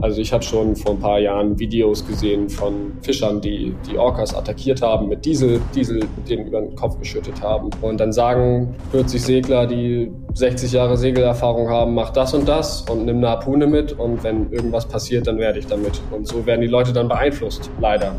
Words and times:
Also 0.00 0.20
ich 0.20 0.32
habe 0.32 0.44
schon 0.44 0.76
vor 0.76 0.92
ein 0.92 1.00
paar 1.00 1.18
Jahren 1.18 1.58
Videos 1.58 2.06
gesehen 2.06 2.48
von 2.48 2.92
Fischern, 3.02 3.40
die 3.40 3.74
die 3.90 3.98
Orcas 3.98 4.34
attackiert 4.34 4.80
haben 4.80 5.08
mit 5.08 5.24
Diesel, 5.24 5.60
Diesel 5.74 6.04
den 6.28 6.46
über 6.46 6.60
den 6.60 6.76
Kopf 6.76 6.98
geschüttet 6.98 7.42
haben. 7.42 7.70
Und 7.82 7.98
dann 7.98 8.12
sagen 8.12 8.74
40 8.92 9.20
Segler, 9.20 9.66
die 9.66 10.12
60 10.34 10.72
Jahre 10.72 10.96
Segelerfahrung 10.96 11.68
haben, 11.68 11.94
mach 11.94 12.10
das 12.10 12.32
und 12.32 12.48
das 12.48 12.82
und 12.82 13.06
nimm 13.06 13.18
eine 13.18 13.30
Harpune 13.30 13.66
mit 13.66 13.98
und 13.98 14.22
wenn 14.22 14.52
irgendwas 14.52 14.86
passiert, 14.86 15.26
dann 15.26 15.38
werde 15.38 15.58
ich 15.58 15.66
damit. 15.66 16.00
Und 16.12 16.28
so 16.28 16.46
werden 16.46 16.60
die 16.60 16.68
Leute 16.68 16.92
dann 16.92 17.08
beeinflusst, 17.08 17.68
leider. 17.80 18.14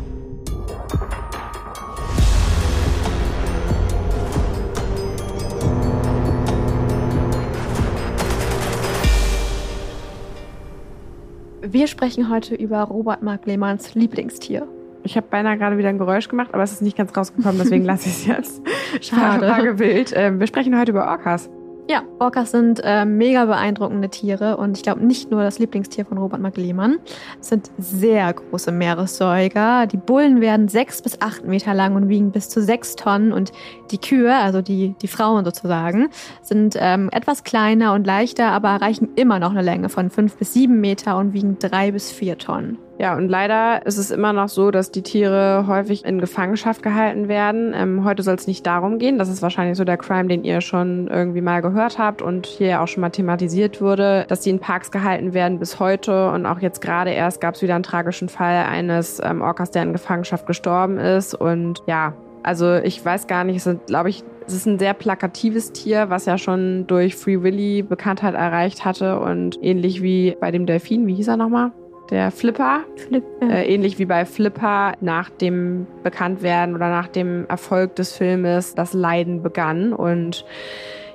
Wir 11.72 11.86
sprechen 11.86 12.28
heute 12.28 12.56
über 12.56 12.82
Robert 12.82 13.22
Mark 13.22 13.46
Lehmanns 13.46 13.94
Lieblingstier. 13.94 14.66
Ich 15.04 15.16
habe 15.16 15.28
beinahe 15.30 15.56
gerade 15.56 15.78
wieder 15.78 15.88
ein 15.88 15.98
Geräusch 15.98 16.28
gemacht, 16.28 16.50
aber 16.52 16.64
es 16.64 16.72
ist 16.72 16.82
nicht 16.82 16.96
ganz 16.96 17.16
rausgekommen, 17.16 17.60
deswegen 17.60 17.84
lasse 17.84 18.08
ich 18.08 18.16
es 18.16 18.26
jetzt. 18.26 18.62
Schade. 19.00 19.46
Frage 19.46 19.78
wild. 19.78 20.12
Ähm, 20.16 20.40
wir 20.40 20.48
sprechen 20.48 20.76
heute 20.76 20.90
über 20.90 21.06
Orcas. 21.06 21.48
Ja, 21.90 22.04
Orcas 22.20 22.52
sind 22.52 22.80
äh, 22.84 23.04
mega 23.04 23.46
beeindruckende 23.46 24.08
Tiere 24.08 24.58
und 24.58 24.76
ich 24.76 24.84
glaube 24.84 25.04
nicht 25.04 25.32
nur 25.32 25.42
das 25.42 25.58
Lieblingstier 25.58 26.04
von 26.04 26.18
Robert 26.18 26.40
Mark. 26.40 26.56
Es 26.56 27.48
sind 27.48 27.68
sehr 27.78 28.32
große 28.32 28.70
Meeressäuger. 28.70 29.88
Die 29.88 29.96
Bullen 29.96 30.40
werden 30.40 30.68
sechs 30.68 31.02
bis 31.02 31.20
acht 31.20 31.44
Meter 31.44 31.74
lang 31.74 31.96
und 31.96 32.08
wiegen 32.08 32.30
bis 32.30 32.48
zu 32.48 32.62
sechs 32.62 32.94
Tonnen 32.94 33.32
und 33.32 33.50
die 33.90 33.98
Kühe, 33.98 34.32
also 34.32 34.62
die, 34.62 34.94
die 35.02 35.08
Frauen 35.08 35.44
sozusagen, 35.44 36.10
sind 36.42 36.76
ähm, 36.78 37.08
etwas 37.10 37.42
kleiner 37.42 37.92
und 37.94 38.06
leichter, 38.06 38.52
aber 38.52 38.68
erreichen 38.68 39.08
immer 39.16 39.40
noch 39.40 39.50
eine 39.50 39.62
Länge 39.62 39.88
von 39.88 40.10
fünf 40.10 40.36
bis 40.36 40.54
sieben 40.54 40.80
Meter 40.80 41.18
und 41.18 41.32
wiegen 41.32 41.58
drei 41.58 41.90
bis 41.90 42.12
vier 42.12 42.38
Tonnen. 42.38 42.78
Ja, 43.00 43.16
und 43.16 43.30
leider 43.30 43.86
ist 43.86 43.96
es 43.96 44.10
immer 44.10 44.34
noch 44.34 44.50
so, 44.50 44.70
dass 44.70 44.90
die 44.90 45.00
Tiere 45.00 45.64
häufig 45.66 46.04
in 46.04 46.20
Gefangenschaft 46.20 46.82
gehalten 46.82 47.28
werden. 47.28 47.72
Ähm, 47.74 48.04
heute 48.04 48.22
soll 48.22 48.34
es 48.34 48.46
nicht 48.46 48.66
darum 48.66 48.98
gehen. 48.98 49.16
Das 49.16 49.30
ist 49.30 49.40
wahrscheinlich 49.40 49.78
so 49.78 49.84
der 49.84 49.96
Crime, 49.96 50.28
den 50.28 50.44
ihr 50.44 50.60
schon 50.60 51.08
irgendwie 51.08 51.40
mal 51.40 51.62
gehört 51.62 51.98
habt 51.98 52.20
und 52.20 52.44
hier 52.44 52.82
auch 52.82 52.88
schon 52.88 53.00
mal 53.00 53.08
thematisiert 53.08 53.80
wurde, 53.80 54.26
dass 54.28 54.40
die 54.42 54.50
in 54.50 54.58
Parks 54.58 54.90
gehalten 54.90 55.32
werden 55.32 55.58
bis 55.58 55.80
heute. 55.80 56.30
Und 56.30 56.44
auch 56.44 56.60
jetzt 56.60 56.82
gerade 56.82 57.08
erst 57.08 57.40
gab 57.40 57.54
es 57.54 57.62
wieder 57.62 57.74
einen 57.74 57.84
tragischen 57.84 58.28
Fall 58.28 58.66
eines 58.66 59.18
ähm, 59.24 59.40
Orcas, 59.40 59.70
der 59.70 59.84
in 59.84 59.94
Gefangenschaft 59.94 60.46
gestorben 60.46 60.98
ist. 60.98 61.32
Und 61.34 61.82
ja, 61.86 62.12
also 62.42 62.74
ich 62.74 63.02
weiß 63.02 63.26
gar 63.28 63.44
nicht, 63.44 63.56
es 63.56 63.64
sind, 63.64 63.86
glaube 63.86 64.10
ich, 64.10 64.24
es 64.46 64.52
ist 64.52 64.66
ein 64.66 64.78
sehr 64.78 64.92
plakatives 64.92 65.72
Tier, 65.72 66.10
was 66.10 66.26
ja 66.26 66.36
schon 66.36 66.86
durch 66.86 67.16
Free 67.16 67.40
Willy 67.40 67.80
Bekanntheit 67.80 68.34
erreicht 68.34 68.84
hatte 68.84 69.20
und 69.20 69.58
ähnlich 69.62 70.02
wie 70.02 70.36
bei 70.38 70.50
dem 70.50 70.66
Delfin, 70.66 71.06
wie 71.06 71.14
hieß 71.14 71.28
er 71.28 71.38
nochmal? 71.38 71.72
Der 72.10 72.30
Flipper. 72.30 72.80
Flip, 72.96 73.24
ja. 73.40 73.48
äh, 73.48 73.72
ähnlich 73.72 73.98
wie 73.98 74.06
bei 74.06 74.24
Flipper 74.24 74.94
nach 75.00 75.30
dem 75.30 75.86
Bekanntwerden 76.02 76.74
oder 76.74 76.88
nach 76.88 77.08
dem 77.08 77.46
Erfolg 77.48 77.96
des 77.96 78.16
Filmes 78.16 78.74
das 78.74 78.92
Leiden 78.92 79.42
begann. 79.42 79.92
Und 79.92 80.44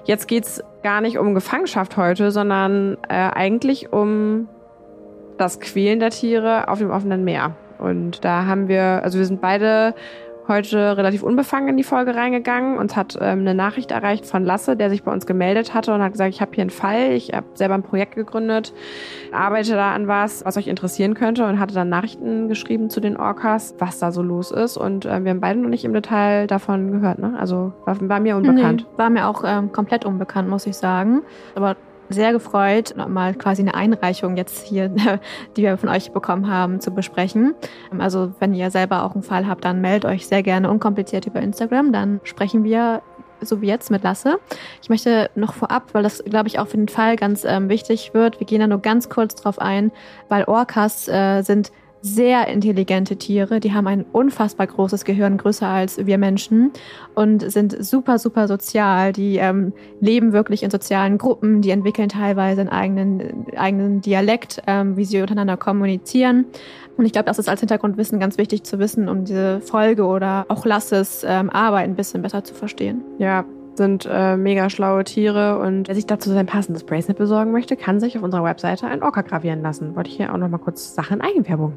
jetzt 0.06 0.28
geht's 0.28 0.64
gar 0.84 1.02
nicht 1.02 1.18
um 1.18 1.34
Gefangenschaft 1.34 1.98
heute, 1.98 2.32
sondern 2.32 2.98
äh, 3.10 3.14
eigentlich 3.14 3.92
um 3.92 4.48
das 5.38 5.60
Quälen 5.60 6.00
der 6.00 6.12
Tiere 6.12 6.70
auf 6.70 6.80
dem 6.80 6.92
offenen 6.92 7.24
Meer. 7.24 7.56
Und 7.78 8.24
da 8.24 8.46
haben 8.46 8.68
wir, 8.68 9.04
also 9.04 9.18
wir 9.18 9.26
sind 9.26 9.42
beide 9.42 9.94
heute 10.48 10.98
relativ 10.98 11.24
unbefangen 11.24 11.70
in 11.70 11.78
die 11.78 11.84
Folge 11.84 12.16
reingegangen. 12.16 12.78
Uns 12.78 12.96
hat 12.96 13.18
ähm, 13.20 13.40
eine 13.40 13.56
Nachricht 13.56 13.92
erreicht 13.92 14.26
von 14.26 14.44
Lasse, 14.44 14.76
der 14.76 14.90
sich 14.90 15.04
bei 15.04 15.12
uns 15.12 15.26
gemeldet 15.26 15.74
hatte 15.74 15.94
und 15.94 16.02
hat 16.02 16.12
gesagt, 16.12 16.34
ich 16.34 16.42
habe 16.42 16.52
hier 16.54 16.62
einen 16.62 16.70
Fall, 16.70 17.12
ich 17.12 17.34
habe 17.34 17.48
selber 17.54 17.76
ein 17.76 17.84
Projekt 17.84 18.16
gegründet, 18.16 18.74
arbeite 19.32 19.74
da 19.74 19.94
an 19.94 20.08
was, 20.08 20.46
was 20.46 20.58
euch 20.58 20.68
interessieren 20.68 21.14
könnte 21.14 21.46
und 21.46 21.60
hatte 21.60 21.74
dann 21.74 21.90
Nachrichten 21.90 22.48
geschrieben 22.48 22.90
zu 22.90 23.00
den 23.00 23.18
Orcas, 23.18 23.76
was 23.80 24.00
da 24.00 24.12
so 24.12 24.22
los 24.22 24.52
ist. 24.52 24.78
Und 24.78 25.06
äh, 25.06 25.24
wir 25.24 25.32
haben 25.32 25.42
beide 25.42 25.60
noch 25.60 25.70
nicht 25.70 25.86
im 25.86 25.94
Detail 25.94 26.48
davon 26.48 26.92
gehört. 26.92 27.20
Ne? 27.20 27.36
Also 27.40 27.74
war, 27.86 27.98
war 28.08 28.20
mir 28.20 28.38
unbekannt. 28.38 28.86
Nee, 28.90 28.98
war 28.98 29.10
mir 29.10 29.28
auch 29.28 29.44
ähm, 29.46 29.72
komplett 29.72 30.06
unbekannt, 30.06 30.50
muss 30.50 30.68
ich 30.68 30.76
sagen. 30.76 31.22
Aber 31.56 31.76
sehr 32.10 32.32
gefreut, 32.32 32.96
mal 33.08 33.34
quasi 33.34 33.62
eine 33.62 33.76
Einreichung 33.76 34.38
jetzt 34.38 34.66
hier, 34.66 34.90
die 35.58 35.64
wir 35.64 35.78
von 35.78 35.90
euch 35.90 36.12
bekommen 36.12 36.50
haben, 36.50 36.80
zu 36.80 36.92
besprechen. 36.92 37.56
Also 37.98 38.34
wenn 38.40 38.54
ihr 38.54 38.72
selber 38.72 39.04
auch 39.04 39.14
einen 39.14 39.24
Fall 39.24 39.48
habt, 39.48 39.66
dann 39.66 39.82
meldet 39.82 40.06
euch 40.06 40.28
sehr 40.28 40.44
gerne 40.44 40.70
unkompliziert 40.70 41.26
über 41.26 41.42
Instagram. 41.42 41.92
Dann 41.92 42.20
sprechen 42.24 42.64
wir 42.64 43.02
so 43.42 43.62
wie 43.62 43.68
jetzt 43.68 43.92
mit 43.92 44.04
Lasse. 44.04 44.40
Ich 44.82 44.90
möchte 44.90 45.30
noch 45.36 45.54
vorab, 45.54 45.94
weil 45.94 46.04
das, 46.04 46.24
glaube 46.24 46.48
ich, 46.48 46.60
auch 46.60 46.68
für 46.68 46.78
den 46.78 46.88
Fall 46.88 47.16
ganz 47.16 47.44
ähm, 47.46 47.70
wichtig 47.70 48.14
wird, 48.14 48.40
wir 48.40 48.48
gehen 48.48 48.60
da 48.60 48.68
nur 48.68 48.80
ganz 48.80 49.10
kurz 49.10 49.36
drauf 49.36 49.60
ein, 49.60 49.92
weil 50.30 50.46
Orcas 50.46 51.08
äh, 51.08 51.42
sind 51.42 51.72
sehr 52.06 52.48
intelligente 52.48 53.16
Tiere. 53.16 53.60
Die 53.60 53.74
haben 53.74 53.88
ein 53.88 54.06
unfassbar 54.12 54.68
großes 54.68 55.06
Gehirn, 55.06 55.38
größer 55.38 55.68
als 55.68 56.06
wir 56.06 56.20
Menschen 56.20 56.72
und 57.16 57.52
sind 57.52 57.84
super, 57.84 58.20
super 58.20 58.48
sozial. 58.48 59.12
Die 59.12 59.38
ähm, 59.38 59.74
leben 60.02 60.32
wirklich 60.32 60.62
in 60.62 60.70
sozialen 60.70 61.18
Gruppen. 61.18 61.62
Die 61.62 61.72
entwickeln 61.72 62.10
teilweise 62.10 62.62
einen 62.62 62.70
eigenen, 62.70 63.46
eigenen 63.58 64.02
Dialekt, 64.02 64.62
ähm, 64.68 64.98
wie 64.98 65.06
sie 65.06 65.20
untereinander 65.20 65.58
kommunizieren. 65.58 66.46
Und 66.96 67.06
ich 67.06 67.12
glaube, 67.12 67.26
das 67.26 67.40
ist 67.40 67.50
als 67.50 67.62
Hintergrundwissen 67.62 68.20
ganz 68.20 68.38
wichtig 68.38 68.64
zu 68.64 68.78
wissen, 68.78 69.10
um 69.10 69.26
diese 69.26 69.60
Folge 69.62 70.06
oder 70.06 70.46
auch 70.48 70.64
Lasses 70.64 71.26
ähm, 71.28 71.50
Arbeit 71.50 71.86
ein 71.86 71.96
bisschen 71.96 72.22
besser 72.22 72.44
zu 72.44 72.54
verstehen. 72.54 73.02
Ja, 73.18 73.46
sind 73.74 74.08
äh, 74.10 74.38
mega 74.38 74.70
schlaue 74.70 75.04
Tiere 75.04 75.58
und 75.60 75.88
wer 75.88 75.96
sich 75.96 76.06
dazu 76.06 76.30
sein 76.30 76.46
passendes 76.46 76.84
Bracelet 76.84 77.18
besorgen 77.18 77.52
möchte, 77.52 77.76
kann 77.76 78.00
sich 78.00 78.16
auf 78.16 78.24
unserer 78.24 78.44
Webseite 78.44 78.86
ein 78.86 79.02
Orca 79.02 79.22
gravieren 79.22 79.64
lassen. 79.64 79.96
Wollte 79.96 80.12
ich 80.12 80.18
hier 80.18 80.32
auch 80.32 80.38
noch 80.38 80.50
mal 80.50 80.60
kurz 80.60 80.94
Sachen 80.94 81.20
Eigenwerbung. 81.20 81.74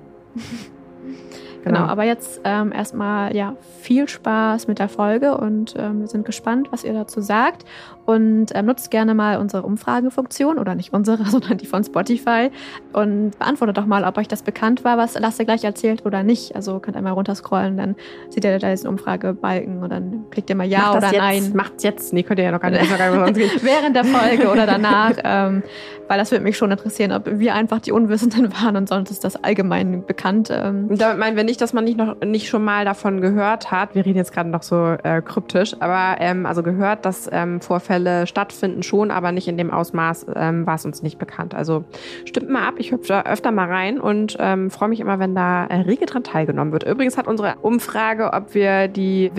Genau, 1.65 1.81
aber 1.81 2.05
jetzt 2.05 2.41
ähm, 2.45 2.73
erstmal 2.73 3.35
ja 3.35 3.57
viel 3.81 4.09
Spaß 4.09 4.69
mit 4.69 4.79
der 4.79 4.89
Folge 4.89 5.37
und 5.37 5.75
ähm, 5.77 6.01
wir 6.01 6.07
sind 6.07 6.25
gespannt, 6.25 6.69
was 6.71 6.85
ihr 6.85 6.93
dazu 6.93 7.21
sagt. 7.21 7.65
Und 8.09 8.53
ähm, 8.55 8.65
nutzt 8.65 8.91
gerne 8.91 9.15
mal 9.15 9.37
unsere 9.37 9.65
Umfragefunktion 9.65 10.57
oder 10.59 10.75
nicht 10.75 10.95
unsere, 10.95 11.23
sondern 11.27 11.59
die 11.59 11.67
von 11.67 11.85
Spotify 11.85 12.51
und 12.95 13.39
beantwortet 13.39 13.77
doch 13.77 13.85
mal, 13.85 14.05
ob 14.05 14.17
euch 14.17 14.29
das 14.29 14.43
bekannt 14.43 14.83
war, 14.83 14.97
was 14.97 15.19
Lasse 15.19 15.45
gleich 15.45 15.63
erzählt 15.63 16.07
oder 16.07 16.23
nicht. 16.23 16.57
Also 16.57 16.79
könnt 16.79 16.97
einmal 16.97 17.13
runterscrollen, 17.13 17.77
dann 17.77 17.97
seht 18.31 18.45
ihr 18.47 18.59
da 18.59 18.71
diesen 18.71 18.89
Umfragebalken 18.89 19.83
und 19.83 19.91
dann 19.91 20.25
klickt 20.31 20.49
ihr 20.49 20.57
mal 20.57 20.67
Ja 20.67 20.97
oder 20.97 21.09
jetzt, 21.09 21.19
Nein. 21.19 21.53
Macht's 21.55 21.83
jetzt. 21.83 22.15
Nee, 22.15 22.23
könnt 22.23 22.39
ihr 22.39 22.47
ja 22.47 22.51
noch 22.51 22.63
gar 22.63 22.71
nicht. 22.71 22.83
Während 23.63 23.95
der 23.95 24.05
Folge 24.05 24.51
oder 24.51 24.65
danach, 24.67 25.13
ähm, 25.23 25.63
weil 26.09 26.17
das 26.17 26.31
würde 26.31 26.45
mich 26.45 26.57
schon 26.57 26.71
interessieren, 26.71 27.13
ob 27.13 27.27
wir 27.27 27.55
einfach 27.55 27.81
die 27.81 27.93
Unwissenden 27.93 28.55
waren 28.55 28.77
und 28.77 28.89
sonst 28.89 29.11
ist 29.11 29.23
das 29.23 29.37
allgemein 29.45 30.07
bekannt. 30.07 30.49
Ähm. 30.51 30.97
Damit 30.97 31.19
meinen 31.19 31.37
wir 31.37 31.45
nicht, 31.45 31.61
dass 31.61 31.75
man 31.75 31.85
nicht 31.85 31.99
noch 31.99 32.19
nicht 32.23 32.49
schon 32.49 32.65
mal 32.65 32.87
davon 32.87 33.21
gehört 33.21 33.71
hat. 33.71 33.95
Wir 33.95 34.07
reden 34.07 34.17
jetzt 34.17 34.33
gerade 34.33 34.49
noch 34.49 34.63
so 34.63 34.97
äh, 35.03 35.21
kryptisch, 35.21 35.77
aber 35.79 36.19
ähm, 36.21 36.47
also 36.47 36.63
gehört, 36.63 37.05
dass 37.05 37.29
ähm, 37.31 37.61
Vorfälle 37.61 37.98
Fälle 37.99 38.29
stattfinden 38.29 38.85
schon, 38.85 39.11
aber 39.11 39.33
nicht 39.33 39.49
in 39.49 39.57
dem 39.57 39.73
Ausmaß 39.73 40.27
ähm, 40.37 40.67
war 40.67 40.77
es 40.77 40.85
uns 40.85 41.03
nicht 41.03 41.19
bekannt. 41.19 41.53
Also 41.53 41.85
stimmt 42.25 42.49
mal 42.49 42.67
ab, 42.67 42.75
ich 42.79 42.93
hüpfe 42.93 43.27
öfter 43.27 43.51
mal 43.51 43.67
rein 43.67 44.01
und 44.01 44.37
ähm, 44.39 44.71
freue 44.71 44.89
mich 44.89 45.01
immer, 45.01 45.19
wenn 45.19 45.35
da 45.35 45.67
äh, 45.67 45.81
rege 45.81 46.07
dran 46.07 46.23
teilgenommen 46.23 46.73
wird. 46.73 46.85
Übrigens 46.85 47.19
hat 47.19 47.27
unsere 47.27 47.57
Umfrage, 47.61 48.33
ob 48.33 48.55
wir 48.55 48.87
die 48.87 49.33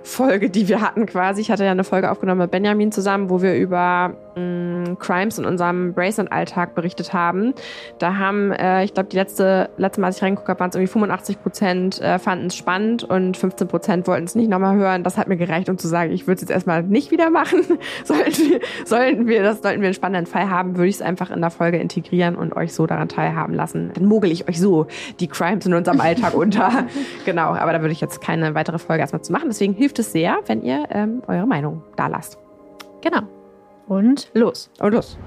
Werbefolge, 0.00 0.50
die 0.50 0.68
wir 0.68 0.80
hatten 0.80 1.06
quasi, 1.06 1.40
ich 1.40 1.50
hatte 1.50 1.64
ja 1.64 1.70
eine 1.70 1.84
Folge 1.84 2.10
aufgenommen 2.10 2.40
mit 2.40 2.50
Benjamin 2.50 2.92
zusammen, 2.92 3.30
wo 3.30 3.42
wir 3.42 3.54
über 3.54 4.14
mh, 4.34 4.96
Crimes 4.98 5.38
in 5.38 5.44
unserem 5.44 5.92
Bracelet-Alltag 5.92 6.74
berichtet 6.74 7.12
haben. 7.12 7.54
Da 7.98 8.16
haben, 8.16 8.52
äh, 8.52 8.84
ich 8.84 8.94
glaube, 8.94 9.08
die 9.08 9.16
letzte, 9.16 9.70
letzte 9.76 10.00
Mal, 10.00 10.08
als 10.08 10.16
ich 10.16 10.22
reingeguckt 10.22 10.48
habe, 10.48 10.60
waren 10.60 10.70
es 10.70 10.76
irgendwie 10.76 10.92
85 10.92 11.42
Prozent 11.42 12.00
äh, 12.00 12.18
fanden 12.18 12.46
es 12.46 12.56
spannend 12.56 13.04
und 13.04 13.36
15 13.36 13.68
Prozent 13.68 14.06
wollten 14.06 14.24
es 14.24 14.34
nicht 14.34 14.48
nochmal 14.48 14.76
hören. 14.76 15.04
Das 15.04 15.16
hat 15.16 15.28
mir 15.28 15.36
gereicht, 15.36 15.68
um 15.68 15.78
zu 15.78 15.88
sagen, 15.88 16.12
ich 16.12 16.26
würde 16.26 16.36
es 16.36 16.40
jetzt 16.42 16.50
erstmal 16.50 16.82
nicht 16.82 17.10
wieder 17.10 17.30
machen. 17.30 17.62
sollten, 18.04 18.50
wir, 18.50 18.60
sollten 18.84 19.26
wir 19.26 19.42
das, 19.42 19.62
sollten 19.62 19.80
wir 19.80 19.88
einen 19.88 19.94
spannenden 19.94 20.26
Fall 20.26 20.48
haben, 20.48 20.76
würde 20.76 20.88
ich 20.88 20.96
es 20.96 21.02
einfach 21.02 21.30
in 21.30 21.40
der 21.40 21.50
Folge 21.50 21.78
integrieren 21.78 22.36
und 22.36 22.54
euch 22.56 22.72
so 22.72 22.86
daran 22.86 23.08
teilhaben 23.08 23.54
lassen. 23.54 23.90
Dann 23.94 24.06
mogel 24.06 24.30
ich 24.30 24.48
euch 24.48 24.60
so 24.60 24.86
die 25.18 25.28
Crimes 25.28 25.66
in 25.66 25.74
unserem 25.74 26.00
Alltag 26.00 26.34
unter. 26.34 26.86
genau, 27.24 27.54
aber 27.54 27.72
da 27.72 27.80
würde 27.80 27.92
ich 27.92 28.00
jetzt 28.00 28.20
keine 28.20 28.54
weitere 28.54 28.78
Folge 28.78 29.00
erstmal 29.00 29.22
zu 29.22 29.32
machen. 29.32 29.48
Deswegen 29.48 29.74
hilft 29.74 29.89
es 29.98 30.12
sehr, 30.12 30.40
wenn 30.46 30.62
ihr 30.62 30.86
ähm, 30.90 31.22
eure 31.26 31.46
Meinung 31.46 31.82
da 31.96 32.06
lasst. 32.06 32.38
Genau. 33.00 33.22
Und 33.88 34.30
los. 34.34 34.70
Und 34.78 34.92
los. 34.92 35.18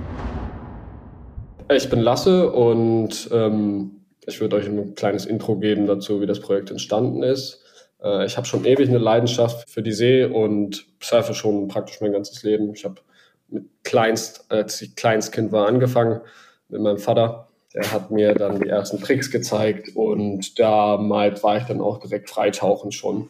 Ich 1.71 1.89
bin 1.89 1.99
Lasse 1.99 2.51
und 2.51 3.29
ähm, 3.31 4.03
ich 4.25 4.39
würde 4.39 4.57
euch 4.57 4.67
ein 4.67 4.95
kleines 4.95 5.25
Intro 5.25 5.57
geben 5.57 5.87
dazu, 5.87 6.21
wie 6.21 6.25
das 6.25 6.39
Projekt 6.39 6.71
entstanden 6.71 7.23
ist. 7.23 7.63
Äh, 8.01 8.25
ich 8.25 8.37
habe 8.37 8.45
schon 8.45 8.65
ewig 8.65 8.89
eine 8.89 8.99
Leidenschaft 8.99 9.69
für 9.69 9.81
die 9.81 9.91
See 9.91 10.25
und 10.25 10.85
surfe 11.01 11.33
schon 11.33 11.67
praktisch 11.67 11.99
mein 12.01 12.11
ganzes 12.11 12.43
Leben. 12.43 12.73
Ich 12.73 12.85
habe 12.85 12.95
mit 13.49 13.65
kleinst, 13.83 14.45
als 14.49 14.81
ich 14.81 14.95
Kleinstkind 14.95 15.51
war, 15.51 15.67
angefangen 15.67 16.21
mit 16.69 16.81
meinem 16.81 16.97
Vater. 16.97 17.47
Der 17.73 17.91
hat 17.91 18.11
mir 18.11 18.35
dann 18.35 18.59
die 18.59 18.69
ersten 18.69 18.99
Tricks 19.01 19.31
gezeigt 19.31 19.95
und 19.95 20.59
damals 20.59 21.43
war 21.43 21.57
ich 21.57 21.63
dann 21.63 21.81
auch 21.81 21.99
direkt 21.99 22.29
freitauchen 22.29 22.91
schon 22.91 23.29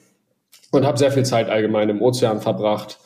und 0.73 0.85
habe 0.85 0.97
sehr 0.97 1.11
viel 1.11 1.23
Zeit 1.23 1.49
allgemein 1.49 1.89
im 1.89 2.01
Ozean 2.01 2.41
verbracht 2.41 2.99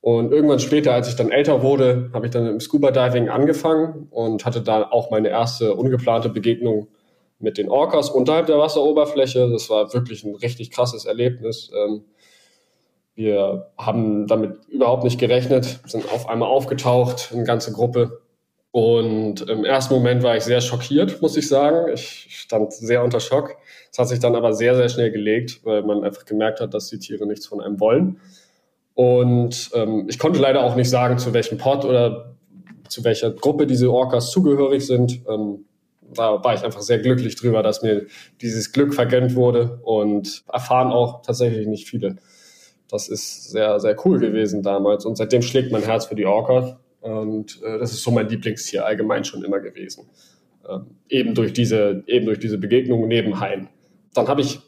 Und 0.00 0.32
irgendwann 0.32 0.60
später, 0.60 0.94
als 0.94 1.08
ich 1.08 1.16
dann 1.16 1.30
älter 1.30 1.62
wurde, 1.62 2.10
habe 2.14 2.26
ich 2.26 2.32
dann 2.32 2.46
im 2.46 2.60
Scuba 2.60 2.92
Diving 2.92 3.28
angefangen 3.28 4.06
und 4.10 4.46
hatte 4.46 4.62
da 4.62 4.88
auch 4.90 5.10
meine 5.10 5.28
erste 5.28 5.74
ungeplante 5.74 6.28
Begegnung 6.28 6.86
mit 7.40 7.58
den 7.58 7.68
Orcas 7.68 8.08
unterhalb 8.08 8.46
der 8.46 8.58
Wasseroberfläche. 8.58 9.50
Das 9.50 9.68
war 9.68 9.92
wirklich 9.92 10.22
ein 10.22 10.36
richtig 10.36 10.70
krasses 10.70 11.04
Erlebnis. 11.04 11.70
Ähm, 11.76 12.04
wir 13.16 13.72
haben 13.76 14.28
damit 14.28 14.68
überhaupt 14.68 15.02
nicht 15.02 15.18
gerechnet, 15.18 15.80
sind 15.86 16.04
auf 16.12 16.28
einmal 16.28 16.48
aufgetaucht, 16.48 17.30
eine 17.32 17.42
ganze 17.42 17.72
Gruppe. 17.72 18.22
Und 18.70 19.40
im 19.48 19.64
ersten 19.64 19.94
Moment 19.94 20.22
war 20.22 20.36
ich 20.36 20.44
sehr 20.44 20.60
schockiert, 20.60 21.22
muss 21.22 21.36
ich 21.36 21.48
sagen. 21.48 21.92
Ich 21.92 22.26
stand 22.30 22.72
sehr 22.72 23.02
unter 23.02 23.18
Schock. 23.20 23.56
Es 23.90 23.98
hat 23.98 24.08
sich 24.08 24.18
dann 24.18 24.34
aber 24.36 24.52
sehr, 24.52 24.76
sehr 24.76 24.88
schnell 24.88 25.10
gelegt, 25.10 25.60
weil 25.64 25.82
man 25.82 26.04
einfach 26.04 26.26
gemerkt 26.26 26.60
hat, 26.60 26.74
dass 26.74 26.88
die 26.88 26.98
Tiere 26.98 27.26
nichts 27.26 27.46
von 27.46 27.60
einem 27.60 27.80
wollen. 27.80 28.20
Und 28.94 29.70
ähm, 29.74 30.06
ich 30.08 30.18
konnte 30.18 30.38
leider 30.38 30.62
auch 30.64 30.76
nicht 30.76 30.90
sagen, 30.90 31.18
zu 31.18 31.32
welchem 31.32 31.56
Pod 31.56 31.84
oder 31.84 32.34
zu 32.88 33.04
welcher 33.04 33.30
Gruppe 33.30 33.66
diese 33.66 33.90
Orcas 33.90 34.30
zugehörig 34.30 34.86
sind. 34.86 35.20
Ähm, 35.28 35.64
da 36.14 36.42
war 36.42 36.54
ich 36.54 36.64
einfach 36.64 36.80
sehr 36.80 36.98
glücklich 36.98 37.36
drüber, 37.36 37.62
dass 37.62 37.82
mir 37.82 38.06
dieses 38.40 38.72
Glück 38.72 38.94
vergönnt 38.94 39.34
wurde 39.34 39.78
und 39.82 40.44
erfahren 40.52 40.90
auch 40.90 41.22
tatsächlich 41.22 41.66
nicht 41.66 41.88
viele. 41.88 42.16
Das 42.90 43.08
ist 43.08 43.50
sehr, 43.50 43.78
sehr 43.80 43.94
cool 44.06 44.18
gewesen 44.18 44.62
damals 44.62 45.04
und 45.04 45.16
seitdem 45.16 45.42
schlägt 45.42 45.70
mein 45.70 45.82
Herz 45.82 46.06
für 46.06 46.14
die 46.14 46.24
Orcas 46.24 46.76
und 47.00 47.60
äh, 47.62 47.78
das 47.78 47.92
ist 47.92 48.02
so 48.02 48.10
mein 48.10 48.28
Lieblingstier 48.28 48.84
allgemein 48.84 49.24
schon 49.24 49.44
immer 49.44 49.60
gewesen. 49.60 50.08
Ähm, 50.68 50.86
eben 51.08 51.34
durch 51.34 51.52
diese, 51.52 52.02
eben 52.06 52.26
durch 52.26 52.38
diese 52.38 52.58
Begegnung 52.58 53.06
neben 53.08 53.40
Hein. 53.40 53.68
Dann 54.14 54.28
habe 54.28 54.40
ich 54.40 54.60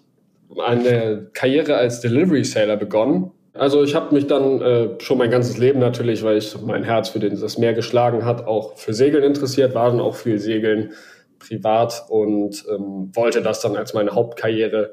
eine 0.58 1.30
Karriere 1.32 1.76
als 1.76 2.00
Delivery 2.00 2.44
Sailor 2.44 2.76
begonnen. 2.76 3.30
Also 3.52 3.82
ich 3.82 3.94
habe 3.94 4.14
mich 4.14 4.26
dann 4.26 4.60
äh, 4.62 4.88
schon 5.00 5.18
mein 5.18 5.30
ganzes 5.30 5.58
Leben 5.58 5.80
natürlich, 5.80 6.22
weil 6.22 6.38
ich 6.38 6.56
mein 6.60 6.84
Herz 6.84 7.08
für 7.08 7.18
den, 7.18 7.38
das 7.38 7.58
Meer 7.58 7.74
geschlagen 7.74 8.24
hat, 8.24 8.46
auch 8.46 8.76
für 8.78 8.94
Segeln 8.94 9.24
interessiert, 9.24 9.74
war 9.74 9.90
dann 9.90 10.00
auch 10.00 10.14
viel 10.14 10.38
Segeln 10.38 10.92
privat 11.38 12.04
und 12.08 12.64
ähm, 12.70 13.10
wollte 13.14 13.42
das 13.42 13.60
dann 13.60 13.76
als 13.76 13.92
meine 13.92 14.12
Hauptkarriere 14.12 14.92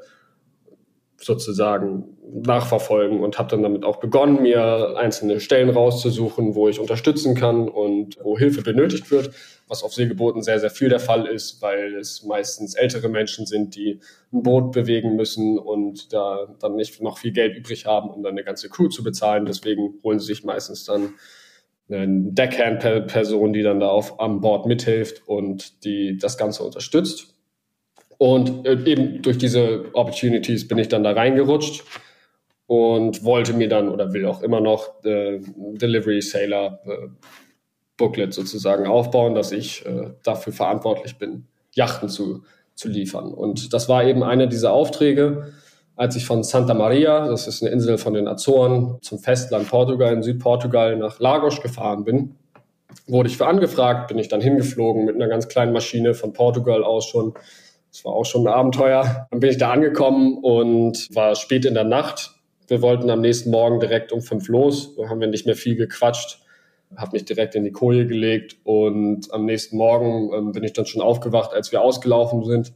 sozusagen 1.20 2.16
nachverfolgen 2.30 3.20
und 3.20 3.38
habe 3.38 3.50
dann 3.50 3.62
damit 3.62 3.84
auch 3.84 3.96
begonnen, 3.96 4.42
mir 4.42 4.96
einzelne 4.96 5.40
Stellen 5.40 5.70
rauszusuchen, 5.70 6.54
wo 6.54 6.68
ich 6.68 6.78
unterstützen 6.78 7.34
kann 7.34 7.68
und 7.68 8.18
wo 8.22 8.38
Hilfe 8.38 8.62
benötigt 8.62 9.10
wird, 9.10 9.30
was 9.66 9.82
auf 9.82 9.92
Seegeboten 9.92 10.42
sehr, 10.42 10.60
sehr 10.60 10.70
viel 10.70 10.88
der 10.88 11.00
Fall 11.00 11.26
ist, 11.26 11.60
weil 11.60 11.96
es 11.96 12.22
meistens 12.22 12.74
ältere 12.74 13.08
Menschen 13.08 13.46
sind, 13.46 13.74
die 13.74 14.00
ein 14.32 14.42
Boot 14.42 14.72
bewegen 14.72 15.16
müssen 15.16 15.58
und 15.58 16.12
da 16.12 16.54
dann 16.60 16.76
nicht 16.76 17.02
noch 17.02 17.18
viel 17.18 17.32
Geld 17.32 17.56
übrig 17.56 17.86
haben, 17.86 18.10
um 18.10 18.22
dann 18.22 18.32
eine 18.32 18.44
ganze 18.44 18.68
Crew 18.68 18.88
zu 18.88 19.02
bezahlen. 19.02 19.44
Deswegen 19.44 19.94
holen 20.04 20.20
sie 20.20 20.26
sich 20.26 20.44
meistens 20.44 20.84
dann 20.84 21.14
eine 21.90 22.32
Deckhand-Person, 22.32 23.52
die 23.52 23.62
dann 23.62 23.80
da 23.80 23.88
auf, 23.88 24.20
am 24.20 24.40
Bord 24.40 24.66
mithilft 24.66 25.26
und 25.26 25.84
die 25.84 26.16
das 26.16 26.38
Ganze 26.38 26.62
unterstützt. 26.62 27.34
Und 28.18 28.66
äh, 28.66 28.78
eben 28.84 29.22
durch 29.22 29.38
diese 29.38 29.86
Opportunities 29.94 30.66
bin 30.66 30.78
ich 30.78 30.88
dann 30.88 31.04
da 31.04 31.12
reingerutscht 31.12 31.84
und 32.66 33.24
wollte 33.24 33.54
mir 33.54 33.68
dann 33.68 33.88
oder 33.88 34.12
will 34.12 34.26
auch 34.26 34.42
immer 34.42 34.60
noch 34.60 35.02
äh, 35.04 35.40
Delivery 35.56 36.20
Sailor 36.20 36.80
äh, 36.84 37.08
Booklet 37.96 38.34
sozusagen 38.34 38.86
aufbauen, 38.86 39.34
dass 39.34 39.52
ich 39.52 39.86
äh, 39.86 40.10
dafür 40.22 40.52
verantwortlich 40.52 41.16
bin, 41.16 41.46
Yachten 41.74 42.08
zu, 42.08 42.42
zu 42.74 42.88
liefern. 42.88 43.32
Und 43.32 43.72
das 43.72 43.88
war 43.88 44.04
eben 44.04 44.22
einer 44.22 44.46
dieser 44.46 44.72
Aufträge, 44.72 45.52
als 45.96 46.14
ich 46.14 46.26
von 46.26 46.44
Santa 46.44 46.74
Maria, 46.74 47.26
das 47.26 47.48
ist 47.48 47.62
eine 47.62 47.72
Insel 47.72 47.98
von 47.98 48.14
den 48.14 48.28
Azoren, 48.28 48.98
zum 49.02 49.18
Festland 49.18 49.68
Portugal 49.68 50.12
in 50.12 50.22
Südportugal 50.22 50.96
nach 50.96 51.18
Lagos 51.18 51.60
gefahren 51.60 52.04
bin, 52.04 52.36
wurde 53.08 53.28
ich 53.28 53.36
für 53.36 53.46
angefragt, 53.46 54.08
bin 54.08 54.18
ich 54.18 54.28
dann 54.28 54.40
hingeflogen 54.40 55.04
mit 55.04 55.16
einer 55.16 55.26
ganz 55.26 55.48
kleinen 55.48 55.72
Maschine 55.72 56.14
von 56.14 56.32
Portugal 56.32 56.84
aus 56.84 57.06
schon 57.06 57.34
das 57.90 58.04
war 58.04 58.12
auch 58.12 58.24
schon 58.24 58.46
ein 58.46 58.52
Abenteuer. 58.52 59.26
Dann 59.30 59.40
bin 59.40 59.50
ich 59.50 59.58
da 59.58 59.70
angekommen 59.70 60.38
und 60.38 61.14
war 61.14 61.34
spät 61.34 61.64
in 61.64 61.74
der 61.74 61.84
Nacht. 61.84 62.32
Wir 62.66 62.82
wollten 62.82 63.08
am 63.10 63.20
nächsten 63.20 63.50
Morgen 63.50 63.80
direkt 63.80 64.12
um 64.12 64.20
fünf 64.20 64.48
los. 64.48 64.94
Da 64.96 65.08
haben 65.08 65.20
wir 65.20 65.28
nicht 65.28 65.46
mehr 65.46 65.56
viel 65.56 65.74
gequatscht. 65.74 66.40
Habe 66.96 67.12
mich 67.12 67.24
direkt 67.24 67.54
in 67.54 67.64
die 67.64 67.72
Koje 67.72 68.06
gelegt 68.06 68.56
und 68.64 69.32
am 69.32 69.44
nächsten 69.44 69.76
Morgen 69.76 70.32
ähm, 70.32 70.52
bin 70.52 70.64
ich 70.64 70.72
dann 70.72 70.86
schon 70.86 71.02
aufgewacht, 71.02 71.52
als 71.52 71.72
wir 71.72 71.82
ausgelaufen 71.82 72.44
sind. 72.44 72.72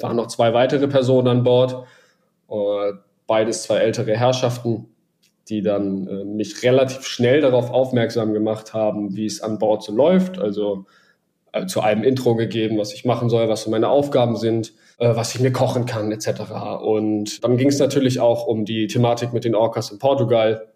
Waren 0.00 0.16
noch 0.16 0.28
zwei 0.28 0.54
weitere 0.54 0.86
Personen 0.86 1.28
an 1.28 1.42
Bord. 1.42 1.86
Äh, 2.48 2.92
beides 3.26 3.62
zwei 3.62 3.76
ältere 3.78 4.16
Herrschaften, 4.16 4.88
die 5.48 5.62
dann 5.62 6.06
äh, 6.06 6.24
mich 6.24 6.62
relativ 6.62 7.04
schnell 7.06 7.40
darauf 7.40 7.70
aufmerksam 7.70 8.32
gemacht 8.32 8.74
haben, 8.74 9.16
wie 9.16 9.26
es 9.26 9.40
an 9.40 9.58
Bord 9.58 9.82
so 9.82 9.92
läuft. 9.92 10.38
Also 10.38 10.86
zu 11.66 11.80
einem 11.80 12.04
Intro 12.04 12.34
gegeben, 12.34 12.78
was 12.78 12.94
ich 12.94 13.04
machen 13.04 13.28
soll, 13.28 13.48
was 13.48 13.62
so 13.62 13.70
meine 13.70 13.88
Aufgaben 13.88 14.36
sind, 14.36 14.72
äh, 14.98 15.14
was 15.14 15.34
ich 15.34 15.40
mir 15.40 15.52
kochen 15.52 15.86
kann, 15.86 16.12
etc. 16.12 16.42
Und 16.82 17.42
dann 17.42 17.56
ging 17.56 17.68
es 17.68 17.78
natürlich 17.78 18.20
auch 18.20 18.46
um 18.46 18.64
die 18.64 18.86
Thematik 18.86 19.32
mit 19.32 19.44
den 19.44 19.54
Orcas 19.54 19.90
in 19.90 19.98
Portugal, 19.98 20.68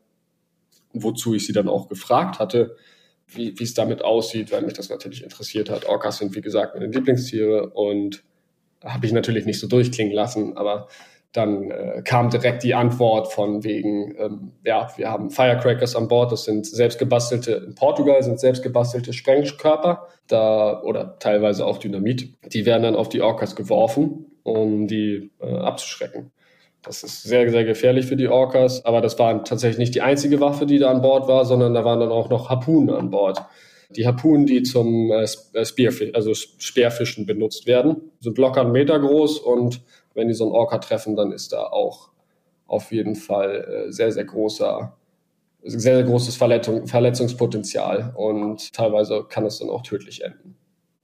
wozu 0.93 1.35
ich 1.35 1.47
sie 1.47 1.53
dann 1.53 1.69
auch 1.69 1.89
gefragt 1.89 2.39
hatte, 2.39 2.77
wie 3.29 3.55
es 3.61 3.75
damit 3.75 4.03
aussieht, 4.03 4.53
weil 4.53 4.63
mich 4.63 4.75
das 4.75 4.91
natürlich 4.91 5.23
interessiert 5.23 5.71
hat. 5.71 5.87
Orcas 5.87 6.19
sind, 6.19 6.35
wie 6.35 6.41
gesagt, 6.41 6.75
meine 6.75 6.91
Lieblingstiere 6.91 7.71
und 7.71 8.23
habe 8.83 9.07
ich 9.07 9.13
natürlich 9.13 9.47
nicht 9.47 9.59
so 9.59 9.67
durchklingen 9.67 10.13
lassen, 10.13 10.57
aber 10.57 10.89
dann 11.35 11.71
äh, 11.71 12.01
kam 12.05 12.31
direkt 12.31 12.63
die 12.63 12.75
Antwort 12.75 13.33
von 13.33 13.65
wegen, 13.65 14.15
ähm, 14.19 14.53
ja, 14.65 14.89
wir 14.97 15.11
haben 15.11 15.31
Firecrackers 15.31 15.97
an 15.97 16.07
Bord, 16.07 16.31
das 16.31 16.45
sind 16.45 16.65
selbstgebastelte, 16.65 17.65
in 17.67 17.75
Portugal 17.75 18.23
sind 18.23 18.39
selbstgebastelte 18.39 19.13
Sprengkörper, 19.13 20.07
da, 20.29 20.81
oder 20.83 21.19
teilweise 21.19 21.67
auch 21.67 21.79
Dynamit. 21.79 22.35
Die 22.53 22.65
werden 22.67 22.85
dann 22.85 22.95
auf 22.95 23.09
die 23.09 23.21
Orcas 23.21 23.57
geworfen, 23.57 24.27
um 24.45 24.87
die 24.87 25.33
äh, 25.41 25.57
abzuschrecken. 25.57 26.31
Das 26.83 27.03
ist 27.03 27.25
sehr, 27.25 27.51
sehr 27.51 27.65
gefährlich 27.65 28.07
für 28.07 28.17
die 28.17 28.29
Orcas, 28.29 28.85
aber 28.85 29.01
das 29.01 29.19
war 29.19 29.43
tatsächlich 29.43 29.79
nicht 29.79 29.95
die 29.97 30.03
einzige 30.03 30.41
Waffe, 30.41 30.67
die 30.67 30.79
da 30.79 30.91
an 30.91 31.03
Bord 31.03 31.27
war, 31.27 31.45
sondern 31.47 31.75
da 31.75 31.85
waren 31.85 31.99
dann 31.99 32.13
auch 32.13 32.31
noch 32.31 32.49
Harpunen 32.49 32.95
an 32.95 33.11
Bord. 33.11 33.43
Die 33.91 34.07
Harpunen, 34.07 34.47
die 34.47 34.63
zum 34.63 35.11
äh, 35.11 35.27
äh 35.55 35.65
Spearfish, 35.65 36.15
also 36.15 36.33
Speerfischen 36.35 37.27
benutzt 37.27 37.67
werden, 37.67 38.13
sind 38.21 38.39
locker 38.39 38.61
einen 38.61 38.73
Meter 38.73 39.01
groß 39.01 39.41
und 39.41 39.83
wenn 40.15 40.29
die 40.29 40.35
so 40.35 40.45
einen 40.45 40.53
Orca 40.53 40.79
treffen, 40.79 41.17
dann 41.17 41.33
ist 41.33 41.53
da 41.53 41.65
auch 41.65 42.11
auf 42.67 42.93
jeden 42.93 43.15
Fall 43.15 43.87
äh, 43.89 43.93
sehr, 43.93 44.11
sehr 44.13 44.25
großer, 44.25 44.97
sehr, 45.63 45.97
sehr 45.97 46.05
großes 46.05 46.37
Verletzung, 46.37 46.87
Verletzungspotenzial 46.87 48.15
und 48.17 48.73
teilweise 48.73 49.25
kann 49.29 49.45
es 49.45 49.59
dann 49.59 49.71
auch 49.71 49.83
tödlich 49.83 50.25
enden. 50.25 50.57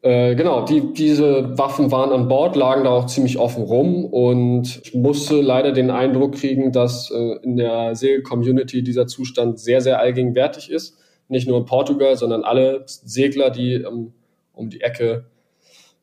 Äh, 0.03 0.35
genau, 0.35 0.65
die, 0.65 0.95
diese 0.95 1.59
Waffen 1.59 1.93
waren 1.93 2.11
an 2.11 2.29
Bord, 2.29 2.57
lagen 2.57 2.85
da 2.85 2.91
auch 2.91 3.07
ziemlich 3.07 3.39
offen 3.39 3.65
rum 3.65 4.07
und 4.07 4.81
ich 4.83 4.95
musste 4.95 5.43
leider 5.43 5.73
den 5.73 5.91
Eindruck 5.91 6.37
kriegen, 6.37 6.73
dass 6.73 7.11
äh, 7.11 7.37
in 7.43 7.59
der 7.59 7.95
Segel-Community 7.95 8.83
dieser 8.83 9.07
Zustand 9.07 9.59
sehr, 9.61 9.83
sehr 9.83 9.99
allgegenwärtig 9.99 10.71
ist. 10.71 10.97
Nicht 11.29 11.47
nur 11.47 11.59
in 11.59 11.67
Portugal, 11.67 12.17
sondern 12.17 12.45
alle 12.45 12.85
Segler, 12.87 13.51
die 13.51 13.75
ähm, 13.75 14.15
um 14.55 14.71
die 14.71 14.81
Ecke 14.81 15.27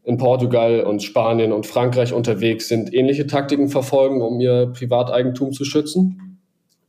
in 0.07 0.15
Portugal 0.17 0.85
und 0.85 1.03
Spanien 1.03 1.51
und 1.51 1.65
Frankreich 1.65 2.13
unterwegs 2.13 2.69
sind, 2.69 2.93
ähnliche 2.93 3.27
Taktiken 3.27 3.67
verfolgen, 3.67 4.21
um 4.21 4.39
ihr 4.39 4.67
Privateigentum 4.67 5.51
zu 5.51 5.65
schützen. 5.65 6.39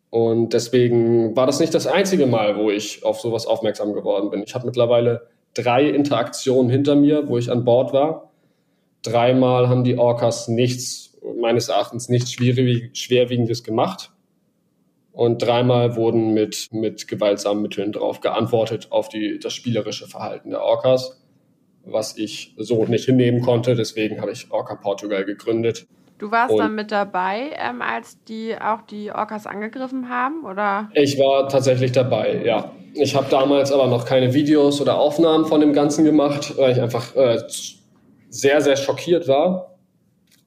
Und 0.09 0.53
deswegen 0.53 1.35
war 1.35 1.45
das 1.45 1.59
nicht 1.59 1.75
das 1.75 1.89
einzige 1.89 2.27
Mal, 2.27 2.57
wo 2.57 2.71
ich 2.71 3.05
auf 3.05 3.19
sowas 3.19 3.45
aufmerksam 3.45 3.93
geworden 3.93 4.31
bin. 4.31 4.45
Ich 4.47 4.55
habe 4.55 4.67
mittlerweile 4.67 5.27
drei 5.53 5.89
Interaktionen 5.89 6.71
hinter 6.71 6.95
mir, 6.95 7.29
wo 7.29 7.39
ich 7.39 7.51
an 7.51 7.65
Bord 7.65 7.93
war. 7.93 8.31
Dreimal 9.03 9.69
haben 9.69 9.83
die 9.83 9.99
Orcas 9.99 10.47
nichts, 10.47 11.19
meines 11.41 11.69
Erachtens 11.69 12.09
nichts 12.09 12.31
Schwerwiegendes 12.31 13.65
gemacht. 13.65 14.13
Und 15.11 15.43
dreimal 15.43 15.97
wurden 15.97 16.35
mit, 16.35 16.69
mit 16.71 17.09
gewaltsamen 17.09 17.63
Mitteln 17.65 17.91
darauf 17.91 18.21
geantwortet, 18.21 18.87
auf 18.91 19.09
die, 19.09 19.41
das 19.41 19.55
spielerische 19.55 20.07
Verhalten 20.07 20.51
der 20.51 20.63
Orcas 20.63 21.18
was 21.91 22.17
ich 22.17 22.55
so 22.57 22.85
nicht 22.87 23.05
hinnehmen 23.05 23.43
konnte. 23.43 23.75
Deswegen 23.75 24.21
habe 24.21 24.33
ich 24.33 24.51
Orca 24.51 24.75
Portugal 24.75 25.25
gegründet. 25.25 25.87
Du 26.19 26.33
warst 26.33 26.53
und 26.53 26.59
dann 26.59 26.75
mit 26.75 26.91
dabei, 26.91 27.51
ähm, 27.57 27.81
als 27.81 28.23
die 28.25 28.57
auch 28.61 28.83
die 28.83 29.13
Orcas 29.13 29.47
angegriffen 29.47 30.09
haben, 30.09 30.45
oder? 30.45 30.91
Ich 30.95 31.19
war 31.19 31.49
tatsächlich 31.49 31.93
dabei, 31.93 32.43
ja. 32.45 32.73
Ich 32.95 33.15
habe 33.15 33.29
damals 33.31 33.71
aber 33.71 33.87
noch 33.87 34.05
keine 34.05 34.35
Videos 34.35 34.81
oder 34.81 34.99
Aufnahmen 34.99 35.47
von 35.47 35.61
dem 35.61 35.73
Ganzen 35.73 36.05
gemacht, 36.05 36.57
weil 36.57 36.73
ich 36.73 36.81
einfach 36.81 37.15
äh, 37.15 37.41
sehr, 38.29 38.61
sehr 38.61 38.77
schockiert 38.77 39.29
war, 39.29 39.79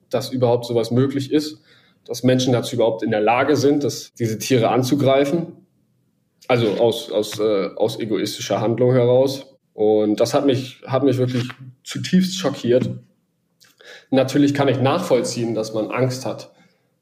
dass 0.09 0.31
überhaupt 0.31 0.65
sowas 0.65 0.91
möglich 0.91 1.31
ist, 1.31 1.61
dass 2.05 2.23
Menschen 2.23 2.51
dazu 2.51 2.75
überhaupt 2.75 3.03
in 3.03 3.11
der 3.11 3.21
Lage 3.21 3.55
sind, 3.55 3.85
dass 3.85 4.13
diese 4.13 4.37
Tiere 4.37 4.69
anzugreifen. 4.69 5.65
Also 6.47 6.67
aus, 6.71 7.09
aus, 7.11 7.39
äh, 7.39 7.69
aus 7.77 7.97
egoistischer 7.97 8.59
Handlung 8.59 8.91
heraus. 8.91 9.50
Und 9.73 10.19
das 10.19 10.33
hat 10.33 10.45
mich, 10.45 10.81
hat 10.85 11.03
mich 11.03 11.17
wirklich 11.17 11.47
zutiefst 11.83 12.37
schockiert. 12.37 12.89
Natürlich 14.09 14.53
kann 14.53 14.67
ich 14.67 14.79
nachvollziehen, 14.79 15.55
dass 15.55 15.73
man 15.73 15.91
Angst 15.91 16.25
hat, 16.25 16.51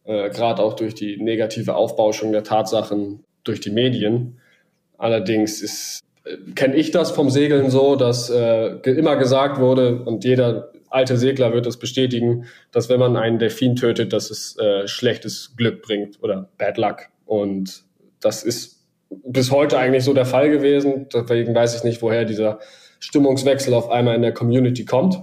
äh, 0.05 0.29
gerade 0.29 0.61
auch 0.61 0.75
durch 0.75 0.93
die 0.95 1.17
negative 1.17 1.75
Aufbauschung 1.75 2.31
der 2.31 2.43
Tatsachen, 2.43 3.23
durch 3.43 3.59
die 3.59 3.71
Medien. 3.71 4.39
Allerdings 4.97 5.61
ist 5.61 6.01
kenne 6.55 6.75
ich 6.75 6.91
das 6.91 7.11
vom 7.11 7.29
Segeln 7.29 7.69
so, 7.69 7.95
dass 7.95 8.29
äh, 8.29 8.75
immer 8.83 9.15
gesagt 9.15 9.59
wurde 9.59 10.03
und 10.03 10.23
jeder 10.23 10.71
alte 10.89 11.17
Segler 11.17 11.53
wird 11.53 11.65
es 11.67 11.77
bestätigen, 11.77 12.45
dass 12.71 12.89
wenn 12.89 12.99
man 12.99 13.15
einen 13.15 13.39
Delfin 13.39 13.75
tötet, 13.75 14.13
dass 14.13 14.31
es 14.31 14.57
äh, 14.57 14.87
schlechtes 14.87 15.53
Glück 15.55 15.81
bringt 15.81 16.21
oder 16.21 16.49
Bad 16.57 16.77
Luck. 16.77 16.97
Und 17.25 17.83
das 18.19 18.43
ist 18.43 18.78
bis 19.09 19.51
heute 19.51 19.77
eigentlich 19.77 20.03
so 20.03 20.13
der 20.13 20.25
Fall 20.25 20.49
gewesen. 20.49 21.07
Deswegen 21.13 21.53
weiß 21.55 21.75
ich 21.75 21.83
nicht, 21.83 22.01
woher 22.01 22.25
dieser 22.25 22.59
Stimmungswechsel 22.99 23.73
auf 23.73 23.89
einmal 23.89 24.15
in 24.15 24.21
der 24.21 24.33
Community 24.33 24.85
kommt. 24.85 25.21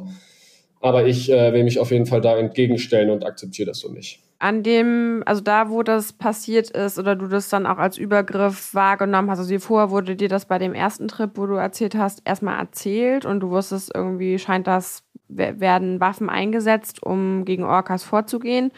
Aber 0.80 1.06
ich 1.06 1.30
äh, 1.30 1.52
will 1.52 1.64
mich 1.64 1.78
auf 1.78 1.90
jeden 1.90 2.06
Fall 2.06 2.20
da 2.20 2.36
entgegenstellen 2.36 3.10
und 3.10 3.24
akzeptiere 3.24 3.68
das 3.68 3.78
so 3.78 3.90
nicht 3.90 4.20
an 4.38 4.62
dem, 4.62 5.22
also 5.24 5.40
da, 5.40 5.70
wo 5.70 5.82
das 5.82 6.12
passiert 6.12 6.70
ist 6.70 6.98
oder 6.98 7.16
du 7.16 7.26
das 7.26 7.48
dann 7.48 7.66
auch 7.66 7.78
als 7.78 7.96
Übergriff 7.96 8.74
wahrgenommen 8.74 9.30
hast, 9.30 9.38
also 9.38 9.58
vorher 9.58 9.90
wurde 9.90 10.14
dir 10.14 10.28
das 10.28 10.44
bei 10.44 10.58
dem 10.58 10.74
ersten 10.74 11.08
Trip, 11.08 11.30
wo 11.34 11.46
du 11.46 11.54
erzählt 11.54 11.94
hast, 11.94 12.20
erstmal 12.24 12.58
erzählt 12.58 13.24
und 13.24 13.40
du 13.40 13.50
wusstest 13.50 13.92
irgendwie, 13.94 14.38
scheint 14.38 14.66
das, 14.66 15.04
werden 15.28 16.00
Waffen 16.00 16.28
eingesetzt, 16.28 17.02
um 17.02 17.44
gegen 17.44 17.64
Orcas 17.64 18.04
vorzugehen. 18.04 18.72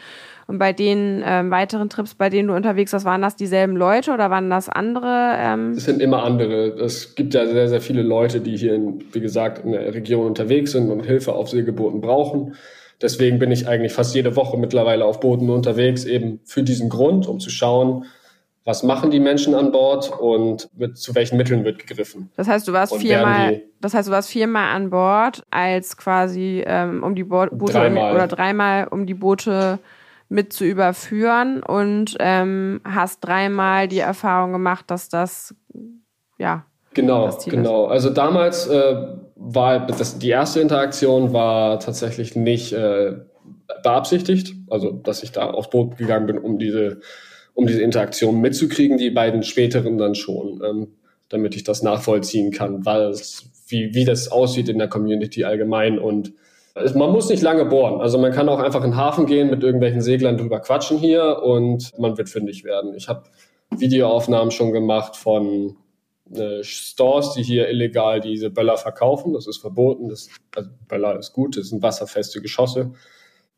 Und 0.49 0.57
bei 0.57 0.73
den 0.73 1.21
ähm, 1.23 1.51
weiteren 1.51 1.91
Trips, 1.91 2.15
bei 2.15 2.31
denen 2.31 2.47
du 2.47 2.55
unterwegs 2.55 2.91
warst, 2.91 3.05
waren 3.05 3.21
das 3.21 3.35
dieselben 3.35 3.77
Leute 3.77 4.11
oder 4.11 4.31
waren 4.31 4.49
das 4.49 4.67
andere? 4.67 5.35
Ähm? 5.37 5.73
Es 5.73 5.85
sind 5.85 6.01
immer 6.01 6.23
andere. 6.23 6.69
Es 6.69 7.13
gibt 7.13 7.35
ja 7.35 7.45
sehr, 7.45 7.67
sehr 7.67 7.81
viele 7.81 8.01
Leute, 8.01 8.39
die 8.39 8.57
hier, 8.57 8.73
in, 8.73 9.03
wie 9.11 9.19
gesagt, 9.19 9.63
in 9.63 9.73
der 9.73 9.93
Region 9.93 10.25
unterwegs 10.25 10.71
sind 10.71 10.89
und 10.89 11.01
Hilfe 11.05 11.33
auf 11.33 11.51
Segelbooten 11.51 12.01
brauchen. 12.01 12.55
Deswegen 12.99 13.37
bin 13.37 13.51
ich 13.51 13.67
eigentlich 13.67 13.93
fast 13.93 14.15
jede 14.15 14.35
Woche 14.35 14.57
mittlerweile 14.57 15.05
auf 15.05 15.19
Booten 15.19 15.51
unterwegs, 15.51 16.05
eben 16.05 16.39
für 16.45 16.63
diesen 16.63 16.89
Grund, 16.89 17.27
um 17.27 17.39
zu 17.39 17.51
schauen, 17.51 18.05
was 18.65 18.81
machen 18.81 19.11
die 19.11 19.19
Menschen 19.19 19.53
an 19.53 19.71
Bord 19.71 20.11
und 20.19 20.67
mit, 20.75 20.97
zu 20.97 21.13
welchen 21.13 21.37
Mitteln 21.37 21.63
wird 21.63 21.77
gegriffen. 21.77 22.31
Das 22.37 22.47
heißt, 22.47 22.67
du 22.67 22.73
warst 22.73 22.95
viermal, 22.95 23.61
das 23.81 23.93
heißt, 23.93 24.07
du 24.07 24.11
warst 24.11 24.29
viermal 24.29 24.75
an 24.75 24.89
Bord, 24.89 25.43
als 25.51 25.95
quasi 25.95 26.65
um 26.67 27.03
um 27.03 27.13
die 27.13 27.23
Bo 27.23 27.45
Boote 27.51 27.73
dreimal. 27.73 28.15
oder 28.15 28.25
dreimal 28.25 28.87
um 28.87 29.05
die 29.05 29.13
Boote 29.13 29.77
mit 30.29 30.53
zu 30.53 30.63
überführen 30.63 31.61
und 31.63 32.15
ähm, 32.19 32.81
hast 32.85 33.19
dreimal 33.21 33.87
die 33.87 33.99
Erfahrung 33.99 34.53
gemacht, 34.53 34.85
dass 34.87 35.09
das 35.09 35.55
ja 36.37 36.65
Genau, 36.93 37.29
genau. 37.45 37.85
Ist. 37.85 37.91
Also 37.91 38.09
damals 38.09 38.67
äh, 38.67 38.95
war 39.35 39.87
das, 39.87 40.17
die 40.17 40.29
erste 40.29 40.59
Interaktion 40.59 41.33
war 41.33 41.79
tatsächlich 41.79 42.35
nicht 42.35 42.73
äh, 42.73 43.13
beabsichtigt, 43.83 44.55
also 44.69 44.91
dass 44.91 45.23
ich 45.23 45.31
da 45.31 45.51
aufs 45.51 45.69
Boot 45.69 45.97
gegangen 45.97 46.25
bin, 46.25 46.37
um 46.37 46.57
diese, 46.57 46.99
um 47.53 47.67
diese 47.67 47.81
Interaktion 47.81 48.41
mitzukriegen, 48.41 48.97
die 48.97 49.11
beiden 49.11 49.43
späteren 49.43 49.97
dann 49.97 50.15
schon, 50.15 50.61
ähm, 50.67 50.87
damit 51.29 51.55
ich 51.55 51.63
das 51.63 51.83
nachvollziehen 51.83 52.51
kann, 52.51 52.85
weil 52.85 53.03
es, 53.09 53.45
wie, 53.67 53.93
wie 53.93 54.05
das 54.05 54.31
aussieht 54.31 54.67
in 54.67 54.79
der 54.79 54.87
Community 54.87 55.43
allgemein 55.43 55.99
und 55.99 56.33
man 56.95 57.11
muss 57.11 57.29
nicht 57.29 57.41
lange 57.41 57.65
bohren. 57.65 58.01
Also 58.01 58.17
man 58.17 58.31
kann 58.31 58.49
auch 58.49 58.59
einfach 58.59 58.83
in 58.83 58.91
den 58.91 58.97
Hafen 58.97 59.25
gehen, 59.25 59.49
mit 59.49 59.63
irgendwelchen 59.63 60.01
Seglern 60.01 60.37
drüber 60.37 60.59
quatschen 60.59 60.97
hier 60.97 61.41
und 61.43 61.91
man 61.99 62.17
wird 62.17 62.29
fündig 62.29 62.63
werden. 62.63 62.93
Ich 62.95 63.07
habe 63.07 63.23
Videoaufnahmen 63.75 64.51
schon 64.51 64.71
gemacht 64.71 65.15
von 65.15 65.75
äh, 66.33 66.63
Stores, 66.63 67.33
die 67.33 67.43
hier 67.43 67.69
illegal 67.69 68.19
diese 68.19 68.49
Böller 68.49 68.77
verkaufen. 68.77 69.33
Das 69.33 69.47
ist 69.47 69.57
verboten. 69.57 70.09
Das, 70.09 70.29
also 70.55 70.69
Böller 70.87 71.17
ist 71.17 71.33
gut, 71.33 71.57
das 71.57 71.69
sind 71.69 71.81
wasserfeste 71.81 72.41
Geschosse. 72.41 72.91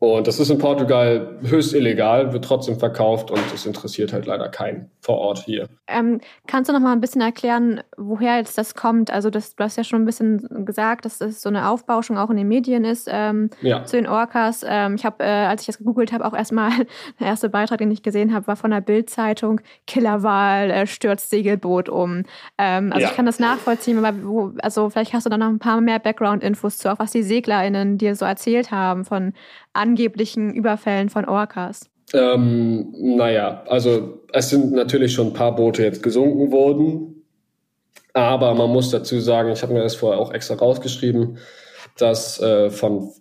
Und 0.04 0.26
das 0.26 0.40
ist 0.40 0.50
in 0.50 0.58
Portugal 0.58 1.38
höchst 1.44 1.76
illegal, 1.76 2.34
wird 2.34 2.44
trotzdem 2.44 2.80
verkauft 2.80 3.30
und 3.30 3.40
es 3.54 3.68
interessiert 3.68 4.12
halt 4.12 4.26
leider 4.26 4.50
keinen 4.50 4.90
vor 5.00 5.20
Ort 5.20 5.38
hier. 5.46 5.68
Ähm, 5.88 6.20
kannst 6.48 6.70
du 6.70 6.74
noch 6.74 6.80
mal 6.80 6.92
ein 6.92 7.02
bisschen 7.02 7.22
erklären, 7.22 7.84
woher 7.98 8.38
jetzt 8.38 8.58
das 8.58 8.74
kommt? 8.74 9.12
Also 9.12 9.30
das, 9.30 9.56
du 9.56 9.64
hast 9.64 9.78
ja 9.78 9.84
schon 9.84 10.02
ein 10.02 10.06
bisschen 10.06 10.66
gesagt, 10.66 11.06
dass 11.06 11.20
das 11.20 11.44
so 11.44 11.50
eine 11.50 11.70
Aufbauschung 11.70 12.18
auch 12.18 12.32
in 12.32 12.38
den 12.38 12.48
Medien 12.48 12.84
ist 12.84 13.08
ähm, 13.12 13.52
ja. 13.62 13.86
zu 13.86 13.96
den 13.96 14.08
Orcas. 14.08 14.66
Ähm, 14.68 14.96
ich 14.96 15.06
habe, 15.06 15.24
äh, 15.24 15.28
als 15.28 15.62
ich 15.62 15.68
das 15.68 15.78
gegoogelt 15.78 16.12
habe, 16.14 16.26
auch 16.26 16.34
erstmal 16.34 16.72
der 17.20 17.28
erste 17.28 17.50
Beitrag, 17.50 17.78
den 17.78 17.92
ich 17.92 18.02
gesehen 18.02 18.34
habe, 18.34 18.48
war 18.48 18.56
von 18.56 18.72
der 18.72 18.82
Bild-Zeitung 18.82 19.62
Killerwahl 19.86 20.72
äh, 20.72 20.88
stürzt 20.88 21.30
Segelboot 21.30 21.90
um. 21.90 22.24
Ähm, 22.58 22.92
also 22.92 23.04
ja. 23.04 23.10
ich 23.10 23.16
kann 23.16 23.28
das 23.28 23.38
nachvollziehen, 23.38 24.04
aber 24.04 24.18
wo, 24.24 24.54
also 24.64 24.90
vielleicht 24.90 25.14
hast 25.14 25.28
du 25.28 25.30
da 25.30 25.38
noch 25.38 25.50
ein 25.50 25.60
paar 25.60 25.80
mehr 25.80 26.00
Background-Infos 26.00 26.80
zu, 26.80 26.92
auch 26.92 26.98
was 26.98 27.12
die 27.12 27.22
SeglerInnen 27.22 28.00
dir 28.00 28.16
so 28.16 28.26
erzählt 28.26 28.72
haben 28.72 29.06
von 29.06 29.34
angeblichen 29.74 30.54
Überfällen 30.54 31.10
von 31.10 31.26
Orcas? 31.26 31.90
Ähm, 32.14 32.94
naja, 32.98 33.64
also 33.68 34.20
es 34.34 34.50
sind 34.50 34.74
natürlich 34.74 35.14
schon 35.14 35.28
ein 35.28 35.34
paar 35.34 35.56
Boote 35.56 35.84
jetzt 35.84 36.04
gesunken 36.04 36.52
worden, 36.52 37.24
aber 38.14 38.54
man 38.54 38.70
muss 38.70 38.90
dazu 38.90 39.20
sagen, 39.20 39.52
ich 39.52 39.62
habe 39.62 39.74
mir 39.74 39.84
das 39.84 39.96
vorher 39.96 40.20
auch 40.20 40.34
extra 40.34 40.56
rausgeschrieben, 40.56 41.38
dass 41.98 42.42
äh, 42.42 42.70
von 42.70 43.12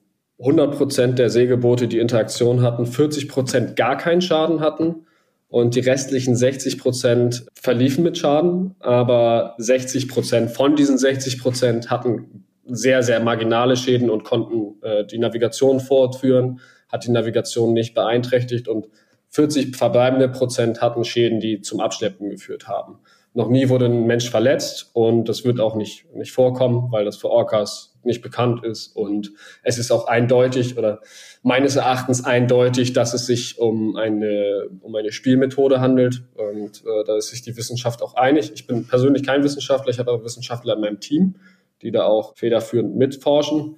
100 0.40 0.76
Prozent 0.76 1.18
der 1.18 1.30
Segelboote, 1.30 1.86
die 1.86 1.98
Interaktion 1.98 2.62
hatten, 2.62 2.86
40 2.86 3.28
Prozent 3.28 3.76
gar 3.76 3.96
keinen 3.96 4.22
Schaden 4.22 4.60
hatten 4.60 5.06
und 5.48 5.74
die 5.74 5.80
restlichen 5.80 6.34
60 6.34 6.78
Prozent 6.78 7.46
verliefen 7.54 8.02
mit 8.02 8.16
Schaden, 8.16 8.74
aber 8.80 9.54
60 9.58 10.08
Prozent 10.08 10.50
von 10.50 10.76
diesen 10.76 10.96
60 10.96 11.40
Prozent 11.40 11.90
hatten 11.90 12.44
sehr, 12.74 13.02
sehr 13.02 13.20
marginale 13.20 13.76
Schäden 13.76 14.10
und 14.10 14.24
konnten 14.24 14.82
äh, 14.82 15.04
die 15.04 15.18
Navigation 15.18 15.80
fortführen, 15.80 16.60
hat 16.88 17.06
die 17.06 17.10
Navigation 17.10 17.72
nicht 17.72 17.94
beeinträchtigt 17.94 18.68
und 18.68 18.88
40 19.30 19.76
verbleibende 19.76 20.28
Prozent 20.28 20.80
hatten 20.80 21.04
Schäden, 21.04 21.40
die 21.40 21.60
zum 21.60 21.80
Abschleppen 21.80 22.30
geführt 22.30 22.66
haben. 22.66 22.98
Noch 23.32 23.48
nie 23.48 23.68
wurde 23.68 23.86
ein 23.86 24.06
Mensch 24.06 24.28
verletzt 24.28 24.90
und 24.92 25.28
das 25.28 25.44
wird 25.44 25.60
auch 25.60 25.76
nicht, 25.76 26.12
nicht 26.14 26.32
vorkommen, 26.32 26.90
weil 26.90 27.04
das 27.04 27.16
für 27.16 27.30
Orcas 27.30 27.96
nicht 28.02 28.22
bekannt 28.22 28.64
ist. 28.64 28.96
Und 28.96 29.30
es 29.62 29.78
ist 29.78 29.92
auch 29.92 30.08
eindeutig 30.08 30.76
oder 30.76 31.00
meines 31.44 31.76
Erachtens 31.76 32.24
eindeutig, 32.24 32.92
dass 32.92 33.14
es 33.14 33.26
sich 33.26 33.58
um 33.60 33.94
eine, 33.94 34.68
um 34.80 34.96
eine 34.96 35.12
Spielmethode 35.12 35.80
handelt. 35.80 36.24
Und 36.34 36.82
äh, 36.84 37.04
da 37.06 37.16
ist 37.16 37.28
sich 37.28 37.42
die 37.42 37.56
Wissenschaft 37.56 38.02
auch 38.02 38.14
einig. 38.14 38.50
Ich 38.52 38.66
bin 38.66 38.88
persönlich 38.88 39.22
kein 39.22 39.44
Wissenschaftler, 39.44 39.92
ich 39.92 40.00
habe 40.00 40.10
aber 40.10 40.24
Wissenschaftler 40.24 40.74
in 40.74 40.80
meinem 40.80 40.98
Team 40.98 41.36
die 41.82 41.90
da 41.90 42.04
auch 42.04 42.36
federführend 42.36 42.96
mitforschen. 42.96 43.76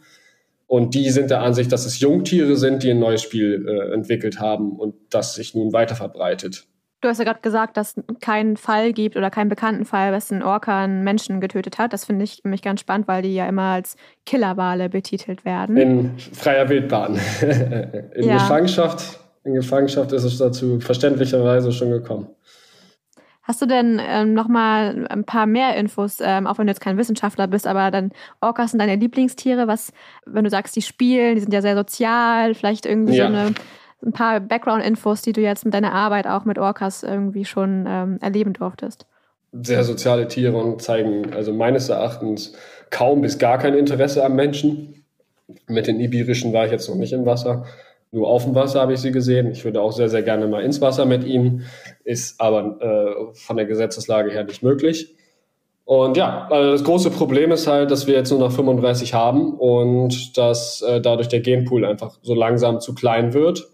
Und 0.66 0.94
die 0.94 1.10
sind 1.10 1.30
der 1.30 1.42
Ansicht, 1.42 1.70
dass 1.70 1.84
es 1.84 2.00
Jungtiere 2.00 2.56
sind, 2.56 2.82
die 2.82 2.90
ein 2.90 2.98
neues 2.98 3.22
Spiel 3.22 3.66
äh, 3.68 3.92
entwickelt 3.92 4.40
haben 4.40 4.72
und 4.72 4.94
das 5.10 5.34
sich 5.34 5.54
nun 5.54 5.72
weiter 5.72 5.94
verbreitet. 5.94 6.66
Du 7.02 7.08
hast 7.08 7.18
ja 7.18 7.24
gerade 7.24 7.40
gesagt, 7.40 7.76
dass 7.76 7.96
es 7.96 8.04
keinen 8.20 8.56
Fall 8.56 8.92
gibt 8.92 9.16
oder 9.16 9.28
keinen 9.28 9.48
bekannten 9.48 9.84
Fall, 9.84 10.12
dass 10.12 10.30
ein 10.30 10.40
Orca 10.40 10.84
einen 10.84 11.02
Menschen 11.02 11.40
getötet 11.40 11.78
hat. 11.78 11.92
Das 11.92 12.04
finde 12.04 12.24
ich 12.24 12.42
mich 12.44 12.62
ganz 12.62 12.80
spannend, 12.80 13.08
weil 13.08 13.22
die 13.22 13.34
ja 13.34 13.46
immer 13.48 13.72
als 13.72 13.96
Killerwale 14.24 14.88
betitelt 14.88 15.44
werden. 15.44 15.76
In 15.76 16.18
freier 16.18 16.68
Wildbahn. 16.68 17.18
in, 18.14 18.28
ja. 18.28 18.34
Gefangenschaft, 18.34 19.18
in 19.42 19.54
Gefangenschaft 19.54 20.12
ist 20.12 20.22
es 20.22 20.38
dazu 20.38 20.78
verständlicherweise 20.78 21.72
schon 21.72 21.90
gekommen. 21.90 22.28
Hast 23.42 23.60
du 23.60 23.66
denn 23.66 24.00
ähm, 24.00 24.34
noch 24.34 24.46
mal 24.46 25.06
ein 25.08 25.24
paar 25.24 25.46
mehr 25.46 25.74
Infos, 25.76 26.18
ähm, 26.20 26.46
auch 26.46 26.58
wenn 26.58 26.66
du 26.66 26.70
jetzt 26.70 26.80
kein 26.80 26.96
Wissenschaftler 26.96 27.48
bist, 27.48 27.66
aber 27.66 27.90
dann 27.90 28.12
Orcas 28.40 28.70
sind 28.70 28.78
deine 28.78 28.94
Lieblingstiere? 28.94 29.66
Was, 29.66 29.92
wenn 30.26 30.44
du 30.44 30.50
sagst, 30.50 30.76
die 30.76 30.82
spielen, 30.82 31.34
die 31.34 31.40
sind 31.40 31.52
ja 31.52 31.60
sehr 31.60 31.76
sozial, 31.76 32.54
vielleicht 32.54 32.86
irgendwie 32.86 33.16
ja. 33.16 33.26
so 33.26 33.32
eine, 33.32 33.54
ein 34.04 34.12
paar 34.12 34.38
Background-Infos, 34.38 35.22
die 35.22 35.32
du 35.32 35.40
jetzt 35.40 35.64
mit 35.64 35.74
deiner 35.74 35.92
Arbeit 35.92 36.28
auch 36.28 36.44
mit 36.44 36.58
Orcas 36.58 37.02
irgendwie 37.02 37.44
schon 37.44 37.84
ähm, 37.88 38.18
erleben 38.20 38.52
durftest? 38.52 39.06
Sehr 39.52 39.82
soziale 39.82 40.28
Tiere 40.28 40.56
und 40.56 40.80
zeigen 40.80 41.34
also 41.34 41.52
meines 41.52 41.88
Erachtens 41.88 42.54
kaum 42.90 43.22
bis 43.22 43.38
gar 43.38 43.58
kein 43.58 43.74
Interesse 43.74 44.24
am 44.24 44.36
Menschen. 44.36 45.04
Mit 45.66 45.88
den 45.88 45.98
Ibirischen 45.98 46.52
war 46.52 46.66
ich 46.66 46.72
jetzt 46.72 46.88
noch 46.88 46.96
nicht 46.96 47.12
im 47.12 47.26
Wasser. 47.26 47.66
Nur 48.14 48.28
auf 48.28 48.44
dem 48.44 48.54
Wasser 48.54 48.82
habe 48.82 48.92
ich 48.92 49.00
sie 49.00 49.10
gesehen. 49.10 49.50
Ich 49.50 49.64
würde 49.64 49.80
auch 49.80 49.92
sehr, 49.92 50.10
sehr 50.10 50.22
gerne 50.22 50.46
mal 50.46 50.62
ins 50.62 50.82
Wasser 50.82 51.06
mit 51.06 51.24
ihnen, 51.24 51.64
ist 52.04 52.38
aber 52.40 52.80
äh, 52.80 53.34
von 53.34 53.56
der 53.56 53.64
Gesetzeslage 53.64 54.30
her 54.30 54.44
nicht 54.44 54.62
möglich. 54.62 55.14
Und 55.84 56.18
ja, 56.18 56.46
also 56.50 56.72
das 56.72 56.84
große 56.84 57.10
Problem 57.10 57.50
ist 57.52 57.66
halt, 57.66 57.90
dass 57.90 58.06
wir 58.06 58.14
jetzt 58.14 58.30
nur 58.30 58.38
noch 58.38 58.52
35 58.52 59.14
haben 59.14 59.54
und 59.54 60.36
dass 60.36 60.82
äh, 60.82 61.00
dadurch 61.00 61.28
der 61.28 61.40
Genpool 61.40 61.86
einfach 61.86 62.18
so 62.22 62.34
langsam 62.34 62.80
zu 62.80 62.94
klein 62.94 63.32
wird 63.32 63.68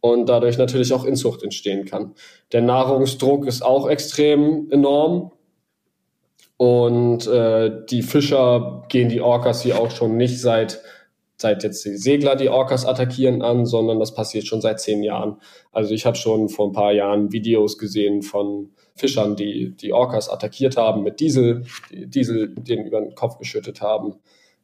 und 0.00 0.28
dadurch 0.28 0.56
natürlich 0.56 0.92
auch 0.92 1.04
Inzucht 1.04 1.42
entstehen 1.42 1.84
kann. 1.84 2.14
Der 2.52 2.62
Nahrungsdruck 2.62 3.46
ist 3.46 3.62
auch 3.62 3.88
extrem 3.88 4.70
enorm 4.70 5.32
und 6.56 7.26
äh, 7.26 7.70
die 7.90 8.02
Fischer 8.02 8.84
gehen 8.88 9.08
die 9.08 9.20
Orcas 9.20 9.62
hier 9.62 9.80
auch 9.80 9.90
schon 9.90 10.16
nicht 10.16 10.40
seit 10.40 10.80
seit 11.36 11.62
jetzt 11.62 11.84
die 11.84 11.96
Segler 11.96 12.36
die 12.36 12.48
Orcas 12.48 12.86
attackieren 12.86 13.42
an, 13.42 13.66
sondern 13.66 13.98
das 13.98 14.14
passiert 14.14 14.46
schon 14.46 14.60
seit 14.60 14.80
zehn 14.80 15.02
Jahren. 15.02 15.36
Also 15.72 15.94
ich 15.94 16.06
habe 16.06 16.16
schon 16.16 16.48
vor 16.48 16.68
ein 16.68 16.72
paar 16.72 16.92
Jahren 16.92 17.32
Videos 17.32 17.78
gesehen 17.78 18.22
von 18.22 18.70
Fischern, 18.94 19.36
die 19.36 19.76
die 19.76 19.92
Orcas 19.92 20.30
attackiert 20.30 20.76
haben 20.76 21.02
mit 21.02 21.20
Diesel, 21.20 21.64
die 21.90 22.06
Diesel 22.06 22.54
denen 22.54 22.86
über 22.86 23.00
den 23.00 23.14
Kopf 23.14 23.38
geschüttet 23.38 23.82
haben. 23.82 24.14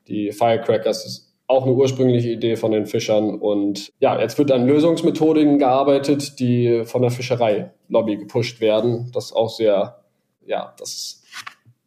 Die 0.09 0.33
Firecrackers 0.33 1.33
auch 1.47 1.64
eine 1.64 1.75
ursprüngliche 1.75 2.31
Idee 2.31 2.57
von 2.57 2.73
den 2.73 2.87
Fischern. 2.87 3.38
Und 3.38 3.93
ja, 4.00 4.19
jetzt 4.19 4.38
wird 4.38 4.50
an 4.50 4.67
Lösungsmethodiken 4.67 5.59
gearbeitet, 5.59 6.38
die 6.41 6.85
von 6.85 7.02
der 7.02 7.11
Fischerei-Lobby 7.11 8.17
gepusht 8.17 8.61
werden. 8.62 9.11
Das 9.12 9.33
auch 9.35 9.50
sehr, 9.50 10.02
ja, 10.47 10.75
das 10.79 11.23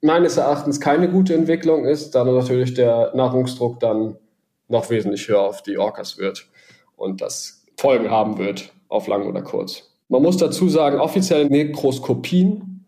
meines 0.01 0.37
Erachtens 0.37 0.79
keine 0.79 1.09
gute 1.09 1.33
Entwicklung 1.33 1.85
ist, 1.85 2.13
da 2.13 2.23
natürlich 2.23 2.75
der 2.75 3.11
Nahrungsdruck 3.15 3.79
dann 3.79 4.17
noch 4.67 4.89
wesentlich 4.89 5.27
höher 5.27 5.41
auf 5.41 5.63
die 5.63 5.77
Orcas 5.77 6.17
wird 6.17 6.47
und 6.95 7.21
das 7.21 7.65
Folgen 7.77 8.09
haben 8.09 8.37
wird, 8.37 8.71
auf 8.87 9.07
lang 9.07 9.27
oder 9.27 9.41
kurz. 9.41 9.91
Man 10.07 10.21
muss 10.21 10.37
dazu 10.37 10.69
sagen, 10.69 10.99
offizielle 10.99 11.45
Nekroskopien 11.45 12.85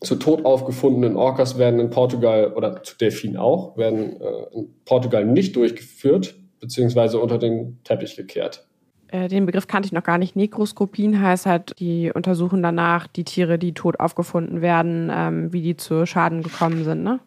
zu 0.00 0.16
tot 0.16 0.44
aufgefundenen 0.44 1.16
Orcas 1.16 1.58
werden 1.58 1.80
in 1.80 1.90
Portugal 1.90 2.52
oder 2.52 2.82
zu 2.82 2.96
Delfinen 2.96 3.36
auch, 3.36 3.76
werden 3.76 4.20
äh, 4.20 4.54
in 4.54 4.74
Portugal 4.84 5.24
nicht 5.24 5.56
durchgeführt, 5.56 6.34
beziehungsweise 6.60 7.18
unter 7.18 7.38
den 7.38 7.78
Teppich 7.84 8.16
gekehrt. 8.16 8.66
Äh, 9.08 9.28
den 9.28 9.46
Begriff 9.46 9.66
kannte 9.66 9.86
ich 9.86 9.92
noch 9.92 10.02
gar 10.02 10.18
nicht. 10.18 10.36
Nekroskopien 10.36 11.20
heißt 11.20 11.46
halt, 11.46 11.78
die 11.78 12.12
untersuchen 12.12 12.62
danach 12.62 13.06
die 13.06 13.24
Tiere, 13.24 13.58
die 13.58 13.72
tot 13.72 13.98
aufgefunden 14.00 14.60
werden, 14.60 15.10
ähm, 15.12 15.52
wie 15.52 15.62
die 15.62 15.76
zu 15.76 16.04
Schaden 16.04 16.42
gekommen 16.42 16.84
sind, 16.84 17.02
ne? 17.02 17.20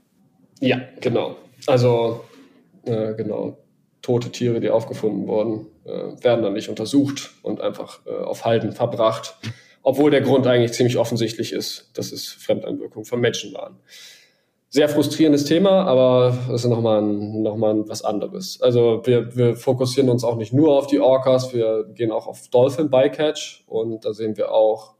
Ja, 0.59 0.79
genau. 1.01 1.35
Also, 1.65 2.25
äh, 2.85 3.13
genau. 3.15 3.57
Tote 4.07 4.31
Tiere, 4.31 4.61
die 4.61 4.69
aufgefunden 4.69 5.27
wurden, 5.27 5.65
äh, 5.83 6.23
werden 6.23 6.41
dann 6.41 6.53
nicht 6.53 6.69
untersucht 6.69 7.31
und 7.41 7.59
einfach 7.59 7.99
äh, 8.05 8.11
auf 8.11 8.45
Halten 8.45 8.71
verbracht. 8.71 9.35
Obwohl 9.83 10.11
der 10.11 10.21
Grund 10.21 10.47
eigentlich 10.47 10.71
ziemlich 10.71 10.97
offensichtlich 10.97 11.51
ist, 11.51 11.91
dass 11.93 12.13
es 12.13 12.29
Fremdeinwirkungen 12.29 13.03
von 13.03 13.19
Menschen 13.19 13.53
waren 13.53 13.79
sehr 14.69 14.89
frustrierendes 14.89 15.45
Thema, 15.45 15.85
aber 15.85 16.37
es 16.53 16.63
ist 16.63 16.69
nochmal 16.69 17.01
noch 17.01 17.55
mal 17.55 17.87
was 17.87 18.03
anderes. 18.03 18.61
Also 18.61 19.01
wir, 19.05 19.35
wir 19.35 19.55
fokussieren 19.55 20.09
uns 20.09 20.23
auch 20.23 20.35
nicht 20.35 20.53
nur 20.53 20.77
auf 20.77 20.87
die 20.87 20.99
Orcas, 20.99 21.53
wir 21.53 21.85
gehen 21.93 22.11
auch 22.11 22.27
auf 22.27 22.49
Dolphin 22.49 22.89
Bycatch 22.89 23.63
und 23.67 24.05
da 24.05 24.13
sehen 24.13 24.35
wir 24.37 24.51
auch 24.51 24.95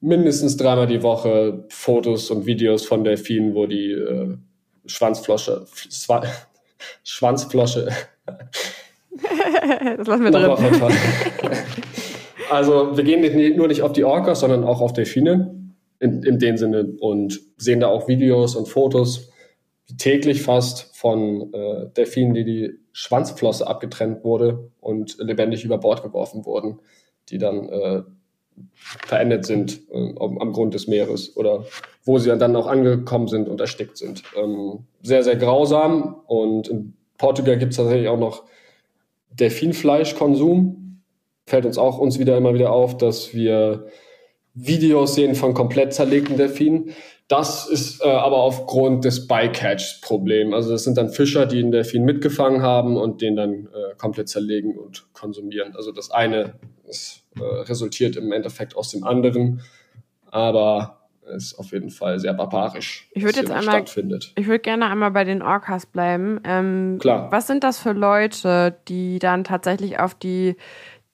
mindestens 0.00 0.56
dreimal 0.56 0.86
die 0.86 1.02
Woche 1.02 1.64
Fotos 1.68 2.30
und 2.30 2.46
Videos 2.46 2.84
von 2.84 3.04
Delfinen, 3.04 3.54
wo 3.54 3.66
die 3.66 3.92
äh, 3.92 4.36
Schwanzflosche, 4.86 5.66
Schwa 5.72 6.22
Schwanzflosche. 7.02 7.88
das 9.96 10.06
lassen 10.06 10.24
wir 10.24 10.30
drin. 10.30 10.96
also 12.50 12.96
wir 12.96 13.04
gehen 13.04 13.20
nicht, 13.20 13.56
nur 13.56 13.68
nicht 13.68 13.82
auf 13.82 13.92
die 13.92 14.04
Orcas, 14.04 14.40
sondern 14.40 14.64
auch 14.64 14.80
auf 14.80 14.92
Delfine 14.92 15.54
in, 16.00 16.22
in 16.22 16.38
dem 16.38 16.56
Sinne 16.56 16.96
und 17.00 17.40
sehen 17.56 17.80
da 17.80 17.88
auch 17.88 18.08
Videos 18.08 18.56
und 18.56 18.68
Fotos 18.68 19.30
täglich 19.98 20.42
fast 20.42 20.96
von 20.96 21.52
äh, 21.52 21.86
Delfinen, 21.96 22.34
die 22.34 22.44
die 22.44 22.78
Schwanzflosse 22.92 23.66
abgetrennt 23.66 24.24
wurde 24.24 24.70
und 24.80 25.16
lebendig 25.18 25.64
über 25.64 25.78
Bord 25.78 26.02
geworfen 26.02 26.44
wurden, 26.44 26.80
die 27.28 27.38
dann 27.38 27.68
äh, 27.68 28.02
verendet 28.74 29.46
sind 29.46 29.80
äh, 29.90 30.14
am 30.18 30.52
Grund 30.52 30.74
des 30.74 30.86
Meeres 30.86 31.36
oder 31.36 31.64
wo 32.04 32.18
sie 32.18 32.36
dann 32.36 32.56
auch 32.56 32.66
angekommen 32.66 33.28
sind 33.28 33.48
und 33.48 33.60
erstickt 33.60 33.96
sind. 33.96 34.22
Ähm, 34.36 34.86
sehr, 35.02 35.22
sehr 35.22 35.36
grausam 35.36 36.16
und 36.26 36.68
in 36.68 36.94
Portugal 37.18 37.58
gibt 37.58 37.72
es 37.72 37.78
tatsächlich 37.78 38.08
auch 38.08 38.18
noch 38.18 38.44
Delfinfleischkonsum. 39.30 41.02
Fällt 41.46 41.66
uns 41.66 41.78
auch 41.78 41.98
uns 41.98 42.18
wieder 42.18 42.36
immer 42.36 42.54
wieder 42.54 42.72
auf, 42.72 42.96
dass 42.96 43.34
wir 43.34 43.86
Videos 44.54 45.14
sehen 45.14 45.34
von 45.34 45.52
komplett 45.52 45.92
zerlegten 45.92 46.36
Delfinen. 46.36 46.94
Das 47.26 47.66
ist 47.66 48.02
äh, 48.02 48.08
aber 48.08 48.36
aufgrund 48.36 49.04
des 49.04 49.26
Bycatch-Problem. 49.26 50.52
Also 50.52 50.70
das 50.70 50.84
sind 50.84 50.98
dann 50.98 51.08
Fischer, 51.08 51.46
die 51.46 51.58
einen 51.58 51.72
Delfin 51.72 52.04
mitgefangen 52.04 52.62
haben 52.62 52.96
und 52.96 53.22
den 53.22 53.34
dann 53.34 53.66
äh, 53.66 53.94
komplett 53.96 54.28
zerlegen 54.28 54.76
und 54.76 55.12
konsumieren. 55.14 55.74
Also 55.74 55.90
das 55.90 56.10
eine 56.10 56.54
ist, 56.86 57.23
äh, 57.38 57.42
resultiert 57.42 58.16
im 58.16 58.32
Endeffekt 58.32 58.76
aus 58.76 58.90
dem 58.90 59.04
anderen, 59.04 59.62
aber 60.30 61.00
ist 61.34 61.58
auf 61.58 61.72
jeden 61.72 61.90
Fall 61.90 62.18
sehr 62.18 62.34
barbarisch. 62.34 63.08
Ich 63.12 63.22
würde 63.22 63.40
jetzt 63.40 63.50
einmal, 63.50 63.82
ich 63.82 64.46
würde 64.46 64.58
gerne 64.58 64.86
einmal 64.86 65.10
bei 65.10 65.24
den 65.24 65.42
Orcas 65.42 65.86
bleiben. 65.86 66.40
Ähm, 66.44 66.98
Klar. 67.00 67.32
Was 67.32 67.46
sind 67.46 67.64
das 67.64 67.78
für 67.78 67.92
Leute, 67.92 68.76
die 68.88 69.18
dann 69.18 69.44
tatsächlich 69.44 69.98
auf 69.98 70.14
die 70.14 70.56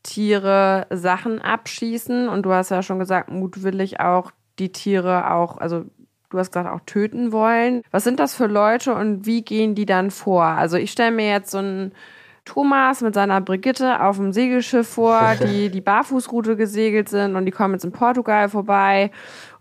Tiere 0.02 0.86
Sachen 0.90 1.40
abschießen 1.40 2.28
und 2.28 2.42
du 2.42 2.52
hast 2.52 2.70
ja 2.70 2.82
schon 2.82 2.98
gesagt, 2.98 3.30
mutwillig 3.30 4.00
auch 4.00 4.32
die 4.58 4.72
Tiere 4.72 5.32
auch, 5.32 5.58
also 5.58 5.84
du 6.30 6.38
hast 6.38 6.52
gesagt, 6.52 6.70
auch 6.70 6.84
töten 6.86 7.32
wollen. 7.32 7.82
Was 7.90 8.04
sind 8.04 8.18
das 8.18 8.34
für 8.34 8.46
Leute 8.46 8.94
und 8.94 9.26
wie 9.26 9.42
gehen 9.42 9.74
die 9.74 9.86
dann 9.86 10.10
vor? 10.10 10.44
Also 10.44 10.76
ich 10.76 10.90
stelle 10.90 11.12
mir 11.12 11.28
jetzt 11.28 11.50
so 11.50 11.58
einen 11.58 11.92
Thomas 12.44 13.00
mit 13.00 13.14
seiner 13.14 13.40
Brigitte 13.40 14.02
auf 14.02 14.16
dem 14.16 14.32
Segelschiff 14.32 14.88
vor, 14.88 15.34
die 15.44 15.70
die 15.70 15.80
Barfußroute 15.80 16.56
gesegelt 16.56 17.08
sind 17.08 17.36
und 17.36 17.46
die 17.46 17.52
kommen 17.52 17.74
jetzt 17.74 17.84
in 17.84 17.92
Portugal 17.92 18.48
vorbei. 18.48 19.10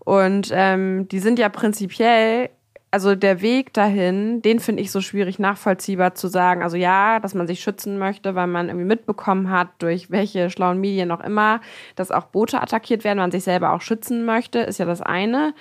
Und 0.00 0.50
ähm, 0.52 1.08
die 1.08 1.18
sind 1.18 1.38
ja 1.38 1.48
prinzipiell 1.48 2.50
also 2.92 3.14
der 3.14 3.40
Weg 3.40 3.72
dahin, 3.72 4.42
den 4.42 4.58
finde 4.58 4.82
ich 4.82 4.90
so 4.90 5.00
schwierig 5.00 5.38
nachvollziehbar 5.38 6.14
zu 6.14 6.28
sagen. 6.28 6.62
Also 6.62 6.76
ja, 6.76 7.20
dass 7.20 7.34
man 7.34 7.46
sich 7.46 7.60
schützen 7.60 7.98
möchte, 7.98 8.34
weil 8.34 8.48
man 8.48 8.68
irgendwie 8.68 8.86
mitbekommen 8.86 9.50
hat, 9.50 9.68
durch 9.78 10.10
welche 10.10 10.50
schlauen 10.50 10.80
Medien 10.80 11.12
auch 11.12 11.20
immer, 11.20 11.60
dass 11.94 12.10
auch 12.10 12.24
Boote 12.24 12.60
attackiert 12.60 13.04
werden, 13.04 13.18
man 13.18 13.30
sich 13.30 13.44
selber 13.44 13.72
auch 13.72 13.80
schützen 13.80 14.24
möchte, 14.24 14.58
ist 14.58 14.78
ja 14.78 14.86
das 14.86 15.02
eine. 15.02 15.54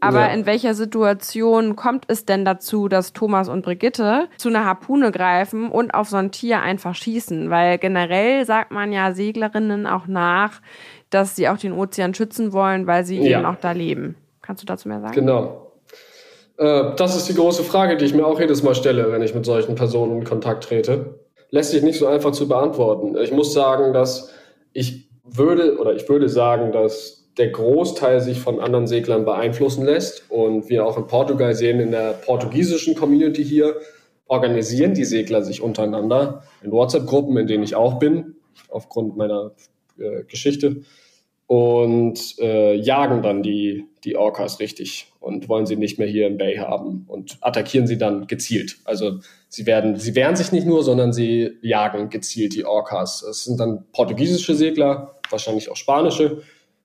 Aber 0.00 0.20
ja. 0.20 0.26
in 0.26 0.44
welcher 0.44 0.74
Situation 0.74 1.76
kommt 1.76 2.04
es 2.08 2.26
denn 2.26 2.44
dazu, 2.44 2.88
dass 2.88 3.12
Thomas 3.12 3.48
und 3.48 3.64
Brigitte 3.64 4.28
zu 4.36 4.48
einer 4.48 4.64
Harpune 4.64 5.12
greifen 5.12 5.70
und 5.70 5.94
auf 5.94 6.08
so 6.08 6.16
ein 6.16 6.30
Tier 6.30 6.60
einfach 6.60 6.94
schießen? 6.94 7.48
Weil 7.48 7.78
generell 7.78 8.44
sagt 8.44 8.70
man 8.70 8.92
ja 8.92 9.12
Seglerinnen 9.12 9.86
auch 9.86 10.06
nach, 10.06 10.60
dass 11.10 11.36
sie 11.36 11.48
auch 11.48 11.56
den 11.56 11.72
Ozean 11.72 12.12
schützen 12.12 12.52
wollen, 12.52 12.86
weil 12.86 13.04
sie 13.04 13.18
ja. 13.18 13.38
eben 13.38 13.46
auch 13.46 13.56
da 13.56 13.72
leben. 13.72 14.16
Kannst 14.42 14.62
du 14.62 14.66
dazu 14.66 14.88
mehr 14.88 15.00
sagen? 15.00 15.14
Genau. 15.14 15.72
Äh, 16.58 16.94
das 16.96 17.16
ist 17.16 17.28
die 17.28 17.34
große 17.34 17.64
Frage, 17.64 17.96
die 17.96 18.04
ich 18.04 18.14
mir 18.14 18.26
auch 18.26 18.38
jedes 18.38 18.62
Mal 18.62 18.74
stelle, 18.74 19.10
wenn 19.10 19.22
ich 19.22 19.34
mit 19.34 19.44
solchen 19.46 19.74
Personen 19.74 20.18
in 20.18 20.24
Kontakt 20.24 20.64
trete. 20.64 21.18
Lässt 21.50 21.70
sich 21.70 21.82
nicht 21.82 21.98
so 21.98 22.06
einfach 22.06 22.32
zu 22.32 22.48
beantworten. 22.48 23.16
Ich 23.16 23.32
muss 23.32 23.54
sagen, 23.54 23.92
dass 23.92 24.32
ich 24.72 25.08
würde 25.24 25.78
oder 25.78 25.94
ich 25.94 26.08
würde 26.08 26.28
sagen, 26.28 26.72
dass 26.72 27.23
der 27.38 27.50
Großteil 27.50 28.20
sich 28.20 28.40
von 28.40 28.60
anderen 28.60 28.86
Seglern 28.86 29.24
beeinflussen 29.24 29.84
lässt. 29.84 30.30
Und 30.30 30.68
wir 30.68 30.86
auch 30.86 30.96
in 30.96 31.06
Portugal 31.06 31.54
sehen, 31.54 31.80
in 31.80 31.90
der 31.90 32.12
portugiesischen 32.12 32.94
Community 32.94 33.44
hier 33.44 33.76
organisieren 34.26 34.94
die 34.94 35.04
Segler 35.04 35.42
sich 35.42 35.60
untereinander 35.60 36.44
in 36.62 36.70
WhatsApp-Gruppen, 36.70 37.36
in 37.36 37.46
denen 37.46 37.64
ich 37.64 37.74
auch 37.74 37.98
bin, 37.98 38.36
aufgrund 38.68 39.16
meiner 39.16 39.52
äh, 39.98 40.24
Geschichte 40.24 40.82
und 41.46 42.38
äh, 42.38 42.74
jagen 42.74 43.22
dann 43.22 43.42
die, 43.42 43.86
die 44.04 44.16
Orcas 44.16 44.60
richtig 44.60 45.12
und 45.20 45.48
wollen 45.48 45.66
sie 45.66 45.76
nicht 45.76 45.98
mehr 45.98 46.08
hier 46.08 46.26
im 46.26 46.38
Bay 46.38 46.56
haben 46.56 47.04
und 47.06 47.36
attackieren 47.42 47.86
sie 47.86 47.98
dann 47.98 48.26
gezielt. 48.26 48.78
Also 48.84 49.20
sie 49.48 49.66
werden, 49.66 49.96
sie 49.96 50.14
wehren 50.14 50.36
sich 50.36 50.52
nicht 50.52 50.66
nur, 50.66 50.82
sondern 50.82 51.12
sie 51.12 51.58
jagen 51.60 52.08
gezielt 52.08 52.54
die 52.54 52.64
Orcas. 52.64 53.22
Es 53.22 53.44
sind 53.44 53.60
dann 53.60 53.84
portugiesische 53.92 54.54
Segler, 54.54 55.14
wahrscheinlich 55.28 55.70
auch 55.70 55.76
spanische, 55.76 56.42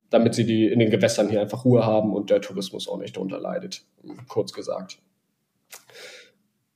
damit 0.09 0.35
sie 0.35 0.45
die 0.45 0.67
in 0.67 0.79
den 0.79 0.89
Gewässern 0.89 1.29
hier 1.29 1.41
einfach 1.41 1.65
Ruhe 1.65 1.85
haben 1.85 2.13
und 2.13 2.29
der 2.29 2.41
Tourismus 2.41 2.87
auch 2.87 2.97
nicht 2.97 3.15
darunter 3.15 3.39
leidet, 3.39 3.83
kurz 4.27 4.53
gesagt. 4.53 4.99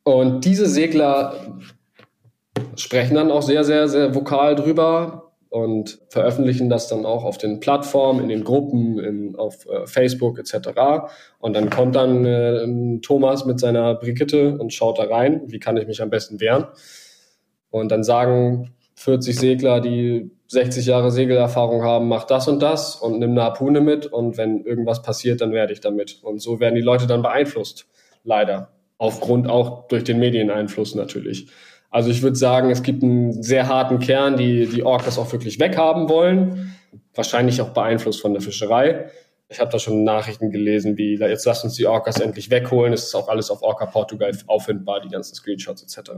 Und 0.04 0.46
diese 0.46 0.68
Segler 0.68 1.60
sprechen 2.76 3.16
dann 3.16 3.32
auch 3.32 3.42
sehr, 3.42 3.64
sehr, 3.64 3.88
sehr 3.88 4.14
vokal 4.14 4.56
drüber, 4.56 5.24
und 5.54 6.00
veröffentlichen 6.10 6.68
das 6.68 6.88
dann 6.88 7.06
auch 7.06 7.24
auf 7.24 7.38
den 7.38 7.60
Plattformen, 7.60 8.22
in 8.22 8.30
den 8.30 8.44
Gruppen, 8.44 8.98
in, 8.98 9.36
auf 9.36 9.68
äh, 9.68 9.86
Facebook 9.86 10.40
etc. 10.40 10.70
Und 11.38 11.56
dann 11.56 11.70
kommt 11.70 11.96
dann 11.96 12.26
äh, 12.26 13.00
Thomas 13.02 13.46
mit 13.46 13.60
seiner 13.60 13.94
Brigitte 13.94 14.58
und 14.58 14.74
schaut 14.74 14.98
da 14.98 15.04
rein, 15.04 15.44
wie 15.46 15.60
kann 15.60 15.78
ich 15.78 15.86
mich 15.86 16.02
am 16.02 16.10
besten 16.10 16.40
wehren. 16.40 16.66
Und 17.70 17.92
dann 17.92 18.04
sagen 18.04 18.74
40 18.96 19.38
Segler, 19.38 19.80
die 19.80 20.32
60 20.54 20.86
Jahre 20.86 21.12
Segelerfahrung 21.12 21.84
haben, 21.84 22.08
mach 22.08 22.24
das 22.24 22.48
und 22.48 22.62
das 22.62 22.96
und 22.96 23.20
nimm 23.20 23.32
eine 23.32 23.44
Harpune 23.44 23.82
mit 23.82 24.06
und 24.06 24.38
wenn 24.38 24.64
irgendwas 24.64 25.02
passiert, 25.02 25.42
dann 25.42 25.52
werde 25.52 25.74
ich 25.74 25.82
damit. 25.82 26.20
Und 26.22 26.42
so 26.42 26.60
werden 26.60 26.76
die 26.76 26.82
Leute 26.82 27.08
dann 27.08 27.22
beeinflusst, 27.22 27.88
leider. 28.24 28.70
Aufgrund 28.98 29.50
auch 29.50 29.88
durch 29.88 30.04
den 30.04 30.20
Medieneinfluss 30.20 30.96
natürlich. 30.96 31.48
Also 31.90 32.10
ich 32.10 32.22
würde 32.22 32.38
sagen, 32.38 32.70
es 32.70 32.84
gibt 32.84 33.04
einen 33.04 33.44
sehr 33.44 33.68
harten 33.68 34.00
Kern, 34.00 34.38
die 34.38 34.68
die 34.68 34.84
Orcas 34.84 35.18
auch 35.18 35.32
wirklich 35.32 35.60
weghaben 35.60 36.08
wollen. 36.10 36.76
Wahrscheinlich 37.14 37.62
auch 37.62 37.70
beeinflusst 37.70 38.22
von 38.22 38.34
der 38.34 38.42
Fischerei. 38.42 39.10
Ich 39.50 39.60
habe 39.60 39.72
da 39.72 39.78
schon 39.78 40.04
Nachrichten 40.04 40.52
gelesen, 40.52 40.98
wie 40.98 41.16
jetzt 41.16 41.46
lasst 41.46 41.64
uns 41.64 41.76
die 41.76 41.86
Orcas 41.86 42.20
endlich 42.20 42.50
wegholen. 42.50 42.94
Es 42.94 43.04
ist 43.04 43.16
auch 43.16 43.28
alles 43.28 43.52
auf 43.52 43.62
Orca 43.62 43.86
Portugal 43.86 44.32
auffindbar, 44.48 45.02
die 45.02 45.10
ganzen 45.10 45.36
Screenshots 45.36 45.84
etc. 45.84 46.12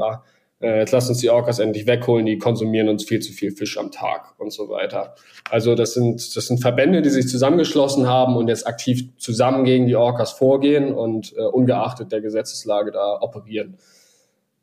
Äh, 0.62 0.80
jetzt 0.80 0.92
lasst 0.92 1.10
uns 1.10 1.20
die 1.20 1.30
Orcas 1.30 1.60
endlich 1.60 1.88
wegholen, 1.88 2.26
die 2.26 2.38
konsumieren 2.38 2.90
uns 2.90 3.04
viel 3.04 3.20
zu 3.20 3.34
viel 3.34 3.52
Fisch 3.52 3.78
am 3.78 3.92
Tag 3.92 4.34
und 4.40 4.52
so 4.54 4.70
weiter. 4.70 5.16
Also 5.50 5.76
das 5.76 5.94
sind, 5.94 6.36
das 6.36 6.48
sind 6.48 6.60
Verbände, 6.62 7.02
die 7.02 7.10
sich 7.10 7.28
zusammengeschlossen 7.28 8.08
haben 8.08 8.36
und 8.38 8.48
jetzt 8.48 8.68
aktiv 8.68 9.10
zusammen 9.18 9.66
gegen 9.66 9.88
die 9.88 9.96
Orcas 9.96 10.32
vorgehen 10.32 10.94
und 10.94 11.34
äh, 11.38 11.42
ungeachtet 11.42 12.12
der 12.12 12.22
Gesetzeslage 12.22 12.92
da 12.92 13.20
operieren. 13.22 13.78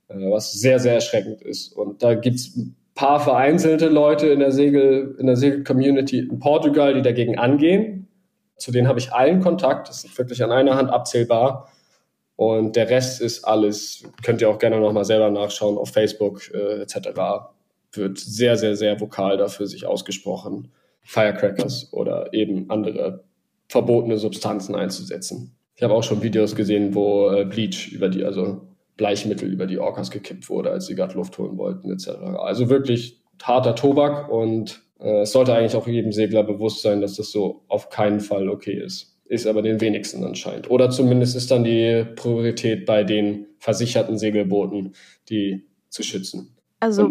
äh, 0.09 0.31
was 0.31 0.53
sehr, 0.53 0.79
sehr 0.79 0.95
erschreckend 0.95 1.43
ist. 1.43 1.73
Und 1.73 2.03
da 2.03 2.15
gibt's 2.15 2.57
ein 2.57 2.77
paar 2.95 3.21
vereinzelte 3.21 3.89
Leute 3.89 4.29
in 4.29 4.41
der 4.41 4.53
Segel, 4.53 5.17
in 5.19 5.27
der 5.27 5.37
Segel-Community 5.37 6.19
in 6.21 6.39
Portugal, 6.39 6.95
die 6.95 7.03
dagegen 7.03 7.39
angehen. 7.39 8.09
Zu 8.57 8.71
denen 8.73 8.89
habe 8.89 8.99
ich 8.99 9.13
allen 9.13 9.41
Kontakt. 9.41 9.89
Das 9.89 10.05
ist 10.05 10.17
wirklich 10.19 10.43
an 10.43 10.53
einer 10.53 10.77
Hand 10.77 10.91
abzählbar. 10.91 11.69
Und 12.37 12.77
der 12.77 12.89
Rest 12.89 13.21
ist 13.21 13.45
alles, 13.45 14.05
könnt 14.23 14.41
ihr 14.41 14.49
auch 14.49 14.59
gerne 14.59 14.81
nochmal 14.81 15.05
selber 15.05 15.31
nachschauen 15.31 15.79
auf 15.79 15.91
Facebook 15.91 16.51
äh, 16.53 16.83
etc. 16.83 17.11
Wird 17.93 18.19
sehr, 18.19 18.57
sehr, 18.57 18.75
sehr 18.75 19.01
vokal 19.01 19.37
dafür 19.37 19.67
sich 19.67 19.87
ausgesprochen, 19.87 20.73
Firecrackers 21.03 21.93
oder 21.93 22.33
eben 22.33 22.71
andere 22.71 23.25
verbotene 23.69 24.19
Substanzen 24.19 24.75
einzusetzen. 24.75 25.57
Ich 25.75 25.83
habe 25.83 25.95
auch 25.95 26.03
schon 26.03 26.23
Videos 26.23 26.55
gesehen, 26.55 26.95
wo 26.95 27.31
äh, 27.31 27.45
Bleach 27.45 27.89
über 27.93 28.09
die, 28.09 28.25
also 28.25 28.63
Bleichmittel 28.97 29.53
über 29.53 29.67
die 29.67 29.79
Orcas 29.79 30.11
gekippt 30.11 30.49
wurde, 30.49 30.71
als 30.71 30.87
sie 30.87 30.95
gerade 30.95 31.15
Luft 31.15 31.37
holen 31.39 31.57
wollten, 31.59 31.91
etc. 31.91 32.09
Also 32.39 32.69
wirklich 32.69 33.21
harter 33.43 33.75
Tobak 33.75 34.31
und 34.31 34.83
äh, 35.01 35.23
es 35.23 35.33
sollte 35.33 35.55
eigentlich 35.55 35.75
auch 35.75 35.87
jedem 35.87 36.13
Segler 36.13 36.45
bewusst 36.45 36.83
sein, 36.83 37.01
dass 37.01 37.17
das 37.17 37.31
so 37.31 37.63
auf 37.69 37.89
keinen 37.89 38.21
Fall 38.21 38.49
okay 38.49 38.75
ist. 38.75 39.12
Ist 39.33 39.47
aber 39.47 39.63
den 39.63 39.81
wenigsten 39.81 40.23
anscheinend. 40.25 40.71
Oder 40.71 40.91
zumindest 40.91 41.37
ist 41.37 41.51
dann 41.51 41.65
die 41.65 42.05
Priorität 42.17 42.85
bei 42.85 43.03
den 43.03 43.47
versicherten 43.59 44.19
Segelbooten, 44.19 44.95
die 45.31 45.67
zu 45.89 46.03
schützen. 46.03 46.55
Also 46.81 47.11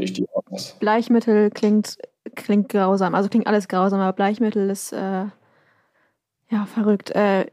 Bleichmittel 0.80 1.50
klingt, 1.50 1.98
klingt 2.36 2.70
grausam. 2.70 3.16
Also 3.16 3.28
klingt 3.28 3.48
alles 3.48 3.68
grausam, 3.68 4.02
aber 4.02 4.14
Bleichmittel 4.14 4.70
ist 4.70 4.94
äh, 4.94 5.26
ja 6.52 6.66
verrückt. 6.72 7.10
Äh, 7.16 7.48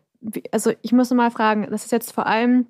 also 0.52 0.72
ich 0.82 0.92
muss 0.92 1.10
mal 1.12 1.30
fragen, 1.30 1.66
das 1.70 1.86
ist 1.86 1.92
jetzt 1.92 2.12
vor 2.12 2.26
allem 2.26 2.66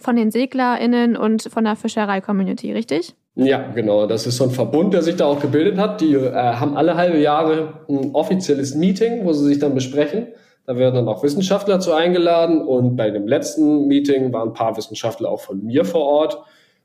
von 0.00 0.14
den 0.14 0.30
SeglerInnen 0.30 1.16
und 1.16 1.42
von 1.42 1.64
der 1.64 1.74
Fischerei-Community, 1.74 2.72
richtig? 2.72 3.16
Ja, 3.34 3.72
genau. 3.72 4.06
Das 4.06 4.24
ist 4.24 4.36
so 4.36 4.44
ein 4.44 4.50
Verbund, 4.50 4.94
der 4.94 5.02
sich 5.02 5.16
da 5.16 5.26
auch 5.26 5.40
gebildet 5.40 5.78
hat. 5.78 6.00
Die 6.00 6.14
äh, 6.14 6.32
haben 6.32 6.76
alle 6.76 6.94
halbe 6.94 7.18
Jahre 7.18 7.84
ein 7.88 8.14
offizielles 8.14 8.76
Meeting, 8.76 9.24
wo 9.24 9.32
sie 9.32 9.46
sich 9.46 9.58
dann 9.58 9.74
besprechen. 9.74 10.28
Da 10.70 10.76
werden 10.76 10.94
dann 10.94 11.08
auch 11.08 11.24
Wissenschaftler 11.24 11.80
zu 11.80 11.92
eingeladen 11.92 12.64
und 12.64 12.94
bei 12.94 13.10
dem 13.10 13.26
letzten 13.26 13.88
Meeting 13.88 14.32
waren 14.32 14.50
ein 14.50 14.54
paar 14.54 14.76
Wissenschaftler 14.76 15.28
auch 15.28 15.40
von 15.40 15.64
mir 15.64 15.84
vor 15.84 16.02
Ort 16.02 16.38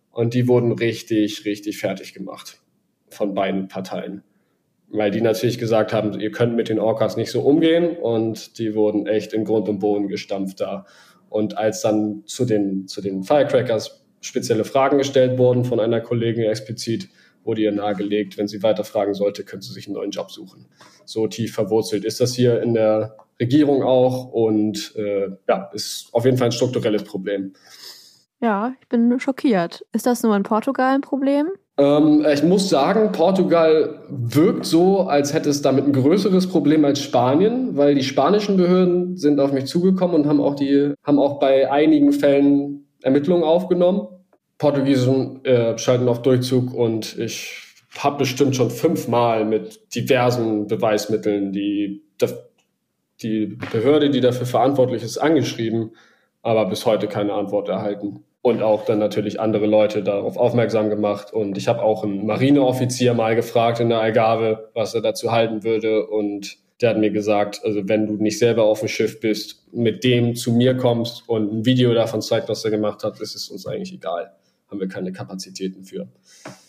und 0.09 0.33
die 0.33 0.47
wurden 0.47 0.71
richtig, 0.71 1.45
richtig 1.45 1.77
fertig 1.77 2.15
gemacht 2.15 2.61
von 3.09 3.35
beiden 3.35 3.67
Parteien 3.67 4.23
weil 4.89 5.11
die 5.11 5.21
natürlich 5.21 5.59
gesagt 5.59 5.93
haben, 5.93 6.19
ihr 6.19 6.31
könnt 6.31 6.55
mit 6.55 6.69
den 6.69 6.79
Orcas 6.79 7.15
nicht 7.15 7.29
so 7.29 7.41
umgehen 7.41 7.95
und 7.95 8.57
die 8.57 8.73
wurden 8.73 9.05
echt 9.05 9.33
in 9.33 9.45
Grund 9.45 9.69
und 9.69 9.77
Boden 9.77 10.07
gestampft 10.07 10.61
da. 10.61 10.85
Und 11.29 11.55
als 11.57 11.81
dann 11.81 12.23
zu 12.25 12.45
den, 12.45 12.87
zu 12.87 13.01
den 13.01 13.23
Firecrackers 13.23 14.03
spezielle 14.21 14.63
Fragen 14.63 14.97
gestellt 14.97 15.37
wurden 15.37 15.63
von 15.63 15.79
einer 15.79 16.01
Kollegin 16.01 16.45
explizit, 16.45 17.09
wurde 17.45 17.61
ihr 17.61 17.71
nahegelegt, 17.71 18.37
wenn 18.37 18.47
sie 18.47 18.63
weiter 18.63 18.83
fragen 18.83 19.13
sollte, 19.13 19.43
könnte 19.43 19.65
sie 19.65 19.73
sich 19.73 19.87
einen 19.87 19.95
neuen 19.95 20.11
Job 20.11 20.31
suchen. 20.31 20.67
So 21.05 21.27
tief 21.27 21.53
verwurzelt 21.53 22.03
ist 22.03 22.19
das 22.19 22.33
hier 22.33 22.61
in 22.61 22.73
der 22.73 23.15
Regierung 23.39 23.83
auch 23.83 24.31
und 24.31 24.93
äh, 24.95 25.29
ja, 25.47 25.69
ist 25.73 26.09
auf 26.11 26.25
jeden 26.25 26.37
Fall 26.37 26.47
ein 26.47 26.53
strukturelles 26.53 27.03
Problem. 27.03 27.53
Ja, 28.41 28.73
ich 28.81 28.87
bin 28.89 29.19
schockiert. 29.19 29.85
Ist 29.93 30.05
das 30.05 30.23
nur 30.23 30.35
in 30.35 30.43
Portugal 30.43 30.95
ein 30.95 31.01
Problem? 31.01 31.49
Ähm, 31.77 32.25
ich 32.31 32.43
muss 32.43 32.69
sagen, 32.69 33.11
Portugal 33.11 34.01
wirkt 34.09 34.65
so, 34.65 35.01
als 35.01 35.33
hätte 35.33 35.49
es 35.49 35.61
damit 35.61 35.85
ein 35.85 35.93
größeres 35.93 36.47
Problem 36.47 36.85
als 36.85 37.01
Spanien, 37.01 37.75
weil 37.75 37.95
die 37.95 38.03
spanischen 38.03 38.57
Behörden 38.57 39.17
sind 39.17 39.39
auf 39.39 39.51
mich 39.51 39.65
zugekommen 39.65 40.15
und 40.15 40.27
haben 40.27 40.39
auch 40.39 40.55
die, 40.55 40.93
haben 41.03 41.19
auch 41.19 41.39
bei 41.39 41.71
einigen 41.71 42.13
Fällen 42.13 42.87
Ermittlungen 43.01 43.43
aufgenommen. 43.43 44.07
Portugiesen 44.57 45.43
äh, 45.45 45.77
schalten 45.77 46.07
auf 46.07 46.21
Durchzug 46.21 46.73
und 46.73 47.17
ich 47.17 47.61
habe 47.97 48.19
bestimmt 48.19 48.55
schon 48.55 48.71
fünfmal 48.71 49.45
mit 49.45 49.95
diversen 49.95 50.67
Beweismitteln 50.67 51.51
die, 51.51 52.03
die 53.21 53.57
Behörde, 53.71 54.09
die 54.09 54.21
dafür 54.21 54.45
verantwortlich 54.45 55.03
ist, 55.03 55.17
angeschrieben, 55.17 55.91
aber 56.41 56.65
bis 56.67 56.85
heute 56.85 57.07
keine 57.07 57.33
Antwort 57.33 57.69
erhalten 57.69 58.23
und 58.45 58.61
auch 58.61 58.85
dann 58.85 58.99
natürlich 58.99 59.39
andere 59.39 59.65
Leute 59.65 60.03
darauf 60.03 60.37
aufmerksam 60.37 60.91
gemacht. 60.91 61.33
Und 61.33 61.57
ich 61.57 61.67
habe 61.67 61.81
auch 61.81 62.03
einen 62.03 62.27
Marineoffizier 62.27 63.15
mal 63.15 63.35
gefragt 63.35 63.79
in 63.79 63.89
der 63.89 63.99
Algarve, 63.99 64.69
was 64.75 64.93
er 64.93 65.01
dazu 65.01 65.31
halten 65.31 65.63
würde. 65.63 66.05
Und 66.05 66.57
der 66.79 66.91
hat 66.91 66.99
mir 66.99 67.09
gesagt, 67.09 67.61
also 67.63 67.87
wenn 67.89 68.05
du 68.05 68.13
nicht 68.21 68.37
selber 68.37 68.65
auf 68.65 68.81
dem 68.81 68.87
Schiff 68.87 69.19
bist, 69.19 69.65
mit 69.73 70.03
dem 70.03 70.35
zu 70.35 70.51
mir 70.51 70.77
kommst 70.77 71.27
und 71.27 71.51
ein 71.51 71.65
Video 71.65 71.91
davon 71.95 72.21
zeigt, 72.21 72.47
was 72.47 72.63
er 72.63 72.69
gemacht 72.69 73.03
hat, 73.03 73.19
ist 73.19 73.35
es 73.35 73.49
uns 73.49 73.65
eigentlich 73.65 73.93
egal. 73.93 74.31
Haben 74.69 74.79
wir 74.79 74.87
keine 74.87 75.11
Kapazitäten 75.11 75.83
für. 75.83 76.07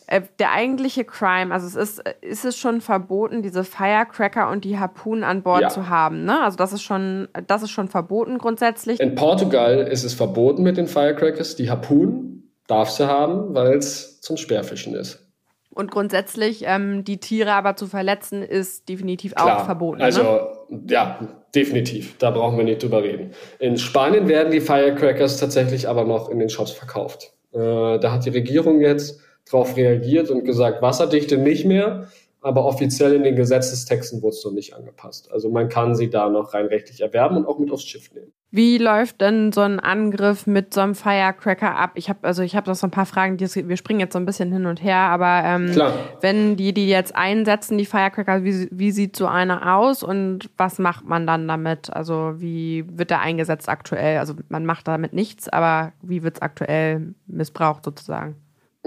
Äh, 0.06 0.22
der 0.38 0.52
eigentliche 0.52 1.04
Crime, 1.04 1.52
also 1.52 1.66
es 1.66 1.74
ist, 1.74 2.02
ist 2.20 2.44
es 2.44 2.56
schon 2.56 2.80
verboten, 2.80 3.42
diese 3.42 3.64
Firecracker 3.64 4.50
und 4.50 4.64
die 4.64 4.78
Harpunen 4.78 5.24
an 5.24 5.42
Bord 5.42 5.62
ja. 5.62 5.68
zu 5.68 5.88
haben. 5.88 6.24
Ne? 6.24 6.40
Also 6.42 6.56
das 6.56 6.72
ist 6.72 6.82
schon, 6.82 7.28
das 7.46 7.62
ist 7.62 7.70
schon 7.70 7.88
verboten 7.88 8.38
grundsätzlich. 8.38 9.00
In 9.00 9.16
Portugal 9.16 9.78
ist 9.78 10.04
es 10.04 10.14
verboten 10.14 10.62
mit 10.62 10.76
den 10.76 10.87
Firecrackers. 10.87 11.56
Die 11.56 11.70
Harpunen 11.70 12.52
darfst 12.68 13.00
du 13.00 13.06
haben, 13.06 13.54
weil 13.54 13.74
es 13.74 14.20
zum 14.20 14.37
Speerfischen 14.37 14.94
ist. 14.94 15.22
Und 15.70 15.90
grundsätzlich 15.90 16.62
ähm, 16.64 17.04
die 17.04 17.18
Tiere 17.18 17.52
aber 17.52 17.76
zu 17.76 17.87
verletzen, 17.87 18.42
ist 18.42 18.88
definitiv 18.88 19.35
Klar. 19.35 19.61
auch 19.61 19.64
verboten. 19.66 20.00
Also 20.00 20.22
ne? 20.22 20.82
ja, 20.88 21.18
definitiv. 21.54 22.16
Da 22.18 22.30
brauchen 22.30 22.56
wir 22.56 22.64
nicht 22.64 22.82
drüber 22.82 23.02
reden. 23.02 23.32
In 23.59 23.76
Spanien 23.76 24.28
werden 24.28 24.52
die 24.52 24.61
Firecrackers 24.61 25.38
tatsächlich 25.38 25.88
aber 25.88 26.04
noch 26.04 26.30
in 26.30 26.38
den 26.38 26.48
Shops 26.48 26.70
verkauft. 26.70 27.32
Äh, 27.57 27.99
da 27.99 28.12
hat 28.12 28.27
die 28.27 28.31
Regierung 28.31 28.81
jetzt 28.81 29.21
darauf 29.51 29.77
reagiert 29.77 30.31
und 30.31 30.45
gesagt, 30.45 30.83
Wasserdichte 30.83 31.38
nicht 31.38 31.64
mehr, 31.64 32.09
aber 32.42 32.66
offiziell 32.66 33.14
in 33.14 33.25
den 33.25 33.35
Gesetzestexten 33.35 34.21
wurde 34.23 34.37
es 34.37 34.45
noch 34.45 34.53
nicht 34.53 34.75
angepasst. 34.75 35.33
Also 35.33 35.49
man 35.49 35.69
kann 35.69 35.95
sie 35.95 36.11
da 36.11 36.29
noch 36.29 36.53
rein 36.53 36.66
rechtlich 36.66 37.01
erwerben 37.01 37.38
und 37.38 37.47
auch 37.47 37.59
mit 37.59 37.71
aufs 37.71 37.85
Schiff 37.85 38.12
nehmen. 38.12 38.33
Wie 38.52 38.78
läuft 38.78 39.20
denn 39.20 39.50
so 39.52 39.62
ein 39.62 39.80
Angriff 39.80 40.46
mit 40.46 40.72
so 40.72 40.80
einem 40.80 40.94
Firecracker 40.94 41.76
ab? 41.76 41.92
Ich 41.94 42.09
habe 42.09 42.20
also 42.22 42.42
ich 42.42 42.54
habe 42.54 42.70
noch 42.70 42.76
so 42.76 42.87
ein 42.87 42.92
paar 42.92 43.04
Fragen, 43.04 43.37
die, 43.37 43.46
wir 43.68 43.76
springen 43.76 44.00
jetzt 44.00 44.12
so 44.12 44.20
ein 44.20 44.24
bisschen 44.24 44.52
hin 44.52 44.66
und 44.66 44.82
her, 44.82 44.96
aber 44.96 45.42
ähm, 45.44 45.74
wenn 46.20 46.56
die 46.56 46.72
die 46.72 46.88
jetzt 46.88 47.14
einsetzen, 47.16 47.76
die 47.76 47.87
Firecracker, 47.87 48.44
wie, 48.44 48.68
wie 48.70 48.92
sieht 48.92 49.16
so 49.16 49.26
einer 49.26 49.76
aus 49.76 50.04
und 50.04 50.48
was 50.56 50.78
macht 50.78 51.04
man 51.06 51.26
dann 51.26 51.48
damit? 51.48 51.92
Also 51.92 52.35
wie 52.37 52.85
wird 52.88 53.11
der 53.11 53.20
eingesetzt 53.20 53.68
aktuell? 53.68 54.18
Also 54.18 54.35
man 54.48 54.64
macht 54.64 54.87
damit 54.87 55.12
nichts, 55.12 55.48
aber 55.48 55.92
wie 56.00 56.22
wird 56.22 56.37
es 56.37 56.42
aktuell 56.42 57.14
missbraucht 57.26 57.85
sozusagen? 57.85 58.37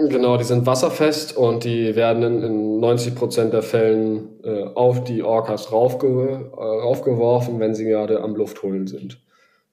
Genau, 0.08 0.38
die 0.38 0.44
sind 0.44 0.64
wasserfest 0.64 1.36
und 1.36 1.64
die 1.64 1.94
werden 1.94 2.22
in, 2.22 2.42
in 2.42 2.80
90 2.80 3.14
Prozent 3.14 3.52
der 3.52 3.62
Fällen 3.62 4.28
äh, 4.42 4.64
auf 4.74 5.04
die 5.04 5.22
Orcas 5.22 5.70
raufge, 5.70 6.50
äh, 6.56 6.60
raufgeworfen, 6.60 7.60
wenn 7.60 7.74
sie 7.74 7.84
gerade 7.84 8.22
am 8.22 8.34
Luftholen 8.34 8.86
sind. 8.86 9.20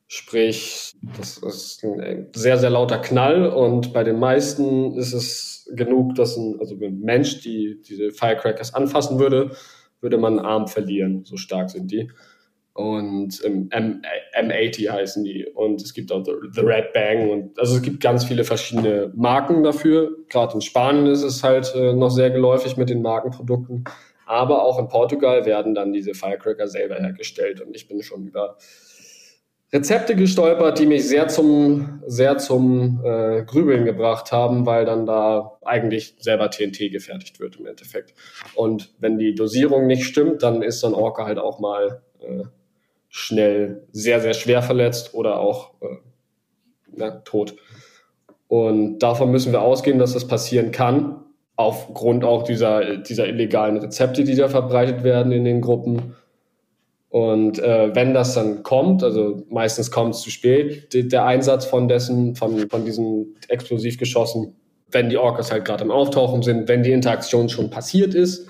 Sprich, 0.08 0.96
das 1.18 1.38
ist 1.38 1.84
ein 1.84 2.28
sehr, 2.34 2.58
sehr 2.58 2.70
lauter 2.70 3.00
Knall 3.00 3.48
und 3.48 3.94
bei 3.94 4.04
den 4.04 4.20
meisten 4.20 4.98
ist 4.98 5.14
es 5.14 5.70
genug, 5.76 6.16
dass 6.16 6.38
ein, 6.38 6.58
also 6.60 6.76
ein 6.76 7.02
Mensch 7.02 7.42
die 7.42 7.82
diese 7.82 8.12
Firecrackers 8.12 8.74
anfassen 8.74 9.20
würde, 9.20 9.52
würde 10.00 10.18
man 10.18 10.40
einen 10.40 10.48
Arm 10.48 10.68
verlieren, 10.68 11.26
so 11.26 11.36
stark 11.36 11.70
sind 11.70 11.92
die 11.92 12.10
und 12.78 13.44
ähm, 13.44 13.70
M 13.72 14.04
M80 14.40 14.92
heißen 14.92 15.24
die. 15.24 15.48
Und 15.48 15.82
es 15.82 15.96
gibt 15.96 16.12
auch 16.12 16.24
The, 16.24 16.34
The, 16.52 16.62
Red 16.62 16.94
Bang 16.94 17.30
und 17.32 17.60
also 17.60 17.78
es 17.78 17.82
gibt 17.82 18.02
ganz 18.02 18.24
viele 18.24 18.44
verschiedene 18.44 19.12
Marken 19.16 19.64
dafür. 19.64 20.16
Gerade 20.30 20.54
in 20.54 20.62
Spanien 20.62 21.08
ist 21.08 21.24
es 21.24 21.44
halt 21.44 21.74
äh, 21.76 21.94
noch 21.94 22.12
sehr 22.12 22.30
geläufig 22.30 22.78
mit 22.78 22.90
den 22.90 23.02
Markenprodukten. 23.02 23.86
Aber 24.28 24.64
auch 24.64 24.78
in 24.78 24.90
Portugal 24.90 25.46
werden 25.48 25.74
dann 25.74 25.92
diese 25.92 26.14
Firecracker 26.14 26.68
selber 26.68 26.96
hergestellt. 26.96 27.62
Und 27.62 27.76
ich 27.76 27.88
bin 27.88 28.04
schon 28.04 28.28
über 28.28 28.58
Rezepte 29.74 30.16
gestolpert, 30.16 30.80
die 30.80 30.86
mich 30.86 31.08
sehr 31.08 31.28
zum, 31.28 32.02
sehr 32.06 32.38
zum 32.38 33.02
äh, 33.04 33.44
Grübeln 33.44 33.84
gebracht 33.84 34.32
haben, 34.32 34.66
weil 34.66 34.86
dann 34.86 35.06
da 35.06 35.58
eigentlich 35.64 36.16
selber 36.20 36.50
TNT 36.50 36.92
gefertigt 36.92 37.40
wird 37.42 37.58
im 37.58 37.66
Endeffekt. 37.66 38.14
Und 38.56 38.94
wenn 39.00 39.18
die 39.18 39.36
Dosierung 39.36 39.88
nicht 39.88 40.06
stimmt, 40.06 40.42
dann 40.42 40.62
ist 40.62 40.80
so 40.80 40.88
ein 40.88 40.94
Orca 40.94 41.26
halt 41.26 41.38
auch 41.38 41.60
mal 41.60 42.02
äh, 42.22 42.44
schnell 43.10 43.84
sehr, 43.92 44.22
sehr 44.22 44.34
schwer 44.34 44.62
verletzt 44.62 45.14
oder 45.14 45.40
auch 45.40 45.74
äh, 45.82 47.00
ja, 47.00 47.12
tot. 47.26 47.56
Und 48.48 49.00
davon 49.00 49.32
müssen 49.32 49.52
wir 49.52 49.62
ausgehen, 49.62 50.00
dass 50.00 50.14
das 50.14 50.28
passieren 50.28 50.72
kann, 50.72 51.26
aufgrund 51.58 52.24
auch 52.24 52.44
dieser, 52.44 52.98
dieser 52.98 53.28
illegalen 53.28 53.78
Rezepte, 53.78 54.24
die 54.24 54.36
da 54.36 54.48
verbreitet 54.48 55.04
werden 55.04 55.32
in 55.32 55.44
den 55.44 55.60
Gruppen. 55.60 56.16
Und 57.10 57.60
äh, 57.60 57.96
wenn 57.96 58.14
das 58.14 58.34
dann 58.34 58.64
kommt, 58.64 59.04
also 59.04 59.44
meistens 59.50 59.92
kommt 59.92 60.16
es 60.16 60.22
zu 60.22 60.30
spät, 60.30 60.94
der 60.94 61.26
Einsatz 61.26 61.66
von 61.66 61.88
dessen, 61.88 62.36
von, 62.36 62.70
von 62.70 62.86
diesen 62.86 63.36
Explosivgeschossen, 63.48 64.56
wenn 64.92 65.10
die 65.10 65.18
Orcas 65.18 65.52
halt 65.52 65.66
gerade 65.66 65.84
am 65.84 65.92
Auftauchen 65.92 66.42
sind, 66.42 66.68
wenn 66.68 66.84
die 66.84 66.92
Interaktion 66.92 67.50
schon 67.50 67.70
passiert 67.70 68.14
ist, 68.14 68.48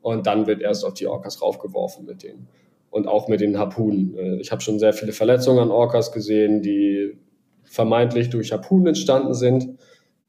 und 0.00 0.26
dann 0.26 0.46
wird 0.46 0.62
erst 0.62 0.84
auf 0.84 0.94
die 0.94 1.06
Orcas 1.06 1.42
raufgeworfen 1.42 2.06
mit 2.06 2.22
denen 2.22 2.48
und 2.90 3.06
auch 3.06 3.28
mit 3.28 3.40
den 3.40 3.58
Harpunen. 3.58 4.16
Äh, 4.16 4.36
ich 4.36 4.50
habe 4.50 4.62
schon 4.62 4.78
sehr 4.78 4.92
viele 4.92 5.12
Verletzungen 5.12 5.58
an 5.58 5.70
Orcas 5.70 6.12
gesehen, 6.12 6.62
die 6.62 7.18
vermeintlich 7.64 8.30
durch 8.30 8.52
Harpunen 8.52 8.88
entstanden 8.88 9.34
sind. 9.34 9.78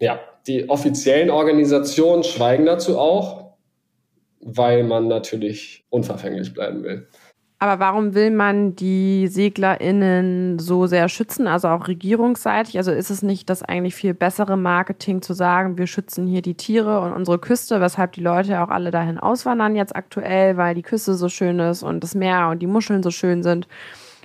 Ja, 0.02 0.20
die 0.48 0.70
offiziellen 0.70 1.30
Organisationen 1.30 2.24
schweigen 2.24 2.65
dazu 2.65 2.98
auch, 2.98 3.54
weil 4.42 4.84
man 4.84 5.08
natürlich 5.08 5.86
unverfänglich 5.89 6.54
bleiben 6.54 6.84
will. 6.84 7.08
Aber 7.62 7.80
warum 7.80 8.13
will 8.13 8.32
man 8.32 8.78
die 8.78 9.28
SeglerInnen 9.28 10.60
so 10.60 10.88
sehr 10.88 11.10
schützen, 11.10 11.45
also 11.45 11.67
auch 11.67 11.89
regierungsseitig? 11.89 12.78
Also 12.78 12.93
ist 12.93 13.10
es 13.10 13.22
nicht 13.22 13.50
das 13.50 13.63
eigentlich 13.63 13.95
viel 13.95 14.13
bessere 14.13 14.56
Marketing 14.56 15.22
zu 15.22 15.34
sagen, 15.34 15.78
wir 15.78 15.86
schützen 15.86 16.26
hier 16.26 16.41
die 16.41 16.56
Tiere 16.56 17.02
und 17.02 17.12
unsere 17.12 17.38
Küste, 17.38 17.82
weshalb 17.82 18.13
die 18.13 18.22
Leute 18.22 18.62
auch 18.62 18.69
alle 18.69 18.91
dahin 18.91 19.17
auswandern 19.17 19.76
jetzt 19.76 19.93
aktuell, 19.93 20.56
weil 20.56 20.74
die 20.74 20.84
Küste 20.84 21.15
so 21.15 21.28
schön 21.28 21.60
ist 21.60 21.84
und 21.84 22.02
das 22.02 22.15
Meer 22.15 22.48
und 22.48 22.60
die 22.60 22.67
Muscheln 22.67 23.04
so 23.04 23.12
schön 23.12 23.43
sind? 23.43 23.67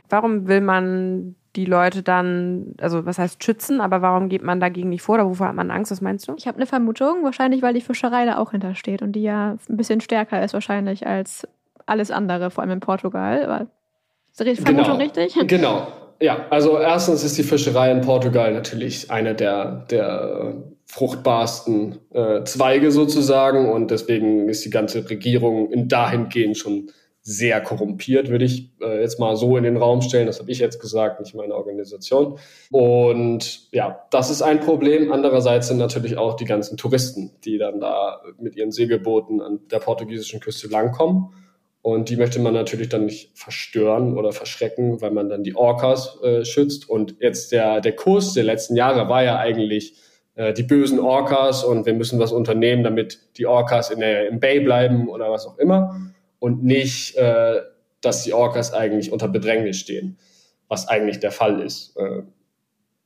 Warum 0.09 0.47
will 0.47 0.61
man 0.61 1.35
die 1.57 1.64
Leute 1.64 2.05
dann, 2.05 2.75
also 2.81 3.05
was 3.05 3.18
heißt 3.18 3.42
schützen, 3.42 3.81
aber 3.81 4.01
warum 4.01 4.29
geht 4.29 4.42
man 4.44 4.61
dagegen 4.61 4.90
nicht 4.90 5.03
vor 5.03 5.16
oder 5.16 5.27
wovor 5.27 5.49
hat 5.49 5.57
man 5.57 5.73
Angst? 5.73 5.90
Was 5.90 6.01
meinst 6.01 6.29
du? 6.29 6.35
Ich 6.37 6.47
habe 6.47 6.59
eine 6.59 6.66
Vermutung, 6.66 7.25
wahrscheinlich, 7.25 7.62
weil 7.62 7.75
die 7.75 7.81
Fischerei 7.81 8.27
da 8.27 8.38
auch 8.38 8.53
hintersteht 8.53 9.03
und 9.03 9.12
die 9.12 9.23
ja 9.23 9.57
ein 9.68 9.77
bisschen 9.77 10.01
stärker 10.01 10.44
ist 10.44 10.55
wahrscheinlich 10.55 11.05
als 11.05 11.49
alles 11.87 12.11
andere, 12.11 12.51
vor 12.51 12.62
allem 12.62 12.73
in 12.73 12.81
Portugal. 12.81 13.44
Aber 13.44 13.66
ist 14.33 14.40
die 14.40 14.62
Vermutung 14.62 14.99
genau. 14.99 15.05
richtig? 15.05 15.49
Genau. 15.49 15.88
Ja, 16.20 16.47
also 16.51 16.79
erstens 16.79 17.25
ist 17.25 17.37
die 17.38 17.42
Fischerei 17.42 17.90
in 17.90 18.01
Portugal 18.01 18.53
natürlich 18.53 19.11
eine 19.11 19.35
der, 19.35 19.85
der 19.90 20.55
fruchtbarsten 20.87 21.99
äh, 22.12 22.44
Zweige 22.44 22.90
sozusagen 22.92 23.70
und 23.70 23.90
deswegen 23.90 24.49
ist 24.49 24.64
die 24.64 24.70
ganze 24.70 25.09
Regierung 25.09 25.70
in 25.73 25.88
dahingehend 25.88 26.57
schon 26.57 26.90
sehr 27.27 27.61
korrumpiert, 27.62 28.29
würde 28.29 28.44
ich 28.44 28.70
äh, 28.83 29.01
jetzt 29.01 29.18
mal 29.18 29.35
so 29.35 29.57
in 29.57 29.64
den 29.64 29.79
Raum 29.79 30.03
stellen. 30.03 30.27
Das 30.27 30.40
habe 30.40 30.51
ich 30.51 30.59
jetzt 30.59 30.79
gesagt, 30.79 31.20
nicht 31.20 31.35
meine 31.35 31.55
Organisation. 31.55 32.38
Und 32.70 33.73
ja, 33.73 34.05
das 34.11 34.31
ist 34.31 34.42
ein 34.42 34.61
Problem. 34.61 35.11
Andererseits 35.11 35.68
sind 35.68 35.79
natürlich 35.79 36.18
auch 36.18 36.35
die 36.37 36.44
ganzen 36.44 36.77
Touristen, 36.77 37.33
die 37.44 37.57
dann 37.57 37.81
da 37.81 38.20
mit 38.38 38.57
ihren 38.57 38.73
Segelbooten 38.73 39.40
an 39.40 39.61
der 39.70 39.79
portugiesischen 39.79 40.40
Küste 40.40 40.68
langkommen 40.68 41.35
und 41.85 42.09
die 42.09 42.16
möchte 42.16 42.40
man 42.40 42.55
natürlich 42.55 42.88
dann 42.88 43.05
nicht 43.05 43.33
verstören 43.35 44.16
oder 44.16 44.33
verschrecken, 44.33 45.03
weil 45.03 45.11
man 45.11 45.29
dann 45.29 45.44
die 45.44 45.55
Orcas 45.55 46.18
äh, 46.23 46.42
schützt. 46.42 46.88
Und 46.88 47.16
jetzt 47.20 47.53
der, 47.53 47.83
der 47.83 47.94
Kurs 47.94 48.33
der 48.33 48.44
letzten 48.44 48.75
Jahre 48.75 49.11
war 49.11 49.23
ja 49.23 49.37
eigentlich 49.37 49.92
äh, 50.35 50.55
die 50.55 50.62
bösen 50.62 50.99
Orcas 50.99 51.62
und 51.62 51.85
wir 51.85 51.92
müssen 51.92 52.18
was 52.18 52.33
unternehmen, 52.33 52.85
damit 52.85 53.20
die 53.37 53.44
Orcas 53.44 53.90
in 53.90 54.01
der, 54.01 54.29
im 54.29 54.40
Bay 54.40 54.61
bleiben 54.61 55.11
oder 55.11 55.31
was 55.31 55.44
auch 55.47 55.59
immer. 55.59 56.01
Und 56.38 56.64
nicht, 56.64 57.18
äh, 57.18 57.61
dass 58.01 58.25
die 58.25 58.33
Orcas 58.33 58.73
eigentlich 58.73 59.12
unter 59.12 59.29
Bedrängnis 59.29 59.77
stehen, 59.77 60.16
was 60.68 60.88
eigentlich 60.88 61.20
der 61.20 61.33
Fall 61.33 61.61
ist. 61.61 61.99
Äh, 61.99 62.23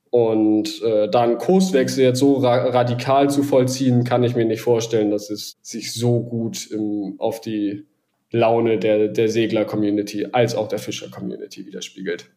und 0.09 0.81
äh, 0.83 1.09
da 1.09 1.23
einen 1.23 1.37
Kurswechsel 1.37 2.05
jetzt 2.05 2.19
so 2.19 2.35
ra 2.35 2.69
radikal 2.69 3.29
zu 3.29 3.43
vollziehen, 3.43 4.05
kann 4.05 4.23
ich 4.23 4.37
mir 4.37 4.45
nicht 4.45 4.61
vorstellen, 4.61 5.11
dass 5.11 5.29
es 5.29 5.57
sich 5.63 5.93
so 5.93 6.21
gut 6.21 6.71
im, 6.71 7.15
auf 7.17 7.41
die 7.41 7.85
Laune 8.31 8.77
der, 8.77 9.07
der 9.07 9.29
Segler-Community 9.29 10.27
als 10.31 10.55
auch 10.55 10.67
der 10.67 10.79
Fischer-Community 10.79 11.65
widerspiegelt. 11.65 12.29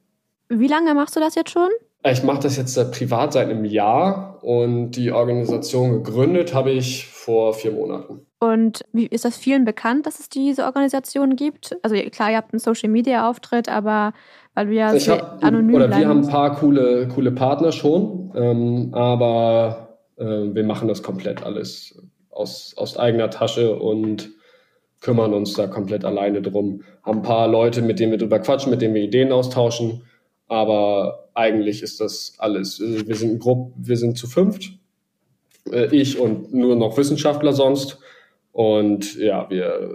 Wie 0.49 0.67
lange 0.69 0.95
machst 0.95 1.17
du 1.17 1.21
das 1.21 1.35
jetzt 1.35 1.51
schon? 1.51 1.69
Ich 2.05 2.23
mache 2.25 2.43
das 2.43 2.57
jetzt 2.57 2.75
privat 2.93 3.33
seit 3.33 3.49
einem 3.49 3.65
Jahr 3.65 4.43
und 4.43 4.93
die 4.93 5.13
Organisation 5.13 6.03
gegründet 6.03 6.53
habe 6.53 6.71
ich 6.71 7.07
vor 7.07 7.55
vier 7.55 7.73
Monaten. 7.73 8.27
Und 8.41 8.85
wie 8.93 9.07
ist 9.07 9.25
das 9.25 9.37
vielen 9.37 9.65
bekannt, 9.65 10.05
dass 10.07 10.19
es 10.19 10.29
diese 10.29 10.65
Organisation 10.65 11.37
gibt? 11.37 11.77
Also 11.83 11.95
klar, 12.11 12.33
ihr 12.33 12.37
habt 12.39 12.53
einen 12.53 12.59
Social-Media-Auftritt, 12.59 13.69
aber 13.69 14.15
weil 14.55 14.67
du 14.67 14.73
ja 14.75 14.93
ich 14.93 15.09
hab, 15.09 15.45
anonym 15.45 15.77
Oder 15.77 15.97
wir 15.97 16.09
haben 16.09 16.25
ein 16.25 16.29
paar 16.29 16.57
coole, 16.57 17.07
coole 17.07 17.31
Partner 17.31 17.71
schon, 17.71 18.33
ähm, 18.35 18.89
aber 18.93 20.01
äh, 20.17 20.25
wir 20.25 20.65
machen 20.65 20.89
das 20.89 21.05
komplett 21.05 21.45
alles 21.45 22.03
aus, 22.31 22.75
aus 22.77 22.97
eigener 22.97 23.31
Tasche 23.31 23.77
und 23.77 24.33
kümmern 25.03 25.35
uns 25.35 25.53
da 25.53 25.67
komplett 25.67 26.05
alleine 26.05 26.41
drum. 26.41 26.83
Haben 27.03 27.19
ein 27.19 27.23
paar 27.23 27.49
Leute, 27.49 27.83
mit 27.83 28.01
denen 28.01 28.13
wir 28.13 28.19
drüber 28.19 28.39
quatschen, 28.39 28.71
mit 28.71 28.81
denen 28.81 28.95
wir 28.95 29.03
Ideen 29.03 29.33
austauschen. 29.33 30.03
Aber 30.49 31.29
eigentlich 31.35 31.83
ist 31.83 32.01
das 32.01 32.35
alles. 32.39 32.81
Also 32.81 33.07
wir 33.07 33.17
sind 33.17 33.41
grob, 33.41 33.73
wir 33.77 33.97
sind 33.97 34.17
zu 34.17 34.27
fünft. 34.27 34.71
Äh, 35.71 35.95
ich 35.95 36.19
und 36.19 36.55
nur 36.55 36.77
noch 36.77 36.97
Wissenschaftler 36.97 37.53
sonst. 37.53 37.99
Und 38.53 39.17
ja, 39.17 39.49
wir 39.51 39.91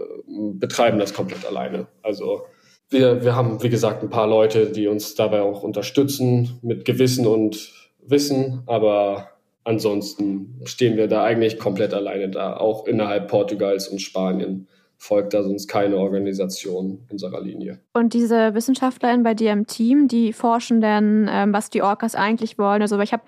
betreiben 0.54 1.00
das 1.00 1.14
komplett 1.14 1.46
alleine. 1.46 1.88
Also 2.02 2.44
wir, 2.90 3.24
wir 3.24 3.36
haben, 3.36 3.62
wie 3.64 3.70
gesagt, 3.70 4.04
ein 4.04 4.10
paar 4.10 4.28
Leute, 4.28 4.68
die 4.68 4.88
uns 4.88 5.16
dabei 5.16 5.42
auch 5.42 5.64
unterstützen 5.64 6.60
mit 6.62 6.86
Gewissen 6.86 7.28
und 7.28 7.72
Wissen, 8.02 8.64
aber 8.66 9.30
ansonsten 9.64 10.62
stehen 10.64 10.98
wir 10.98 11.08
da 11.08 11.24
eigentlich 11.24 11.60
komplett 11.60 11.94
alleine 11.94 12.30
da, 12.30 12.58
auch 12.58 12.88
innerhalb 12.88 13.28
Portugals 13.28 13.90
und 13.90 14.02
Spanien 14.02 14.68
folgt 14.98 15.34
da 15.34 15.44
sonst 15.44 15.68
keine 15.68 15.98
Organisation 15.98 17.06
unserer 17.10 17.42
Linie. 17.42 17.80
Und 17.94 18.14
diese 18.14 18.54
WissenschaftlerInnen 18.56 19.24
bei 19.24 19.36
dir 19.36 19.54
im 19.54 19.68
Team, 19.68 20.08
die 20.08 20.34
forschen 20.34 20.82
dann, 20.82 21.30
ähm, 21.32 21.54
was 21.54 21.70
die 21.70 21.84
Orcas 21.84 22.16
eigentlich 22.16 22.58
wollen. 22.58 22.82
Also 22.82 23.00
ich 23.00 23.14
habe 23.14 23.24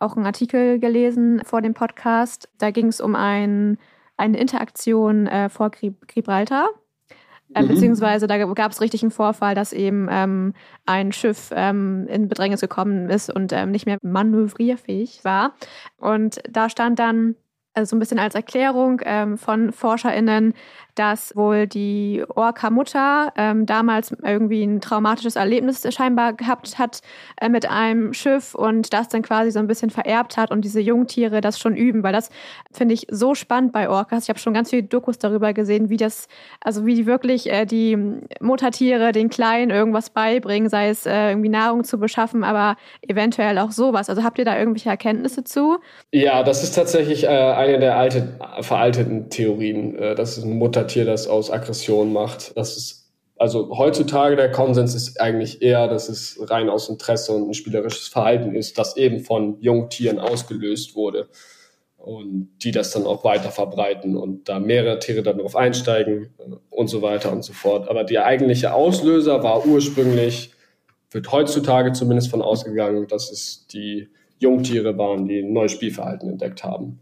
auch 0.00 0.16
einen 0.16 0.26
Artikel 0.26 0.78
gelesen 0.78 1.42
vor 1.44 1.60
dem 1.60 1.74
Podcast. 1.74 2.48
Da 2.58 2.70
ging 2.70 2.86
es 2.86 3.00
um 3.00 3.16
ein, 3.16 3.78
eine 4.16 4.38
Interaktion 4.38 5.26
äh, 5.26 5.48
vor 5.48 5.70
Gibraltar. 5.70 6.68
Äh, 7.54 7.62
mhm. 7.62 7.68
Beziehungsweise 7.68 8.26
da 8.26 8.38
gab 8.38 8.72
es 8.72 8.80
richtig 8.80 9.02
einen 9.02 9.10
Vorfall, 9.10 9.54
dass 9.54 9.72
eben 9.72 10.08
ähm, 10.10 10.54
ein 10.86 11.12
Schiff 11.12 11.50
ähm, 11.54 12.06
in 12.08 12.28
Bedrängnis 12.28 12.60
gekommen 12.60 13.10
ist 13.10 13.34
und 13.34 13.52
ähm, 13.52 13.70
nicht 13.70 13.86
mehr 13.86 13.98
manövrierfähig 14.02 15.24
war. 15.24 15.54
Und 15.96 16.40
da 16.48 16.68
stand 16.68 16.98
dann 16.98 17.34
also 17.78 17.90
so 17.90 17.96
ein 17.96 18.00
bisschen 18.00 18.18
als 18.18 18.34
Erklärung 18.34 19.00
ähm, 19.04 19.38
von 19.38 19.72
ForscherInnen, 19.72 20.54
dass 20.98 21.36
wohl 21.36 21.66
die 21.66 22.24
Orca-Mutter 22.34 23.32
ähm, 23.36 23.66
damals 23.66 24.12
irgendwie 24.22 24.64
ein 24.64 24.80
traumatisches 24.80 25.36
Erlebnis 25.36 25.86
scheinbar 25.94 26.32
gehabt 26.32 26.78
hat 26.78 27.00
äh, 27.40 27.48
mit 27.48 27.70
einem 27.70 28.12
Schiff 28.12 28.54
und 28.54 28.92
das 28.92 29.08
dann 29.08 29.22
quasi 29.22 29.50
so 29.50 29.60
ein 29.60 29.66
bisschen 29.66 29.90
vererbt 29.90 30.36
hat 30.36 30.50
und 30.50 30.64
diese 30.64 30.80
Jungtiere 30.80 31.40
das 31.40 31.58
schon 31.58 31.76
üben, 31.76 32.02
weil 32.02 32.12
das 32.12 32.30
finde 32.72 32.94
ich 32.94 33.06
so 33.10 33.34
spannend 33.34 33.72
bei 33.72 33.88
Orcas. 33.88 34.24
Ich 34.24 34.28
habe 34.28 34.38
schon 34.38 34.54
ganz 34.54 34.70
viele 34.70 34.82
Dokus 34.82 35.18
darüber 35.18 35.52
gesehen, 35.52 35.88
wie 35.88 35.96
das, 35.96 36.26
also 36.60 36.84
wie 36.84 36.94
die 36.94 37.06
wirklich 37.06 37.50
äh, 37.50 37.64
die 37.64 37.96
Muttertiere 38.40 39.12
den 39.12 39.28
Kleinen 39.28 39.70
irgendwas 39.70 40.10
beibringen, 40.10 40.68
sei 40.68 40.88
es 40.88 41.06
äh, 41.06 41.30
irgendwie 41.30 41.48
Nahrung 41.48 41.84
zu 41.84 41.98
beschaffen, 41.98 42.42
aber 42.42 42.76
eventuell 43.02 43.58
auch 43.58 43.70
sowas. 43.70 44.10
Also 44.10 44.24
habt 44.24 44.38
ihr 44.38 44.44
da 44.44 44.58
irgendwelche 44.58 44.88
Erkenntnisse 44.88 45.44
zu? 45.44 45.78
Ja, 46.12 46.42
das 46.42 46.62
ist 46.62 46.74
tatsächlich 46.74 47.24
äh, 47.24 47.28
eine 47.28 47.78
der 47.78 47.96
alte, 47.96 48.38
veralteten 48.60 49.30
Theorien, 49.30 49.96
äh, 49.98 50.14
dass 50.14 50.38
ein 50.38 50.58
Muttertier 50.88 51.04
das 51.04 51.28
aus 51.28 51.50
Aggression 51.50 52.12
macht. 52.14 52.56
Das 52.56 52.76
ist 52.78 53.04
also 53.36 53.76
heutzutage 53.76 54.34
der 54.34 54.50
Konsens 54.50 54.94
ist 54.94 55.20
eigentlich 55.20 55.62
eher, 55.62 55.86
dass 55.86 56.08
es 56.08 56.38
rein 56.50 56.68
aus 56.68 56.88
Interesse 56.88 57.32
und 57.32 57.48
ein 57.48 57.54
spielerisches 57.54 58.08
Verhalten 58.08 58.54
ist, 58.54 58.78
das 58.78 58.96
eben 58.96 59.20
von 59.20 59.60
Jungtieren 59.60 60.18
ausgelöst 60.18 60.96
wurde 60.96 61.28
und 61.98 62.48
die 62.64 62.72
das 62.72 62.90
dann 62.90 63.04
auch 63.04 63.22
weiter 63.22 63.50
verbreiten 63.50 64.16
und 64.16 64.48
da 64.48 64.58
mehrere 64.58 64.98
Tiere 64.98 65.22
dann 65.22 65.36
darauf 65.36 65.54
einsteigen 65.54 66.30
äh, 66.38 66.56
und 66.70 66.88
so 66.88 67.02
weiter 67.02 67.30
und 67.30 67.44
so 67.44 67.52
fort. 67.52 67.88
Aber 67.88 68.02
der 68.02 68.24
eigentliche 68.24 68.72
Auslöser 68.72 69.42
war 69.44 69.66
ursprünglich, 69.66 70.52
wird 71.10 71.30
heutzutage 71.30 71.92
zumindest 71.92 72.30
von 72.30 72.42
ausgegangen, 72.42 73.06
dass 73.06 73.30
es 73.30 73.66
die 73.68 74.08
Jungtiere 74.38 74.98
waren, 74.98 75.28
die 75.28 75.40
ein 75.40 75.52
neues 75.52 75.72
Spielverhalten 75.72 76.30
entdeckt 76.30 76.64
haben 76.64 76.98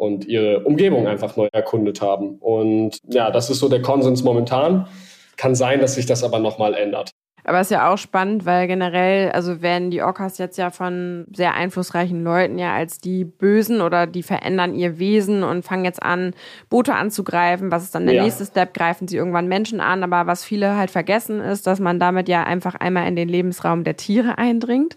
und 0.00 0.24
ihre 0.24 0.60
Umgebung 0.60 1.06
einfach 1.06 1.36
neu 1.36 1.48
erkundet 1.52 2.00
haben. 2.00 2.36
Und 2.38 2.98
ja, 3.12 3.30
das 3.30 3.50
ist 3.50 3.58
so 3.58 3.68
der 3.68 3.82
Konsens 3.82 4.22
momentan. 4.22 4.88
Kann 5.36 5.54
sein, 5.54 5.80
dass 5.80 5.94
sich 5.94 6.06
das 6.06 6.24
aber 6.24 6.38
nochmal 6.38 6.74
ändert. 6.74 7.10
Aber 7.44 7.60
ist 7.60 7.70
ja 7.70 7.90
auch 7.90 7.96
spannend, 7.96 8.44
weil 8.44 8.66
generell, 8.66 9.30
also 9.32 9.62
werden 9.62 9.90
die 9.90 10.02
Orcas 10.02 10.38
jetzt 10.38 10.58
ja 10.58 10.70
von 10.70 11.26
sehr 11.34 11.54
einflussreichen 11.54 12.22
Leuten 12.22 12.58
ja 12.58 12.74
als 12.74 12.98
die 12.98 13.24
Bösen 13.24 13.80
oder 13.80 14.06
die 14.06 14.22
verändern 14.22 14.74
ihr 14.74 14.98
Wesen 14.98 15.42
und 15.42 15.64
fangen 15.64 15.84
jetzt 15.84 16.02
an, 16.02 16.34
Boote 16.68 16.94
anzugreifen. 16.94 17.70
Was 17.70 17.82
ist 17.82 17.94
dann 17.94 18.06
der 18.06 18.16
ja. 18.16 18.24
nächste 18.24 18.44
Step? 18.44 18.74
Greifen 18.74 19.08
sie 19.08 19.16
irgendwann 19.16 19.48
Menschen 19.48 19.80
an? 19.80 20.02
Aber 20.02 20.26
was 20.26 20.44
viele 20.44 20.76
halt 20.76 20.90
vergessen 20.90 21.40
ist, 21.40 21.66
dass 21.66 21.80
man 21.80 21.98
damit 21.98 22.28
ja 22.28 22.42
einfach 22.42 22.74
einmal 22.74 23.06
in 23.08 23.16
den 23.16 23.28
Lebensraum 23.28 23.84
der 23.84 23.96
Tiere 23.96 24.36
eindringt 24.38 24.96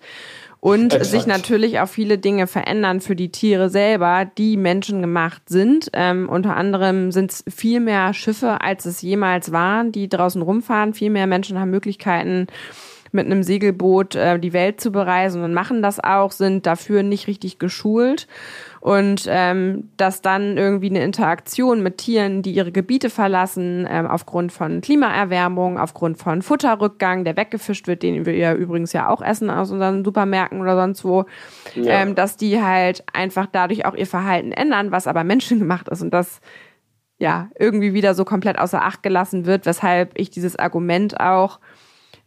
und 0.64 0.94
Exakt. 0.94 1.06
sich 1.08 1.26
natürlich 1.26 1.82
auch 1.82 1.90
viele 1.90 2.18
Dinge 2.18 2.48
verändern 2.48 3.02
für 3.02 3.18
die 3.18 3.34
Tiere 3.34 3.70
selber, 3.70 4.24
die 4.38 4.56
menschengemacht 4.56 5.50
sind. 5.50 5.90
Ähm, 5.92 6.30
unter 6.30 6.56
anderem 6.56 7.12
sind 7.12 7.32
es 7.32 7.44
viel 7.54 7.82
mehr 7.82 8.14
Schiffe, 8.14 8.62
als 8.62 8.86
es 8.86 9.02
jemals 9.02 9.52
waren, 9.52 9.92
die 9.92 10.08
draußen 10.08 10.42
rumfahren. 10.42 10.94
Viel 10.94 11.10
mehr 11.10 11.28
Menschen 11.28 11.60
haben 11.60 11.70
Möglichkeiten, 11.70 12.48
mit 13.12 13.26
einem 13.26 13.44
Segelboot 13.44 14.16
äh, 14.16 14.40
die 14.40 14.54
Welt 14.54 14.80
zu 14.80 14.94
bereisen 14.94 15.44
und 15.44 15.54
machen 15.54 15.82
das 15.82 16.00
auch, 16.00 16.32
sind 16.32 16.66
dafür 16.66 17.04
nicht 17.04 17.28
richtig 17.28 17.60
geschult. 17.60 18.28
Und 18.84 19.28
ähm, 19.30 19.92
dass 19.96 20.22
dann 20.22 20.58
irgendwie 20.58 20.90
eine 20.90 21.06
Interaktion 21.06 21.82
mit 21.84 22.00
Tieren, 22.00 22.42
die 22.42 22.52
ihre 22.52 22.74
Gebiete 22.74 23.10
verlassen, 23.10 23.88
ähm, 23.90 24.06
aufgrund 24.06 24.52
von 24.52 24.82
Klimaerwärmung, 24.82 25.80
aufgrund 25.80 26.18
von 26.18 26.42
Futterrückgang, 26.42 27.24
der 27.24 27.38
weggefischt 27.38 27.88
wird, 27.88 28.04
den 28.04 28.26
wir 28.26 28.36
ja 28.36 28.54
übrigens 28.54 28.92
ja 28.92 29.08
auch 29.08 29.22
essen 29.22 29.50
aus 29.50 29.72
unseren 29.72 30.04
Supermärkten 30.04 30.60
oder 30.60 30.76
sonst 30.76 31.06
wo, 31.06 31.24
ja. 31.76 32.02
ähm, 32.02 32.14
dass 32.14 32.36
die 32.36 32.62
halt 32.62 33.06
einfach 33.14 33.48
dadurch 33.50 33.86
auch 33.86 33.96
ihr 33.96 34.06
Verhalten 34.06 34.52
ändern, 34.52 34.92
was 34.92 35.08
aber 35.08 35.24
menschengemacht 35.24 35.88
ist. 35.88 36.02
Und 36.02 36.14
das 36.14 36.42
ja 37.20 37.52
irgendwie 37.58 37.94
wieder 37.94 38.14
so 38.14 38.26
komplett 38.26 38.60
außer 38.60 38.84
Acht 38.84 39.02
gelassen 39.02 39.46
wird, 39.46 39.66
weshalb 39.66 40.12
ich 40.20 40.30
dieses 40.30 40.60
Argument 40.60 41.22
auch 41.22 41.62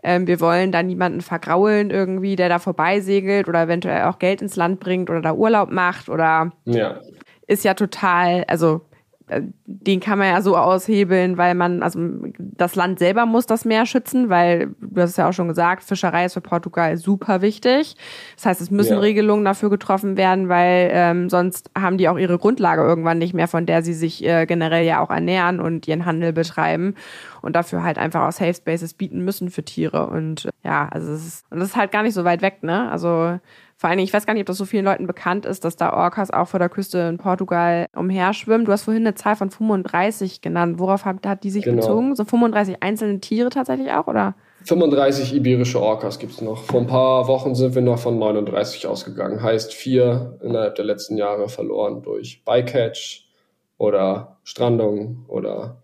ähm, 0.03 0.27
wir 0.27 0.41
wollen 0.41 0.73
da 0.73 0.83
niemanden 0.83 1.21
vergraulen 1.21 1.91
irgendwie, 1.91 2.37
der 2.37 2.49
da 2.49 2.59
vorbeisegelt 2.59 3.49
oder 3.49 3.63
eventuell 3.63 4.05
auch 4.05 4.19
Geld 4.19 4.43
ins 4.43 4.57
Land 4.57 4.81
bringt 4.81 5.11
oder 5.11 5.21
da 5.21 5.33
Urlaub 5.33 5.71
macht 5.71 6.09
oder 6.09 6.53
ja. 6.65 7.01
ist 7.47 7.65
ja 7.65 7.75
total, 7.75 8.45
also 8.49 8.83
den 9.29 9.99
kann 9.99 10.19
man 10.19 10.29
ja 10.29 10.41
so 10.41 10.57
aushebeln, 10.57 11.37
weil 11.37 11.57
man, 11.57 11.83
also 11.83 11.99
das 12.39 12.77
Land 12.77 13.01
selber 13.01 13.27
muss 13.27 13.47
das 13.47 13.65
Meer 13.65 13.85
schützen, 13.85 14.29
weil 14.29 14.69
du 14.81 15.01
hast 15.01 15.11
es 15.11 15.17
ja 15.17 15.29
auch 15.29 15.33
schon 15.33 15.49
gesagt, 15.49 15.83
Fischerei 15.83 16.27
ist 16.27 16.35
für 16.35 16.41
Portugal 16.41 16.97
super 16.97 17.43
wichtig. 17.43 17.97
Das 18.37 18.47
heißt, 18.47 18.61
es 18.61 18.71
müssen 18.71 18.95
ja. 18.95 19.01
Regelungen 19.01 19.45
dafür 19.45 19.69
getroffen 19.69 20.17
werden, 20.17 20.49
weil 20.49 20.91
ähm, 20.93 21.29
sonst 21.29 21.71
haben 21.77 21.99
die 21.99 22.09
auch 22.09 22.19
ihre 22.19 22.39
Grundlage 22.39 22.83
irgendwann 22.83 23.19
nicht 23.19 23.35
mehr, 23.35 23.49
von 23.49 23.67
der 23.67 23.83
sie 23.83 23.95
sich 23.95 24.25
äh, 24.25 24.47
generell 24.47 24.85
ja 24.85 25.01
auch 25.01 25.11
ernähren 25.11 25.59
und 25.59 25.89
ihren 25.89 26.05
Handel 26.05 26.33
betreiben 26.33 26.95
und 27.43 27.57
dafür 27.57 27.83
halt 27.83 27.99
einfach 27.99 28.29
auch 28.29 28.33
Safe 28.33 28.55
Spaces 28.55 28.95
bieten 28.95 29.25
müssen 29.25 29.51
für 29.51 29.65
Tiere. 29.65 30.07
Und 30.07 30.49
ja, 30.65 30.89
also 30.89 31.13
es 31.13 31.27
ist, 31.27 31.47
und 31.51 31.59
das 31.59 31.71
ist 31.71 31.77
halt 31.77 31.91
gar 31.91 32.05
nicht 32.05 32.15
so 32.15 32.25
weit 32.25 32.43
weg, 32.43 32.63
ne? 32.63 32.91
Also 32.93 33.41
vor 33.79 33.91
allen 33.91 33.99
Dingen, 33.99 34.07
ich 34.07 34.15
weiß 34.15 34.25
gar 34.25 34.33
nicht, 34.33 34.41
ob 34.41 34.47
das 34.47 34.57
so 34.57 34.65
vielen 34.65 34.87
Leuten 34.87 35.07
bekannt 35.07 35.45
ist, 35.45 35.65
dass 35.65 35.77
da 35.77 35.93
Orcas 35.93 36.31
auch 36.31 36.49
vor 36.49 36.59
der 36.59 36.71
Küste 36.71 36.99
in 37.11 37.19
Portugal 37.19 37.87
umherschwimmen. 37.95 38.65
Du 38.65 38.73
hast 38.73 38.85
vorhin 38.85 39.07
eine 39.07 39.15
Zahl 39.15 39.37
von 39.37 39.51
35 39.51 40.41
genannt. 40.41 40.79
Worauf 40.79 41.05
hat, 41.05 41.27
hat 41.27 41.45
die 41.45 41.51
sich 41.51 41.65
genau. 41.65 41.83
bezogen? 41.83 42.17
So 42.17 42.25
35 42.25 42.83
einzelne 42.83 43.21
Tiere 43.21 43.51
tatsächlich 43.51 43.91
auch, 43.91 44.07
oder? 44.07 44.35
35 44.65 45.35
iberische 45.35 45.81
Orcas 45.81 46.19
gibt 46.19 46.33
es 46.33 46.41
noch. 46.41 46.65
Vor 46.65 46.81
ein 46.81 46.87
paar 46.87 47.29
Wochen 47.29 47.55
sind 47.55 47.75
wir 47.75 47.83
noch 47.83 47.99
von 47.99 48.19
39 48.19 48.87
ausgegangen. 48.87 49.43
Heißt 49.43 49.75
vier 49.75 50.39
innerhalb 50.43 50.77
der 50.77 50.87
letzten 50.87 51.19
Jahre 51.19 51.51
verloren 51.51 52.03
durch 52.03 52.45
Bycatch 52.47 53.29
oder 53.77 54.39
Strandung 54.43 55.27
oder 55.29 55.83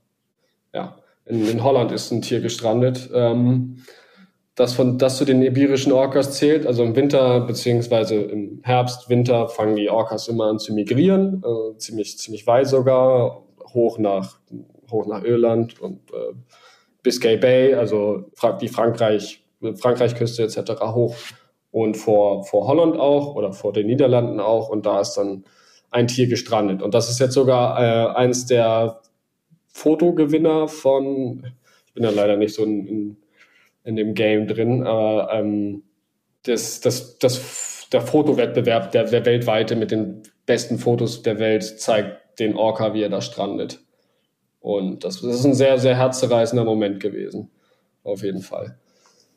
ja. 0.72 0.96
In, 1.26 1.46
in 1.46 1.62
Holland 1.62 1.92
ist 1.92 2.10
ein 2.10 2.22
Tier 2.22 2.40
gestrandet. 2.40 3.10
Ähm, 3.14 3.84
das, 4.54 4.74
von, 4.74 4.98
das 4.98 5.16
zu 5.16 5.24
den 5.24 5.42
ibirischen 5.42 5.92
Orcas 5.92 6.36
zählt. 6.36 6.66
Also 6.66 6.84
im 6.84 6.94
Winter 6.94 7.40
beziehungsweise 7.40 8.16
im 8.16 8.60
Herbst, 8.62 9.08
Winter 9.08 9.48
fangen 9.48 9.76
die 9.76 9.88
Orcas 9.88 10.28
immer 10.28 10.46
an 10.46 10.58
zu 10.58 10.74
migrieren, 10.74 11.42
äh, 11.44 11.78
ziemlich, 11.78 12.18
ziemlich 12.18 12.46
weit 12.46 12.68
sogar, 12.68 13.42
hoch 13.72 13.98
nach, 13.98 14.38
hoch 14.90 15.06
nach 15.06 15.24
Irland 15.24 15.80
und 15.80 16.10
äh, 16.12 16.34
Biscay 17.02 17.36
Bay, 17.36 17.74
also 17.74 18.24
die 18.60 18.68
Frankreich, 18.68 19.42
Frankreichküste 19.60 20.42
etc. 20.42 20.82
hoch 20.82 21.16
und 21.70 21.96
vor, 21.96 22.44
vor 22.44 22.66
Holland 22.66 22.96
auch 22.96 23.34
oder 23.34 23.52
vor 23.52 23.72
den 23.72 23.86
Niederlanden 23.86 24.38
auch 24.38 24.68
und 24.68 24.86
da 24.86 25.00
ist 25.00 25.14
dann 25.14 25.44
ein 25.90 26.06
Tier 26.08 26.26
gestrandet. 26.26 26.82
Und 26.82 26.94
das 26.94 27.10
ist 27.10 27.20
jetzt 27.20 27.34
sogar 27.34 27.80
äh, 27.80 28.16
eins 28.16 28.46
der 28.46 29.00
Fotogewinner 29.68 30.68
von, 30.68 31.44
ich 31.86 31.94
bin 31.94 32.04
ja 32.04 32.10
leider 32.10 32.36
nicht 32.36 32.54
so 32.54 32.64
in, 32.64 32.86
in 32.86 33.16
in 33.84 33.96
dem 33.96 34.14
Game 34.14 34.46
drin. 34.46 34.86
Aber 34.86 35.32
ähm, 35.32 35.82
das, 36.44 36.80
das, 36.80 37.18
das, 37.18 37.88
der 37.92 38.00
Fotowettbewerb, 38.00 38.92
der, 38.92 39.04
der 39.04 39.24
weltweite 39.24 39.76
mit 39.76 39.90
den 39.90 40.22
besten 40.46 40.78
Fotos 40.78 41.22
der 41.22 41.38
Welt, 41.38 41.62
zeigt 41.62 42.38
den 42.38 42.56
Orca, 42.56 42.94
wie 42.94 43.02
er 43.02 43.08
da 43.10 43.20
strandet. 43.20 43.80
Und 44.60 45.04
das, 45.04 45.20
das 45.20 45.34
ist 45.34 45.44
ein 45.44 45.54
sehr, 45.54 45.78
sehr 45.78 45.96
herzzerreißender 45.96 46.64
Moment 46.64 47.00
gewesen. 47.00 47.50
Auf 48.04 48.22
jeden 48.22 48.42
Fall. 48.42 48.78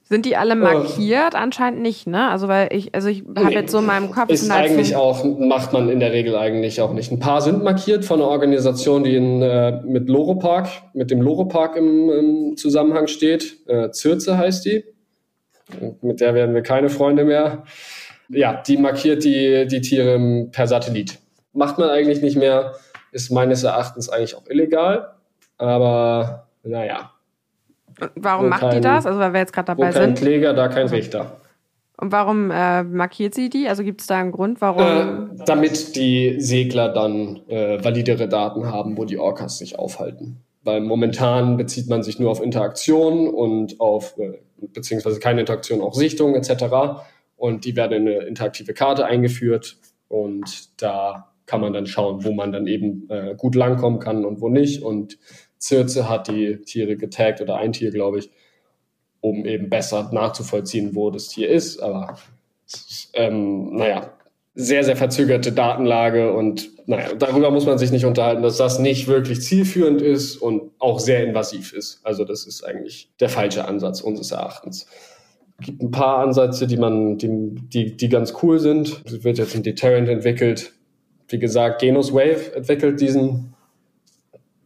Sind 0.08 0.28
die 0.28 0.38
alle 0.38 0.54
äh. 0.54 0.56
markiert? 0.56 1.34
Äh, 1.34 1.38
Anscheinend 1.38 1.82
nicht, 1.82 2.08
ne? 2.08 2.30
Also 2.30 2.48
weil 2.48 2.70
ich, 2.72 2.94
also 2.94 3.08
ich 3.08 3.24
habe 3.36 3.48
nee, 3.48 3.54
jetzt 3.56 3.72
so 3.72 3.80
in 3.80 3.86
meinem 3.86 4.12
Kopf. 4.12 4.30
Ist 4.30 4.52
halt 4.52 4.70
eigentlich 4.70 4.96
auch, 4.96 5.24
macht 5.24 5.74
man 5.74 5.90
in 5.90 6.00
der 6.00 6.12
Regel 6.12 6.36
eigentlich 6.36 6.80
auch 6.80 6.94
nicht. 6.94 7.12
Ein 7.12 7.20
paar 7.20 7.42
sind 7.42 7.64
markiert 7.64 8.06
von 8.06 8.22
einer 8.22 8.30
Organisation, 8.30 9.04
die 9.04 9.16
in, 9.16 9.42
äh, 9.42 9.82
mit 9.84 10.08
Loro 10.08 10.36
Park, 10.36 10.70
mit 10.94 11.10
dem 11.10 11.22
Loro 11.22 11.46
Park 11.46 11.76
im, 11.76 12.10
im 12.10 12.58
Zusammenhang 12.58 13.08
steht. 13.08 13.68
Äh, 13.68 13.90
Zürze 13.92 14.38
heißt 14.38 14.66
die. 14.66 14.84
Mit 16.02 16.22
der 16.22 16.36
werden 16.36 16.54
wir 16.54 16.62
keine 16.62 16.90
Freunde 16.90 17.26
mehr. 17.26 17.64
Ja, 18.30 18.62
die 18.62 18.78
markiert 18.78 19.24
die, 19.24 19.66
die 19.68 19.82
Tiere 19.82 20.48
per 20.52 20.68
Satellit. 20.68 21.18
Macht 21.54 21.80
man 21.80 21.90
eigentlich 21.90 22.22
nicht 22.22 22.38
mehr, 22.38 22.76
ist 23.12 23.32
meines 23.32 23.64
Erachtens 23.64 24.10
eigentlich 24.10 24.36
auch 24.36 24.46
illegal. 24.48 25.16
Aber 25.58 26.48
naja, 26.64 27.12
Warum 28.16 28.50
macht 28.50 28.62
kein, 28.62 28.76
die 28.76 28.82
das? 28.82 29.06
Also 29.06 29.20
weil 29.20 29.34
wir 29.34 29.40
jetzt 29.40 29.54
gerade 29.54 29.68
dabei 29.68 29.90
wo 29.90 29.94
kein 29.94 30.16
sind. 30.16 30.18
Kläger, 30.20 30.54
da 30.54 30.68
kein 30.68 30.88
Richter. 30.88 31.38
Und 31.98 32.12
warum 32.12 32.52
äh, 32.52 32.84
markiert 32.84 33.34
sie 33.34 33.50
die? 33.50 33.70
Also 33.70 33.84
gibt 33.84 34.02
es 34.02 34.08
da 34.08 34.20
einen 34.20 34.32
Grund, 34.32 34.60
warum? 34.60 34.82
Äh, 34.82 35.46
damit 35.46 35.96
die 35.96 36.36
Segler 36.40 36.90
dann 36.90 37.42
äh, 37.48 37.82
validere 37.84 38.28
Daten 38.28 38.66
haben, 38.66 38.98
wo 38.98 39.06
die 39.06 39.18
Orcas 39.18 39.58
sich 39.60 39.80
aufhalten. 39.80 40.42
Weil 40.64 40.82
momentan 40.82 41.58
bezieht 41.58 41.88
man 41.88 42.04
sich 42.04 42.20
nur 42.20 42.32
auf 42.32 42.42
Interaktion 42.42 43.30
und 43.30 43.80
auf, 43.80 44.18
äh, 44.18 44.40
beziehungsweise 44.58 45.20
keine 45.20 45.42
Interaktion, 45.42 45.80
auch 45.80 45.94
Sichtung 45.94 46.36
etc. 46.36 46.66
Und 47.38 47.64
die 47.64 47.76
werden 47.76 48.08
in 48.08 48.14
eine 48.14 48.26
interaktive 48.26 48.74
Karte 48.74 49.06
eingeführt 49.06 49.78
und 50.10 50.82
da 50.82 51.32
kann 51.46 51.62
man 51.62 51.74
dann 51.74 51.86
schauen, 51.86 52.24
wo 52.24 52.32
man 52.32 52.52
dann 52.52 52.68
eben 52.68 53.08
äh, 53.10 53.36
gut 53.38 53.56
langkommen 53.56 54.00
kann 54.00 54.26
und 54.26 54.42
wo 54.42 54.50
nicht. 54.50 54.82
Und 54.82 55.18
Zirze 55.58 56.10
hat 56.10 56.28
die 56.28 56.58
Tiere 56.62 56.98
getaggt 56.98 57.42
oder 57.42 57.58
ein 57.58 57.74
Tier, 57.74 57.92
glaube 57.92 58.20
ich, 58.20 58.30
um 59.22 59.46
eben 59.46 59.70
besser 59.70 60.10
nachzuvollziehen, 60.12 60.96
wo 60.96 61.10
das 61.10 61.30
Tier 61.30 61.50
ist. 61.50 61.80
Aber 61.80 62.18
ähm, 63.14 63.76
naja, 63.76 64.12
sehr, 64.56 64.84
sehr 64.84 64.96
verzögerte 64.96 65.52
Datenlage 65.52 66.34
und 66.34 66.70
naja, 66.88 67.14
darüber 67.14 67.52
muss 67.52 67.66
man 67.66 67.78
sich 67.78 67.92
nicht 67.92 68.06
unterhalten, 68.06 68.42
dass 68.42 68.58
das 68.58 68.80
nicht 68.80 69.08
wirklich 69.08 69.42
zielführend 69.42 70.02
ist 70.02 70.38
und 70.38 70.72
auch 70.80 71.00
sehr 71.00 71.26
invasiv 71.26 71.74
ist. 71.74 72.00
Also 72.04 72.24
das 72.24 72.46
ist 72.46 72.64
eigentlich 72.64 73.10
der 73.20 73.30
falsche 73.30 73.68
Ansatz 73.68 74.02
unseres 74.02 74.32
Erachtens. 74.32 74.88
Es 75.60 75.66
gibt 75.66 75.82
ein 75.82 75.92
paar 75.92 76.20
Ansätze, 76.20 76.68
die 76.68 76.78
man, 76.78 77.18
die, 77.18 77.56
die, 77.56 77.98
die 77.98 78.10
ganz 78.10 78.34
cool 78.44 78.60
sind. 78.60 79.02
Es 79.06 79.24
wird 79.24 79.38
jetzt 79.38 79.56
ein 79.56 79.64
Deterrent 79.64 80.08
entwickelt. 80.08 80.74
Wie 81.28 81.40
gesagt, 81.40 81.82
Genus 81.82 82.14
Wave 82.14 82.56
entwickelt 82.56 83.02
diesen 83.02 83.55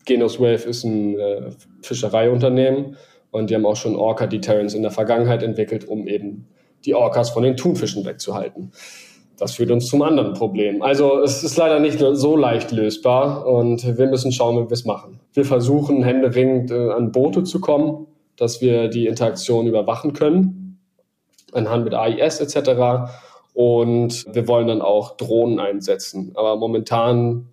Genos 0.09 0.39
Wave 0.39 0.67
ist 0.67 0.83
ein 0.83 1.19
äh, 1.19 1.51
Fischereiunternehmen 1.83 2.97
und 3.29 3.49
die 3.49 3.55
haben 3.55 3.65
auch 3.67 3.75
schon 3.75 3.95
Orca 3.95 4.25
Deterrence 4.25 4.73
in 4.73 4.81
der 4.81 4.91
Vergangenheit 4.91 5.43
entwickelt, 5.43 5.87
um 5.87 6.07
eben 6.07 6.47
die 6.83 6.95
Orcas 6.95 7.29
von 7.29 7.43
den 7.43 7.55
Thunfischen 7.55 8.05
wegzuhalten. 8.05 8.71
Das 9.37 9.53
führt 9.53 9.69
uns 9.69 9.85
zum 9.85 10.01
anderen 10.01 10.33
Problem. 10.33 10.81
Also 10.81 11.21
es 11.21 11.43
ist 11.43 11.55
leider 11.57 11.79
nicht 11.79 11.99
so 11.99 12.35
leicht 12.35 12.71
lösbar 12.71 13.45
und 13.45 13.97
wir 13.97 14.07
müssen 14.07 14.31
schauen, 14.31 14.57
wie 14.57 14.67
wir 14.67 14.73
es 14.73 14.83
machen. 14.83 15.19
Wir 15.33 15.45
versuchen 15.45 16.03
händeringend 16.03 16.71
äh, 16.71 16.89
an 16.89 17.11
Boote 17.11 17.43
zu 17.43 17.61
kommen, 17.61 18.07
dass 18.35 18.61
wir 18.61 18.87
die 18.87 19.05
Interaktion 19.05 19.67
überwachen 19.67 20.13
können, 20.13 20.79
anhand 21.53 21.83
mit 21.83 21.93
AIS 21.93 22.39
etc. 22.39 23.11
Und 23.53 24.25
wir 24.33 24.47
wollen 24.47 24.67
dann 24.67 24.81
auch 24.81 25.17
Drohnen 25.17 25.59
einsetzen. 25.59 26.31
Aber 26.33 26.55
momentan 26.55 27.48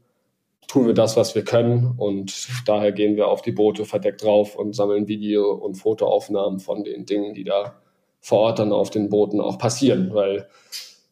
tun 0.68 0.86
wir 0.86 0.94
das, 0.94 1.16
was 1.16 1.34
wir 1.34 1.44
können 1.44 1.94
und 1.96 2.48
daher 2.66 2.92
gehen 2.92 3.16
wir 3.16 3.28
auf 3.28 3.42
die 3.42 3.52
Boote 3.52 3.84
verdeckt 3.84 4.22
drauf 4.22 4.56
und 4.56 4.74
sammeln 4.74 5.08
Video- 5.08 5.52
und 5.52 5.74
Fotoaufnahmen 5.74 6.60
von 6.60 6.84
den 6.84 7.06
Dingen, 7.06 7.34
die 7.34 7.44
da 7.44 7.80
vor 8.20 8.40
Ort 8.40 8.58
dann 8.58 8.72
auf 8.72 8.90
den 8.90 9.08
Booten 9.08 9.40
auch 9.40 9.58
passieren, 9.58 10.12
weil 10.12 10.48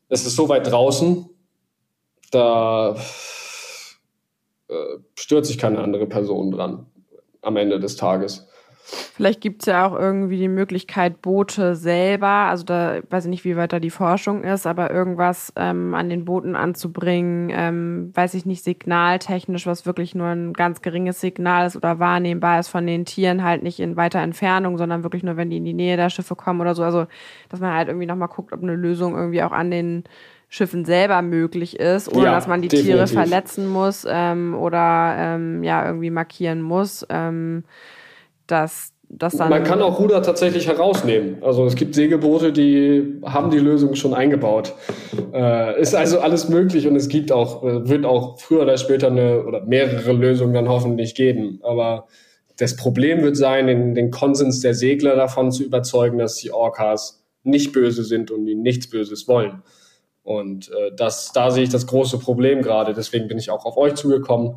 es 0.09 0.27
ist 0.27 0.37
so 0.37 0.49
weit 0.49 0.71
draußen, 0.71 1.29
da 2.31 2.97
äh, 4.69 4.75
stört 5.17 5.47
sich 5.47 5.59
keine 5.59 5.79
andere 5.81 6.07
Person 6.07 6.51
dran 6.51 6.87
am 7.43 7.57
Ende 7.57 7.79
des 7.79 7.97
Tages. 7.97 8.49
Vielleicht 8.87 9.41
gibt 9.41 9.63
es 9.63 9.67
ja 9.67 9.87
auch 9.87 9.99
irgendwie 9.99 10.37
die 10.37 10.49
Möglichkeit, 10.49 11.23
Boote 11.23 11.75
selber, 11.75 12.27
also 12.27 12.65
da 12.65 12.99
weiß 13.09 13.25
ich 13.25 13.31
nicht, 13.31 13.45
wie 13.47 13.57
weit 13.57 13.73
da 13.73 13.81
die 13.81 13.89
Forschung 13.89 14.45
ist, 14.45 14.67
aber 14.67 14.91
irgendwas 14.91 15.55
ähm, 15.57 15.95
an 15.95 16.11
den 16.11 16.27
Booten 16.27 16.55
anzubringen, 16.55 17.51
ähm, 17.51 18.11
weiß 18.15 18.35
ich 18.35 18.45
nicht, 18.45 18.63
signaltechnisch, 18.63 19.67
was 19.67 19.87
wirklich 19.87 20.15
nur 20.15 20.27
ein 20.27 20.53
ganz 20.53 20.83
geringes 20.83 21.23
Signal 21.23 21.67
ist 21.67 21.77
oder 21.77 21.99
wahrnehmbar 21.99 22.61
ist 22.61 22.69
von 22.69 22.87
den 22.87 23.07
Tieren, 23.07 23.43
halt 23.43 23.63
nicht 23.63 23.81
in 23.81 23.97
weiter 23.97 24.19
Entfernung, 24.19 24.77
sondern 24.77 25.03
wirklich 25.03 25.23
nur, 25.23 25.39
wenn 25.39 25.49
die 25.49 25.57
in 25.57 25.65
die 25.65 25.73
Nähe 25.73 25.97
der 25.97 26.11
Schiffe 26.11 26.37
kommen 26.37 26.61
oder 26.61 26.75
so. 26.75 26.83
Also, 26.83 27.07
dass 27.49 27.61
man 27.61 27.73
halt 27.73 27.89
irgendwie 27.89 28.07
nochmal 28.07 28.29
guckt, 28.29 28.53
ob 28.53 28.63
eine 28.63 28.77
Lösung 28.77 29.17
irgendwie 29.17 29.43
auch 29.43 29.53
an 29.53 29.71
den 29.71 30.05
Schiffen 30.51 30.85
selber 30.85 31.23
möglich 31.23 31.81
ist, 31.81 32.15
ohne 32.15 32.27
ja, 32.27 32.33
dass 32.33 32.47
man 32.47 32.61
die 32.61 32.69
definitiv. 32.69 32.95
Tiere 32.95 33.07
verletzen 33.07 33.67
muss 33.67 34.07
ähm, 34.09 34.55
oder 34.55 35.15
ähm, 35.17 35.65
ja 35.65 35.87
irgendwie 35.87 36.11
markieren 36.11 36.61
muss. 36.61 37.07
Ähm, 37.09 37.65
dass 38.47 38.91
das 39.09 39.37
dann. 39.37 39.51
Man 39.51 39.65
kann 39.65 39.83
auch 39.83 39.99
Ruder 39.99 40.23
tatsächlich 40.23 40.67
herausnehmen. 40.67 41.43
Also 41.43 41.67
es 41.67 41.75
gibt 41.75 41.95
Segelboote, 41.95 42.53
die 42.53 43.21
haben 43.25 43.51
die 43.51 43.59
Lösung 43.59 43.95
schon 43.95 44.15
eingebaut. 44.15 44.75
Äh, 45.33 45.81
ist 45.81 45.95
also 45.95 46.21
alles 46.21 46.49
möglich 46.49 46.87
und 46.87 46.97
es 46.97 47.09
gibt 47.09 47.33
auch, 47.33 47.63
äh, 47.65 47.89
wird 47.89 48.05
auch 48.05 48.39
früher 48.39 48.63
oder 48.63 48.77
später 48.77 49.09
eine 49.09 49.45
oder 49.45 49.63
mehrere 49.65 50.13
Lösungen 50.13 50.55
dann 50.55 50.69
hoffentlich 50.69 51.15
geben. 51.15 51.61
Aber 51.63 52.07
das 52.57 52.77
Problem 52.77 53.23
wird 53.23 53.37
sein, 53.37 53.67
den, 53.67 53.95
den 53.95 54.11
Konsens 54.11 54.61
der 54.61 54.75
Segler 54.75 55.17
davon 55.17 55.51
zu 55.51 55.65
überzeugen, 55.65 56.19
dass 56.19 56.37
die 56.37 56.53
Orcas 56.53 57.25
nicht 57.43 57.73
böse 57.73 58.05
sind 58.05 58.31
und 58.31 58.47
die 58.47 58.55
nichts 58.55 58.89
Böses 58.89 59.29
wollen. 59.29 59.63
Und 60.23 60.71
äh, 60.71 60.91
das, 60.97 61.33
da 61.33 61.51
sehe 61.51 61.65
ich 61.65 61.71
das 61.71 61.87
große 61.87 62.19
Problem 62.19 62.63
gerade. 62.63 62.95
Deswegen 62.95 63.29
bin 63.29 63.39
ich 63.39 63.51
auch 63.51 63.67
auf 63.67 63.77
euch 63.77 63.95
zugekommen, 63.95 64.57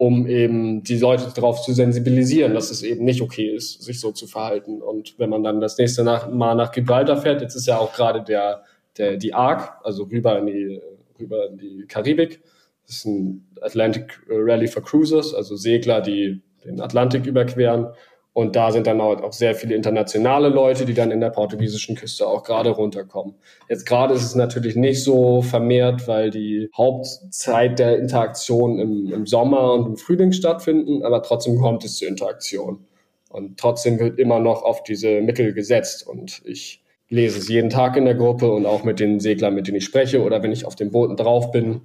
um 0.00 0.26
eben 0.26 0.82
die 0.82 0.96
Leute 0.96 1.30
darauf 1.34 1.60
zu 1.60 1.74
sensibilisieren, 1.74 2.54
dass 2.54 2.70
es 2.70 2.82
eben 2.82 3.04
nicht 3.04 3.20
okay 3.20 3.54
ist, 3.54 3.82
sich 3.82 4.00
so 4.00 4.12
zu 4.12 4.26
verhalten. 4.26 4.80
Und 4.80 5.18
wenn 5.18 5.28
man 5.28 5.42
dann 5.42 5.60
das 5.60 5.76
nächste 5.76 6.04
nach, 6.04 6.30
Mal 6.30 6.54
nach 6.54 6.72
Gibraltar 6.72 7.18
fährt, 7.18 7.42
jetzt 7.42 7.54
ist 7.54 7.66
ja 7.66 7.76
auch 7.76 7.92
gerade 7.92 8.22
der, 8.22 8.64
der, 8.96 9.18
die 9.18 9.34
ARC, 9.34 9.78
also 9.84 10.04
rüber 10.04 10.38
in 10.38 10.46
die, 10.46 10.80
rüber 11.20 11.50
in 11.50 11.58
die 11.58 11.84
Karibik. 11.86 12.40
Das 12.86 12.96
ist 12.96 13.04
ein 13.04 13.46
Atlantic 13.60 14.22
Rally 14.26 14.68
for 14.68 14.82
Cruisers, 14.82 15.34
also 15.34 15.54
Segler, 15.54 16.00
die 16.00 16.40
den 16.64 16.80
Atlantik 16.80 17.26
überqueren. 17.26 17.88
Und 18.32 18.54
da 18.54 18.70
sind 18.70 18.86
dann 18.86 19.00
auch 19.00 19.32
sehr 19.32 19.56
viele 19.56 19.74
internationale 19.74 20.48
Leute, 20.48 20.84
die 20.84 20.94
dann 20.94 21.10
in 21.10 21.20
der 21.20 21.30
portugiesischen 21.30 21.96
Küste 21.96 22.26
auch 22.28 22.44
gerade 22.44 22.70
runterkommen. 22.70 23.34
Jetzt 23.68 23.86
gerade 23.86 24.14
ist 24.14 24.22
es 24.22 24.36
natürlich 24.36 24.76
nicht 24.76 25.02
so 25.02 25.42
vermehrt, 25.42 26.06
weil 26.06 26.30
die 26.30 26.70
Hauptzeit 26.76 27.80
der 27.80 27.98
Interaktion 27.98 28.78
im, 28.78 29.12
im 29.12 29.26
Sommer 29.26 29.72
und 29.72 29.86
im 29.86 29.96
Frühling 29.96 30.32
stattfinden, 30.32 31.02
aber 31.02 31.22
trotzdem 31.22 31.58
kommt 31.58 31.84
es 31.84 31.96
zur 31.96 32.06
Interaktion. 32.06 32.86
Und 33.30 33.58
trotzdem 33.58 33.98
wird 33.98 34.18
immer 34.18 34.38
noch 34.38 34.62
auf 34.62 34.84
diese 34.84 35.20
Mittel 35.20 35.52
gesetzt. 35.52 36.06
Und 36.06 36.42
ich 36.44 36.84
lese 37.08 37.38
es 37.38 37.48
jeden 37.48 37.70
Tag 37.70 37.96
in 37.96 38.04
der 38.04 38.14
Gruppe 38.14 38.50
und 38.52 38.64
auch 38.64 38.84
mit 38.84 39.00
den 39.00 39.18
Seglern, 39.18 39.54
mit 39.54 39.66
denen 39.66 39.78
ich 39.78 39.84
spreche 39.84 40.22
oder 40.22 40.42
wenn 40.42 40.52
ich 40.52 40.64
auf 40.66 40.76
den 40.76 40.92
Booten 40.92 41.16
drauf 41.16 41.50
bin, 41.50 41.82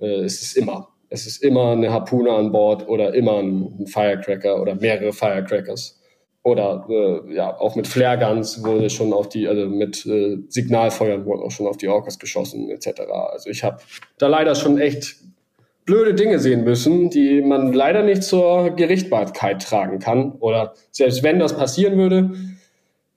äh, 0.00 0.24
ist 0.24 0.42
es 0.42 0.54
immer 0.54 0.95
es 1.10 1.26
ist 1.26 1.42
immer 1.42 1.72
eine 1.72 1.92
Harpune 1.92 2.30
an 2.30 2.52
Bord 2.52 2.88
oder 2.88 3.14
immer 3.14 3.38
ein 3.38 3.86
Firecracker 3.86 4.60
oder 4.60 4.74
mehrere 4.74 5.12
Firecrackers. 5.12 6.00
Oder 6.42 6.86
äh, 6.88 7.34
ja, 7.34 7.58
auch 7.58 7.74
mit 7.74 7.88
Flare 7.88 8.18
Guns 8.18 8.62
wurde 8.64 8.88
schon 8.88 9.12
auf 9.12 9.28
die, 9.28 9.48
also 9.48 9.66
mit 9.66 10.06
äh, 10.06 10.38
Signalfeuern 10.48 11.26
wurde 11.26 11.42
auch 11.42 11.50
schon 11.50 11.66
auf 11.66 11.76
die 11.76 11.88
Orcas 11.88 12.20
geschossen, 12.20 12.70
etc. 12.70 13.00
Also 13.32 13.50
ich 13.50 13.64
habe 13.64 13.78
da 14.18 14.28
leider 14.28 14.54
schon 14.54 14.78
echt 14.78 15.16
blöde 15.86 16.14
Dinge 16.14 16.38
sehen 16.38 16.62
müssen, 16.62 17.10
die 17.10 17.40
man 17.40 17.72
leider 17.72 18.02
nicht 18.02 18.22
zur 18.22 18.70
Gerichtbarkeit 18.70 19.62
tragen 19.62 19.98
kann. 19.98 20.32
Oder 20.38 20.74
selbst 20.92 21.22
wenn 21.22 21.40
das 21.40 21.56
passieren 21.56 21.98
würde, 21.98 22.30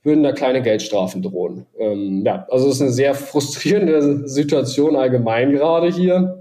würden 0.03 0.23
da 0.23 0.31
kleine 0.31 0.61
Geldstrafen 0.61 1.21
drohen. 1.21 1.65
Ähm, 1.77 2.23
ja, 2.25 2.47
also 2.49 2.67
es 2.67 2.75
ist 2.75 2.81
eine 2.81 2.91
sehr 2.91 3.13
frustrierende 3.13 4.27
Situation 4.27 4.95
allgemein 4.95 5.51
gerade 5.51 5.91
hier. 5.91 6.38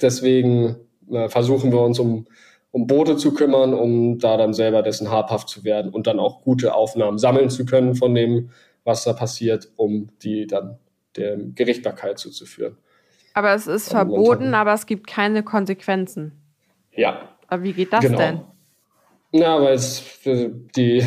Deswegen 0.00 0.76
äh, 1.10 1.28
versuchen 1.28 1.72
wir 1.72 1.80
uns 1.80 1.98
um, 1.98 2.26
um 2.70 2.86
Boote 2.86 3.16
zu 3.16 3.34
kümmern, 3.34 3.74
um 3.74 4.18
da 4.18 4.36
dann 4.36 4.54
selber 4.54 4.82
dessen 4.82 5.10
habhaft 5.10 5.48
zu 5.48 5.64
werden 5.64 5.92
und 5.92 6.06
dann 6.06 6.18
auch 6.18 6.42
gute 6.42 6.74
Aufnahmen 6.74 7.18
sammeln 7.18 7.50
zu 7.50 7.64
können 7.66 7.94
von 7.94 8.14
dem, 8.14 8.50
was 8.84 9.04
da 9.04 9.12
passiert, 9.12 9.68
um 9.76 10.08
die 10.22 10.46
dann 10.46 10.78
der 11.16 11.36
Gerichtbarkeit 11.36 12.18
zuzuführen. 12.18 12.76
Aber 13.34 13.54
es 13.54 13.66
ist 13.66 13.90
verboten, 13.90 14.54
aber 14.54 14.72
es 14.72 14.86
gibt 14.86 15.06
keine 15.06 15.42
Konsequenzen. 15.42 16.32
Ja. 16.92 17.28
Aber 17.46 17.62
wie 17.62 17.72
geht 17.72 17.92
das 17.92 18.00
genau. 18.00 18.18
denn? 18.18 18.40
Na, 19.32 19.60
weil 19.60 19.74
es 19.74 20.02
die, 20.24 21.04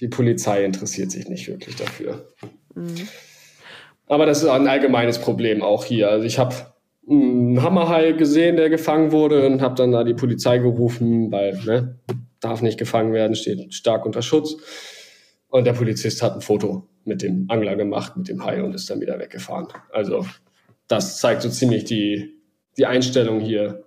die 0.00 0.08
Polizei 0.08 0.64
interessiert 0.64 1.10
sich 1.10 1.28
nicht 1.28 1.48
wirklich 1.48 1.76
dafür. 1.76 2.26
Mhm. 2.74 3.08
Aber 4.08 4.26
das 4.26 4.42
ist 4.42 4.48
ein 4.48 4.66
allgemeines 4.66 5.18
Problem 5.20 5.62
auch 5.62 5.84
hier. 5.84 6.10
Also 6.10 6.24
ich 6.24 6.38
habe 6.38 6.54
einen 7.10 7.62
Hammerhai 7.62 8.12
gesehen, 8.12 8.56
der 8.56 8.70
gefangen 8.70 9.12
wurde 9.12 9.46
und 9.46 9.62
habe 9.62 9.74
dann 9.74 9.92
da 9.92 10.04
die 10.04 10.14
Polizei 10.14 10.58
gerufen, 10.58 11.32
weil 11.32 11.58
ne, 11.64 11.98
darf 12.40 12.62
nicht 12.62 12.78
gefangen 12.78 13.12
werden, 13.12 13.34
steht 13.34 13.72
stark 13.74 14.04
unter 14.04 14.22
Schutz. 14.22 14.56
Und 15.48 15.66
der 15.66 15.72
Polizist 15.72 16.22
hat 16.22 16.34
ein 16.34 16.40
Foto 16.42 16.86
mit 17.04 17.22
dem 17.22 17.46
Angler 17.48 17.76
gemacht, 17.76 18.16
mit 18.16 18.28
dem 18.28 18.44
Hai 18.44 18.62
und 18.62 18.74
ist 18.74 18.90
dann 18.90 19.00
wieder 19.00 19.18
weggefahren. 19.18 19.68
Also 19.90 20.26
das 20.88 21.18
zeigt 21.18 21.42
so 21.42 21.48
ziemlich 21.48 21.84
die, 21.84 22.34
die 22.76 22.86
Einstellung 22.86 23.40
hier 23.40 23.84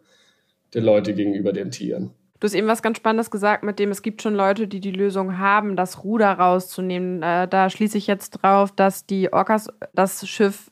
der 0.74 0.82
Leute 0.82 1.13
gegenüber 1.13 1.53
den 1.53 1.69
Tieren. 1.69 2.11
Du 2.39 2.45
hast 2.45 2.55
eben 2.55 2.67
was 2.67 2.82
ganz 2.82 2.97
Spannendes 2.97 3.30
gesagt, 3.30 3.63
mit 3.63 3.78
dem 3.78 3.91
es 3.91 4.01
gibt 4.01 4.24
schon 4.24 4.34
Leute, 4.34 4.67
die 4.67 4.80
die 4.80 4.91
Lösung 4.91 5.38
haben, 5.38 5.76
das 5.76 6.03
Ruder 6.03 6.32
rauszunehmen. 6.32 7.22
Äh, 7.22 7.47
da 7.47 7.69
schließe 7.69 7.99
ich 7.99 8.07
jetzt 8.07 8.32
drauf, 8.32 8.72
dass 8.72 9.05
die 9.05 9.32
Orcas 9.32 9.67
das 9.93 10.28
Schiff 10.28 10.72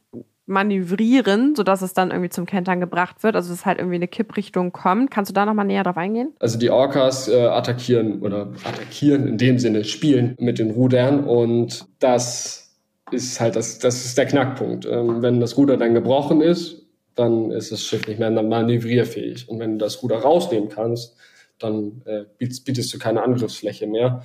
manövrieren, 0.50 1.56
sodass 1.56 1.82
es 1.82 1.94
dann 1.94 2.12
irgendwie 2.12 2.30
zum 2.30 2.46
Kentern 2.46 2.80
gebracht 2.80 3.24
wird, 3.24 3.36
also 3.36 3.52
dass 3.52 3.66
halt 3.66 3.78
irgendwie 3.78 3.96
eine 3.96 4.08
Kipprichtung 4.08 4.72
kommt. 4.72 5.12
Kannst 5.12 5.30
du 5.30 5.34
da 5.34 5.46
nochmal 5.46 5.66
näher 5.66 5.84
drauf 5.84 5.98
eingehen? 5.98 6.34
Also 6.40 6.58
die 6.58 6.70
Orcas 6.70 7.30
äh, 7.30 7.46
attackieren 7.46 8.22
oder 8.22 8.52
attackieren 8.64 9.28
in 9.28 9.38
dem 9.38 9.60
Sinne, 9.60 9.84
spielen 9.84 10.36
mit 10.40 10.60
den 10.60 10.72
Rudern 10.72 11.24
und 11.24 11.86
das 12.00 12.76
ist 13.12 13.40
halt 13.40 13.56
das, 13.56 13.80
das 13.80 14.06
ist 14.06 14.18
der 14.18 14.26
Knackpunkt. 14.26 14.86
Ähm, 14.86 15.22
wenn 15.22 15.40
das 15.40 15.58
Ruder 15.58 15.78
dann 15.78 15.94
gebrochen 15.94 16.42
ist, 16.42 16.86
dann 17.16 17.52
ist 17.52 17.72
das 17.72 17.84
Schiff 17.84 18.08
nicht 18.08 18.20
mehr 18.20 18.32
manövrierfähig. 18.32 19.50
Und 19.50 19.60
wenn 19.60 19.78
du 19.78 19.86
das 19.86 20.02
Ruder 20.02 20.20
rausnehmen 20.20 20.70
kannst, 20.70 21.18
dann 21.60 22.02
äh, 22.06 22.24
bietest 22.38 22.94
du 22.94 22.98
keine 22.98 23.22
Angriffsfläche 23.24 23.88
mehr. 23.88 24.24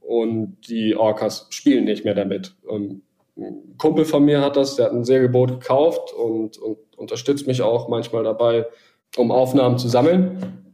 Und 0.00 0.56
die 0.68 0.94
Orcas 0.94 1.48
spielen 1.50 1.84
nicht 1.84 2.04
mehr 2.04 2.14
damit. 2.14 2.54
Und 2.62 3.02
ein 3.38 3.76
Kumpel 3.78 4.04
von 4.04 4.24
mir 4.24 4.40
hat 4.40 4.56
das, 4.56 4.76
der 4.76 4.86
hat 4.86 4.92
ein 4.92 5.04
Segelboot 5.04 5.60
gekauft 5.60 6.12
und, 6.12 6.58
und 6.58 6.78
unterstützt 6.96 7.46
mich 7.46 7.62
auch 7.62 7.88
manchmal 7.88 8.24
dabei, 8.24 8.66
um 9.16 9.30
Aufnahmen 9.30 9.78
zu 9.78 9.88
sammeln. 9.88 10.64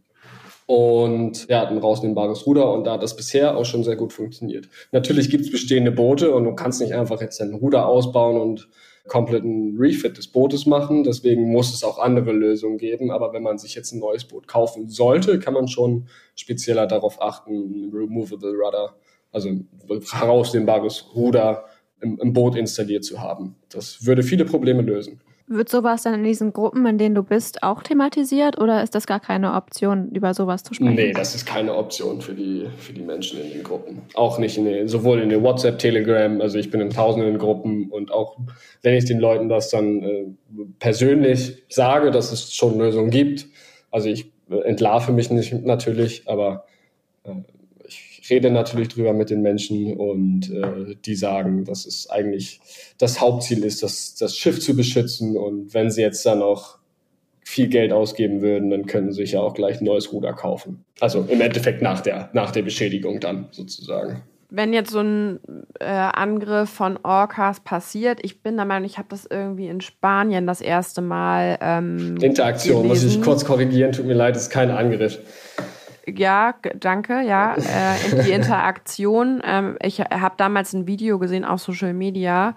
Und 0.67 1.51
er 1.51 1.61
hat 1.61 1.69
ein 1.69 1.79
rausnehmbares 1.79 2.47
Ruder 2.47 2.73
und 2.73 2.85
da 2.85 2.95
hat 2.95 3.03
das 3.03 3.17
bisher 3.17 3.57
auch 3.57 3.67
schon 3.67 3.85
sehr 3.85 3.97
gut 3.97 4.15
funktioniert. 4.15 4.69
Natürlich 4.93 5.29
gibt 5.29 5.45
es 5.45 5.51
bestehende 5.51 5.93
Boote 5.93 6.35
und 6.35 6.45
du 6.45 6.55
kannst 6.55 6.81
nicht 6.81 6.95
einfach 6.95 7.21
jetzt 7.21 7.41
ein 7.43 7.53
Ruder 7.53 7.87
ausbauen 7.87 8.41
und 8.41 8.69
kompletten 9.07 9.77
Refit 9.79 10.17
des 10.17 10.29
Bootes 10.29 10.65
machen. 10.65 11.05
Deswegen 11.05 11.53
muss 11.53 11.75
es 11.75 11.85
auch 11.85 11.99
andere 11.99 12.33
Lösungen 12.33 12.79
geben. 12.79 13.11
Aber 13.11 13.35
wenn 13.35 13.43
man 13.43 13.59
sich 13.59 13.75
jetzt 13.75 13.93
ein 13.93 13.99
neues 13.99 14.25
Boot 14.25 14.49
kaufen 14.49 14.89
sollte, 14.89 15.39
kann 15.39 15.53
man 15.53 15.69
schon 15.69 16.09
spezieller 16.35 16.87
darauf 16.87 17.21
achten, 17.21 17.91
Removable 17.93 18.55
Rudder, 18.55 18.97
also 19.31 19.49
ein 19.51 19.69
herausnehmbares 20.11 21.11
Ruder 21.15 21.67
im, 22.05 22.19
im 22.21 22.33
Boot 22.33 22.57
installiert 22.57 23.05
zu 23.05 23.21
haben. 23.21 23.57
Das 23.71 24.07
würde 24.07 24.23
viele 24.23 24.45
Probleme 24.45 24.83
lösen. 24.83 25.21
Wird 25.47 25.69
sowas 25.69 26.03
dann 26.03 26.15
in 26.15 26.25
diesen 26.25 26.55
Gruppen, 26.55 26.87
in 26.87 26.97
denen 26.97 27.15
du 27.15 27.23
bist, 27.23 27.63
auch 27.63 27.83
thematisiert 27.83 28.59
oder 28.59 28.83
ist 28.83 28.95
das 28.95 29.07
gar 29.07 29.21
keine 29.21 29.53
Option, 29.53 30.09
über 30.11 30.33
sowas 30.33 30.63
zu 30.63 30.73
sprechen? 30.73 30.95
Nee, 30.95 31.13
das 31.13 31.35
ist 31.35 31.45
keine 31.45 31.75
Option 31.75 32.23
für 32.23 32.33
die, 32.33 32.67
für 32.79 32.95
die 32.95 33.03
Menschen 33.03 33.43
in 33.43 33.51
den 33.51 33.63
Gruppen. 33.63 34.01
Auch 34.15 34.39
nicht 34.39 34.57
in 34.57 34.65
den, 34.65 34.89
sowohl 34.89 35.21
in 35.21 35.29
den 35.29 35.43
WhatsApp, 35.43 35.79
Telegram, 35.79 36.41
also 36.41 36.57
ich 36.57 36.71
bin 36.71 36.81
in 36.81 36.89
tausenden 36.89 37.37
Gruppen 37.37 37.91
und 37.91 38.11
auch 38.11 38.39
wenn 38.81 38.95
ich 38.95 39.05
den 39.05 39.19
Leuten 39.19 39.51
das 39.51 39.69
dann 39.69 40.03
äh, 40.03 40.25
persönlich 40.79 41.63
sage, 41.69 42.11
dass 42.11 42.33
es 42.33 42.55
schon 42.55 42.79
Lösungen 42.79 43.11
gibt. 43.11 43.47
Also 43.91 44.09
ich 44.09 44.33
entlarve 44.49 45.13
mich 45.13 45.31
nicht 45.31 45.53
natürlich, 45.53 46.23
aber 46.27 46.65
äh, 47.25 47.33
rede 48.31 48.51
natürlich 48.51 48.89
drüber 48.89 49.13
mit 49.13 49.31
den 49.31 49.43
Menschen 49.43 49.97
und 49.97 50.51
äh, 50.51 50.97
die 51.05 51.15
sagen, 51.15 51.65
dass 51.65 51.87
es 51.87 52.09
eigentlich 52.11 52.61
das 52.99 53.21
Hauptziel 53.21 53.65
ist, 53.65 53.83
das, 53.83 54.15
das 54.15 54.37
Schiff 54.37 54.61
zu 54.61 54.77
beschützen. 54.77 55.37
Und 55.37 55.75
wenn 55.75 55.91
sie 55.91 56.03
jetzt 56.03 56.25
dann 56.25 56.43
auch 56.43 56.79
viel 57.45 57.69
Geld 57.69 57.93
ausgeben 57.93 58.41
würden, 58.41 58.71
dann 58.71 58.87
können 58.87 59.13
sie 59.13 59.23
sich 59.23 59.33
ja 59.33 59.41
auch 59.41 59.55
gleich 59.55 59.81
ein 59.81 59.85
neues 59.85 60.13
Ruder 60.13 60.33
kaufen. 60.33 60.85
Also 61.01 61.27
im 61.29 61.41
Endeffekt 61.41 61.83
nach 61.83 62.01
der, 62.01 62.31
nach 62.33 62.51
der 62.51 62.63
Beschädigung 62.63 63.21
dann 63.21 63.49
sozusagen. 63.51 64.23
Wenn 64.51 64.73
jetzt 64.73 64.91
so 64.91 65.01
ein 65.01 65.41
äh, 65.81 65.87
Angriff 65.87 66.71
von 66.71 66.99
Orcas 67.03 67.61
passiert, 67.61 68.21
ich 68.23 68.43
bin 68.43 68.57
der 68.57 68.65
Meinung, 68.65 68.87
ich 68.87 68.99
habe 68.99 69.09
das 69.11 69.27
irgendwie 69.29 69.67
in 69.67 69.81
Spanien 69.81 70.47
das 70.47 70.61
erste 70.61 71.03
Mal. 71.03 71.59
Ähm, 71.61 72.17
Interaktion, 72.21 72.83
gelesen. 72.85 73.07
muss 73.07 73.17
ich 73.17 73.23
kurz 73.23 73.45
korrigieren, 73.45 73.93
tut 73.93 74.07
mir 74.07 74.15
leid, 74.15 74.37
ist 74.37 74.51
kein 74.51 74.71
Angriff. 74.71 75.19
Ja, 76.07 76.55
danke, 76.75 77.23
ja. 77.23 77.55
Äh, 77.57 78.23
die 78.25 78.33
Interaktion. 78.33 79.41
Ähm, 79.45 79.77
ich 79.83 80.01
habe 80.01 80.35
damals 80.37 80.73
ein 80.73 80.87
Video 80.87 81.19
gesehen 81.19 81.45
auf 81.45 81.61
Social 81.61 81.95
Media, 81.95 82.55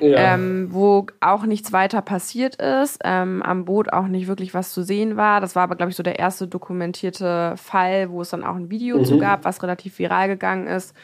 ja. 0.00 0.34
ähm, 0.34 0.68
wo 0.70 1.06
auch 1.20 1.44
nichts 1.44 1.72
weiter 1.72 2.02
passiert 2.02 2.56
ist, 2.56 3.00
ähm, 3.04 3.42
am 3.42 3.64
Boot 3.64 3.92
auch 3.92 4.06
nicht 4.06 4.26
wirklich 4.26 4.52
was 4.54 4.72
zu 4.72 4.82
sehen 4.82 5.16
war. 5.16 5.40
Das 5.40 5.56
war 5.56 5.62
aber, 5.62 5.76
glaube 5.76 5.90
ich, 5.90 5.96
so 5.96 6.02
der 6.02 6.18
erste 6.18 6.46
dokumentierte 6.46 7.54
Fall, 7.56 8.10
wo 8.10 8.20
es 8.20 8.30
dann 8.30 8.44
auch 8.44 8.56
ein 8.56 8.70
Video 8.70 8.98
mhm. 8.98 9.04
zu 9.04 9.18
gab, 9.18 9.44
was 9.44 9.62
relativ 9.62 9.98
viral 9.98 10.28
gegangen 10.28 10.66
ist. 10.66 10.94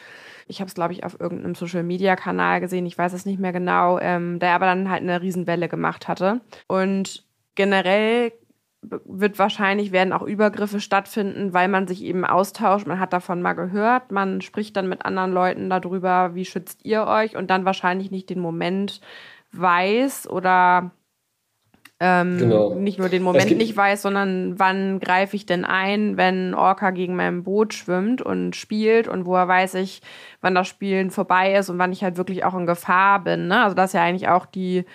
Ich 0.47 0.59
habe 0.59 0.67
es, 0.67 0.75
glaube 0.75 0.93
ich, 0.93 1.03
auf 1.03 1.19
irgendeinem 1.19 1.55
Social-Media-Kanal 1.55 2.59
gesehen, 2.59 2.85
ich 2.85 2.97
weiß 2.97 3.13
es 3.13 3.25
nicht 3.25 3.39
mehr 3.39 3.53
genau, 3.53 3.99
ähm, 3.99 4.37
der 4.39 4.53
aber 4.53 4.65
dann 4.65 4.89
halt 4.89 5.01
eine 5.01 5.21
Riesenwelle 5.21 5.69
gemacht 5.69 6.07
hatte. 6.07 6.41
Und 6.67 7.23
generell 7.55 8.33
wird 8.81 9.37
wahrscheinlich, 9.37 9.91
werden 9.91 10.13
auch 10.13 10.23
Übergriffe 10.23 10.79
stattfinden, 10.79 11.53
weil 11.53 11.67
man 11.67 11.87
sich 11.87 12.03
eben 12.03 12.25
austauscht. 12.25 12.87
Man 12.87 12.99
hat 12.99 13.13
davon 13.13 13.41
mal 13.41 13.53
gehört, 13.53 14.11
man 14.11 14.41
spricht 14.41 14.75
dann 14.75 14.89
mit 14.89 15.05
anderen 15.05 15.31
Leuten 15.31 15.69
darüber, 15.69 16.33
wie 16.33 16.45
schützt 16.45 16.83
ihr 16.83 17.05
euch 17.05 17.35
und 17.35 17.49
dann 17.49 17.65
wahrscheinlich 17.65 18.09
nicht 18.09 18.29
den 18.29 18.39
Moment 18.39 19.01
weiß 19.51 20.27
oder 20.27 20.91
ähm, 22.03 22.39
genau. 22.39 22.73
nicht 22.73 22.97
nur 22.97 23.09
den 23.09 23.21
Moment 23.21 23.55
nicht 23.55 23.77
weiß, 23.77 24.01
sondern 24.01 24.57
wann 24.57 24.99
greife 24.99 25.35
ich 25.35 25.45
denn 25.45 25.65
ein, 25.65 26.17
wenn 26.17 26.55
Orca 26.55 26.89
gegen 26.89 27.15
mein 27.15 27.43
Boot 27.43 27.75
schwimmt 27.75 28.23
und 28.23 28.55
spielt 28.55 29.07
und 29.07 29.27
woher 29.27 29.47
weiß 29.47 29.75
ich, 29.75 30.01
wann 30.41 30.55
das 30.55 30.67
Spielen 30.67 31.11
vorbei 31.11 31.53
ist 31.53 31.69
und 31.69 31.77
wann 31.77 31.91
ich 31.91 32.03
halt 32.03 32.17
wirklich 32.17 32.43
auch 32.43 32.55
in 32.55 32.65
Gefahr 32.65 33.23
bin. 33.23 33.47
Ne? 33.47 33.61
Also 33.63 33.75
das 33.75 33.91
ist 33.91 33.93
ja 33.93 34.03
eigentlich 34.03 34.29
auch 34.29 34.47
die 34.47 34.85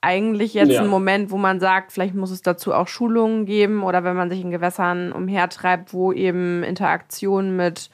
eigentlich 0.00 0.54
jetzt 0.54 0.72
ja. 0.72 0.82
ein 0.82 0.88
Moment, 0.88 1.30
wo 1.30 1.36
man 1.36 1.60
sagt, 1.60 1.92
vielleicht 1.92 2.14
muss 2.14 2.30
es 2.30 2.42
dazu 2.42 2.72
auch 2.72 2.88
Schulungen 2.88 3.46
geben 3.46 3.82
oder 3.82 4.04
wenn 4.04 4.16
man 4.16 4.30
sich 4.30 4.40
in 4.40 4.50
Gewässern 4.50 5.12
umhertreibt, 5.12 5.92
wo 5.92 6.12
eben 6.12 6.62
Interaktionen 6.62 7.56
mit 7.56 7.90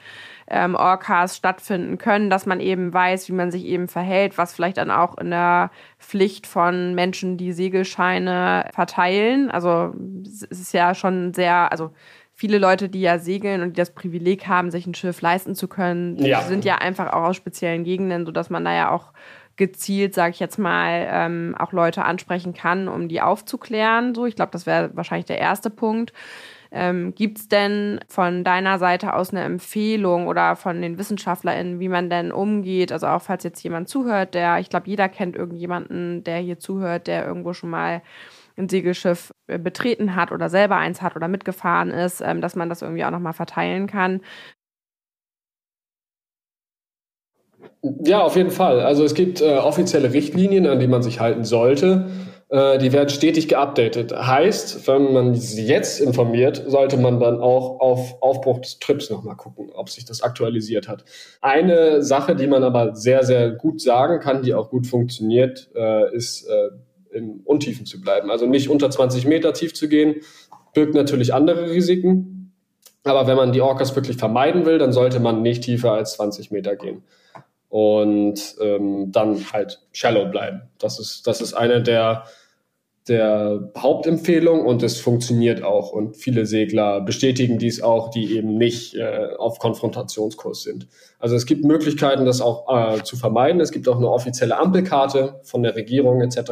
ähm, 0.47 0.75
Orcas 0.75 1.37
stattfinden 1.37 1.97
können, 1.97 2.29
dass 2.29 2.45
man 2.45 2.59
eben 2.59 2.93
weiß, 2.93 3.29
wie 3.29 3.33
man 3.33 3.51
sich 3.51 3.65
eben 3.65 3.87
verhält, 3.87 4.37
was 4.37 4.53
vielleicht 4.53 4.77
dann 4.77 4.91
auch 4.91 5.17
in 5.17 5.31
der 5.31 5.71
Pflicht 5.99 6.47
von 6.47 6.93
Menschen, 6.95 7.37
die 7.37 7.53
Segelscheine 7.53 8.69
verteilen. 8.73 9.49
Also 9.49 9.93
es 10.23 10.43
ist 10.43 10.73
ja 10.73 10.93
schon 10.95 11.33
sehr, 11.33 11.71
also 11.71 11.91
viele 12.33 12.57
Leute, 12.57 12.89
die 12.89 13.01
ja 13.01 13.19
segeln 13.19 13.61
und 13.61 13.69
die 13.69 13.81
das 13.81 13.93
Privileg 13.93 14.47
haben, 14.47 14.71
sich 14.71 14.85
ein 14.85 14.95
Schiff 14.95 15.21
leisten 15.21 15.55
zu 15.55 15.67
können, 15.67 16.17
ja. 16.17 16.41
sind 16.41 16.65
ja 16.65 16.75
einfach 16.75 17.13
auch 17.13 17.23
aus 17.23 17.35
speziellen 17.35 17.83
Gegenden, 17.83 18.25
sodass 18.25 18.49
man 18.49 18.65
da 18.65 18.73
ja 18.73 18.91
auch 18.91 19.13
gezielt, 19.55 20.13
sage 20.13 20.31
ich 20.31 20.39
jetzt 20.39 20.57
mal, 20.57 21.07
ähm, 21.09 21.55
auch 21.57 21.71
Leute 21.71 22.05
ansprechen 22.05 22.53
kann, 22.53 22.87
um 22.87 23.07
die 23.07 23.21
aufzuklären. 23.21 24.15
So, 24.15 24.25
ich 24.25 24.35
glaube, 24.35 24.51
das 24.51 24.65
wäre 24.65 24.91
wahrscheinlich 24.95 25.25
der 25.25 25.39
erste 25.39 25.69
Punkt. 25.69 26.13
Ähm, 26.75 27.13
Gibt 27.13 27.37
es 27.37 27.47
denn 27.47 27.99
von 28.09 28.43
deiner 28.43 28.79
Seite 28.79 29.13
aus 29.13 29.29
eine 29.29 29.43
Empfehlung 29.43 30.27
oder 30.27 30.55
von 30.55 30.81
den 30.81 30.97
WissenschaftlerInnen, 30.97 31.79
wie 31.79 31.87
man 31.87 32.09
denn 32.09 32.31
umgeht? 32.31 32.91
Also 32.91 33.05
auch 33.07 33.21
falls 33.21 33.43
jetzt 33.43 33.63
jemand 33.63 33.89
zuhört, 33.89 34.33
der, 34.33 34.57
ich 34.57 34.69
glaube, 34.69 34.89
jeder 34.89 35.07
kennt 35.07 35.35
irgendjemanden, 35.35 36.23
der 36.23 36.37
hier 36.37 36.57
zuhört, 36.57 37.05
der 37.05 37.27
irgendwo 37.27 37.53
schon 37.53 37.69
mal 37.69 38.01
ein 38.57 38.69
Segelschiff 38.69 39.31
äh, 39.47 39.59
betreten 39.59 40.15
hat 40.15 40.31
oder 40.31 40.49
selber 40.49 40.77
eins 40.77 41.03
hat 41.03 41.15
oder 41.15 41.27
mitgefahren 41.27 41.91
ist, 41.91 42.21
ähm, 42.21 42.41
dass 42.41 42.55
man 42.55 42.69
das 42.69 42.81
irgendwie 42.81 43.05
auch 43.05 43.11
nochmal 43.11 43.33
verteilen 43.33 43.85
kann. 43.85 44.21
Ja, 48.05 48.21
auf 48.21 48.35
jeden 48.37 48.51
Fall. 48.51 48.79
Also 48.79 49.03
es 49.03 49.13
gibt 49.13 49.41
äh, 49.41 49.57
offizielle 49.57 50.13
Richtlinien, 50.13 50.65
an 50.67 50.79
die 50.79 50.87
man 50.87 51.03
sich 51.03 51.19
halten 51.19 51.43
sollte. 51.43 52.07
Äh, 52.53 52.77
die 52.77 52.93
werden 52.93 53.09
stetig 53.09 53.47
geupdatet. 53.49 54.13
Heißt, 54.13 54.87
wenn 54.87 55.11
man 55.11 55.35
sie 55.35 55.65
jetzt 55.65 55.99
informiert, 55.99 56.63
sollte 56.67 56.97
man 56.97 57.19
dann 57.19 57.39
auch 57.39 57.79
auf 57.81 58.21
Aufbruch 58.21 58.59
des 58.59 58.79
Trips 58.79 59.09
nochmal 59.09 59.35
gucken, 59.35 59.71
ob 59.73 59.89
sich 59.89 60.05
das 60.05 60.21
aktualisiert 60.21 60.87
hat. 60.87 61.03
Eine 61.41 62.03
Sache, 62.03 62.35
die 62.35 62.47
man 62.47 62.63
aber 62.63 62.95
sehr, 62.95 63.23
sehr 63.23 63.51
gut 63.51 63.81
sagen 63.81 64.19
kann, 64.19 64.43
die 64.43 64.53
auch 64.53 64.69
gut 64.69 64.87
funktioniert, 64.87 65.69
äh, 65.75 66.15
ist 66.15 66.47
äh, 66.47 67.17
im 67.17 67.41
Untiefen 67.43 67.85
zu 67.85 67.99
bleiben. 67.99 68.31
Also 68.31 68.45
nicht 68.45 68.69
unter 68.69 68.91
20 68.91 69.25
Meter 69.25 69.53
tief 69.53 69.73
zu 69.73 69.89
gehen, 69.89 70.17
birgt 70.73 70.93
natürlich 70.93 71.33
andere 71.33 71.69
Risiken. 71.71 72.53
Aber 73.03 73.27
wenn 73.27 73.35
man 73.35 73.51
die 73.51 73.61
Orcas 73.61 73.95
wirklich 73.95 74.17
vermeiden 74.17 74.65
will, 74.65 74.77
dann 74.77 74.93
sollte 74.93 75.19
man 75.19 75.41
nicht 75.41 75.63
tiefer 75.63 75.91
als 75.91 76.13
20 76.13 76.51
Meter 76.51 76.75
gehen 76.75 77.03
und 77.73 78.55
ähm, 78.61 79.11
dann 79.11 79.51
halt 79.51 79.81
shallow 79.93 80.29
bleiben. 80.29 80.61
Das 80.77 80.99
ist, 80.99 81.25
das 81.25 81.41
ist 81.41 81.55
eine 81.55 81.81
der, 81.81 82.25
der 83.07 83.71
Hauptempfehlungen 83.75 84.63
und 84.63 84.83
es 84.83 84.99
funktioniert 84.99 85.63
auch. 85.63 85.91
Und 85.91 86.15
viele 86.15 86.45
Segler 86.45 87.01
bestätigen 87.01 87.57
dies 87.57 87.81
auch, 87.81 88.11
die 88.11 88.37
eben 88.37 88.59
nicht 88.59 88.93
äh, 88.93 89.29
auf 89.39 89.57
Konfrontationskurs 89.57 90.61
sind. 90.61 90.87
Also 91.17 91.35
es 91.35 91.47
gibt 91.47 91.65
Möglichkeiten, 91.65 92.25
das 92.25 92.41
auch 92.41 92.67
äh, 92.69 93.01
zu 93.01 93.15
vermeiden. 93.17 93.59
Es 93.59 93.71
gibt 93.71 93.87
auch 93.87 93.97
eine 93.97 94.11
offizielle 94.11 94.55
Ampelkarte 94.55 95.39
von 95.41 95.63
der 95.63 95.75
Regierung 95.75 96.21
etc., 96.21 96.51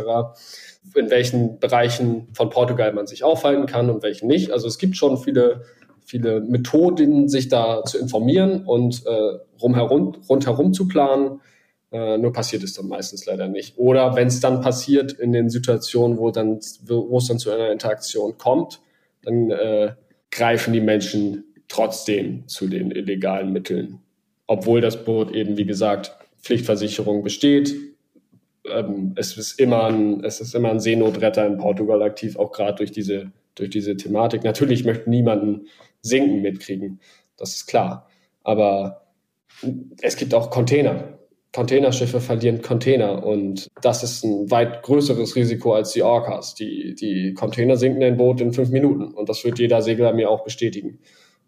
in 0.95 1.11
welchen 1.11 1.59
Bereichen 1.59 2.29
von 2.33 2.49
Portugal 2.49 2.93
man 2.93 3.05
sich 3.05 3.23
aufhalten 3.23 3.67
kann 3.67 3.91
und 3.91 4.01
welchen 4.01 4.25
nicht. 4.25 4.49
Also 4.49 4.67
es 4.67 4.79
gibt 4.79 4.97
schon 4.97 5.19
viele 5.19 5.65
viele 6.11 6.41
Methoden, 6.41 7.29
sich 7.29 7.47
da 7.47 7.85
zu 7.85 7.97
informieren 7.97 8.65
und 8.65 9.05
äh, 9.05 9.37
rumherum, 9.61 10.13
rundherum 10.27 10.73
zu 10.73 10.89
planen. 10.89 11.39
Äh, 11.89 12.17
nur 12.17 12.33
passiert 12.33 12.63
es 12.63 12.73
dann 12.73 12.89
meistens 12.89 13.25
leider 13.25 13.47
nicht. 13.47 13.77
Oder 13.77 14.13
wenn 14.17 14.27
es 14.27 14.41
dann 14.41 14.59
passiert 14.59 15.13
in 15.13 15.31
den 15.31 15.49
Situationen, 15.49 16.17
wo 16.17 16.29
dann, 16.29 16.57
es 16.57 16.83
dann 16.83 17.39
zu 17.39 17.49
einer 17.49 17.71
Interaktion 17.71 18.37
kommt, 18.37 18.81
dann 19.23 19.51
äh, 19.51 19.93
greifen 20.31 20.73
die 20.73 20.81
Menschen 20.81 21.45
trotzdem 21.69 22.45
zu 22.45 22.67
den 22.67 22.91
illegalen 22.91 23.53
Mitteln. 23.53 23.99
Obwohl 24.47 24.81
das 24.81 25.05
Boot 25.05 25.31
eben, 25.31 25.55
wie 25.55 25.65
gesagt, 25.65 26.11
Pflichtversicherung 26.41 27.23
besteht. 27.23 27.73
Ähm, 28.69 29.13
es, 29.15 29.37
ist 29.37 29.61
immer 29.61 29.85
ein, 29.85 30.25
es 30.25 30.41
ist 30.41 30.55
immer 30.55 30.71
ein 30.71 30.81
Seenotretter 30.81 31.47
in 31.47 31.57
Portugal 31.57 32.01
aktiv, 32.01 32.35
auch 32.35 32.51
gerade 32.51 32.75
durch 32.75 32.91
diese, 32.91 33.31
durch 33.55 33.69
diese 33.69 33.95
Thematik. 33.95 34.43
Natürlich 34.43 34.83
möchte 34.83 35.09
niemanden 35.09 35.67
Sinken 36.01 36.41
mitkriegen. 36.41 36.99
Das 37.37 37.55
ist 37.55 37.67
klar. 37.67 38.07
Aber 38.43 39.05
es 40.01 40.15
gibt 40.15 40.33
auch 40.33 40.49
Container. 40.49 41.17
Containerschiffe 41.53 42.21
verlieren 42.21 42.61
Container 42.61 43.25
und 43.25 43.67
das 43.81 44.03
ist 44.03 44.23
ein 44.23 44.49
weit 44.49 44.83
größeres 44.83 45.35
Risiko 45.35 45.73
als 45.73 45.91
die 45.91 46.01
Orcas. 46.01 46.55
Die, 46.55 46.95
die 46.95 47.33
Container 47.33 47.75
sinken 47.75 48.01
ein 48.03 48.15
Boot 48.15 48.39
in 48.39 48.53
fünf 48.53 48.69
Minuten 48.69 49.13
und 49.13 49.27
das 49.27 49.43
wird 49.43 49.59
jeder 49.59 49.81
Segler 49.81 50.13
mir 50.13 50.29
auch 50.29 50.45
bestätigen. 50.45 50.99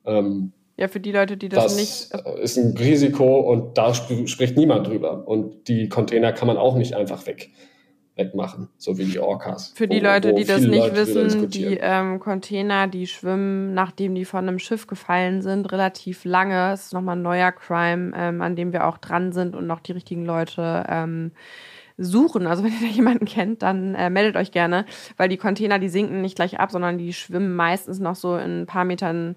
Ähm, 0.06 0.52
ja, 0.76 0.90
für 0.90 1.00
die 1.00 1.14
Leute, 1.14 1.38
die 1.38 1.48
das, 1.48 1.64
das 1.64 1.76
nicht. 1.78 2.42
ist 2.42 2.58
ein 2.58 2.76
Risiko 2.76 3.40
und 3.40 3.78
da 3.78 3.92
sp 3.96 4.28
spricht 4.28 4.58
niemand 4.58 4.88
drüber. 4.88 5.26
Und 5.26 5.70
die 5.70 5.88
Container 5.88 6.34
kann 6.34 6.48
man 6.48 6.58
auch 6.58 6.76
nicht 6.76 6.96
einfach 6.96 7.26
weg 7.26 7.52
wegmachen, 8.16 8.70
so 8.78 8.98
wie 8.98 9.06
die 9.06 9.20
Orcas. 9.20 9.74
Für 9.76 9.88
die 9.88 10.02
wo, 10.02 10.06
Leute, 10.06 10.32
wo 10.32 10.36
die 10.36 10.46
das 10.46 10.62
nicht 10.62 10.78
Leute 10.78 10.96
wissen, 10.96 11.50
die 11.50 11.78
ähm, 11.82 12.20
Container, 12.20 12.88
die 12.88 13.08
schwimmen, 13.08 13.74
nachdem 13.74 14.14
die 14.14 14.26
von 14.26 14.48
einem 14.48 14.60
Schiff 14.60 14.86
gefallen 14.88 15.42
sind, 15.42 15.72
relativ 15.72 16.24
lange. 16.24 16.54
Das 16.54 16.86
ist 16.86 16.94
nochmal 16.94 17.16
ein 17.16 17.24
neuer 17.24 17.52
Crime, 17.52 18.12
ähm, 18.16 18.42
an 18.42 18.56
dem 18.56 18.72
wir 18.72 18.86
auch 18.88 18.98
dran 18.98 19.32
sind 19.32 19.56
und 19.56 19.66
noch 19.66 19.80
die 19.80 19.94
richtigen 19.94 20.26
Leute 20.26 20.86
ähm, 20.88 21.32
suchen. 21.98 22.46
Also 22.46 22.64
wenn 22.64 22.74
ihr 22.74 22.88
da 22.88 22.94
jemanden 22.94 23.26
kennt, 23.26 23.64
dann 23.64 23.96
äh, 23.96 24.10
meldet 24.12 24.36
euch 24.36 24.52
gerne, 24.52 24.86
weil 25.18 25.30
die 25.30 25.38
Container, 25.38 25.80
die 25.80 25.90
sinken 25.90 26.22
nicht 26.22 26.36
gleich 26.36 26.60
ab, 26.60 26.72
sondern 26.72 26.98
die 27.00 27.14
schwimmen 27.14 27.56
meistens 27.56 28.00
noch 28.00 28.16
so 28.16 28.38
in 28.38 28.62
ein 28.62 28.66
paar 28.68 28.86
Metern 28.86 29.36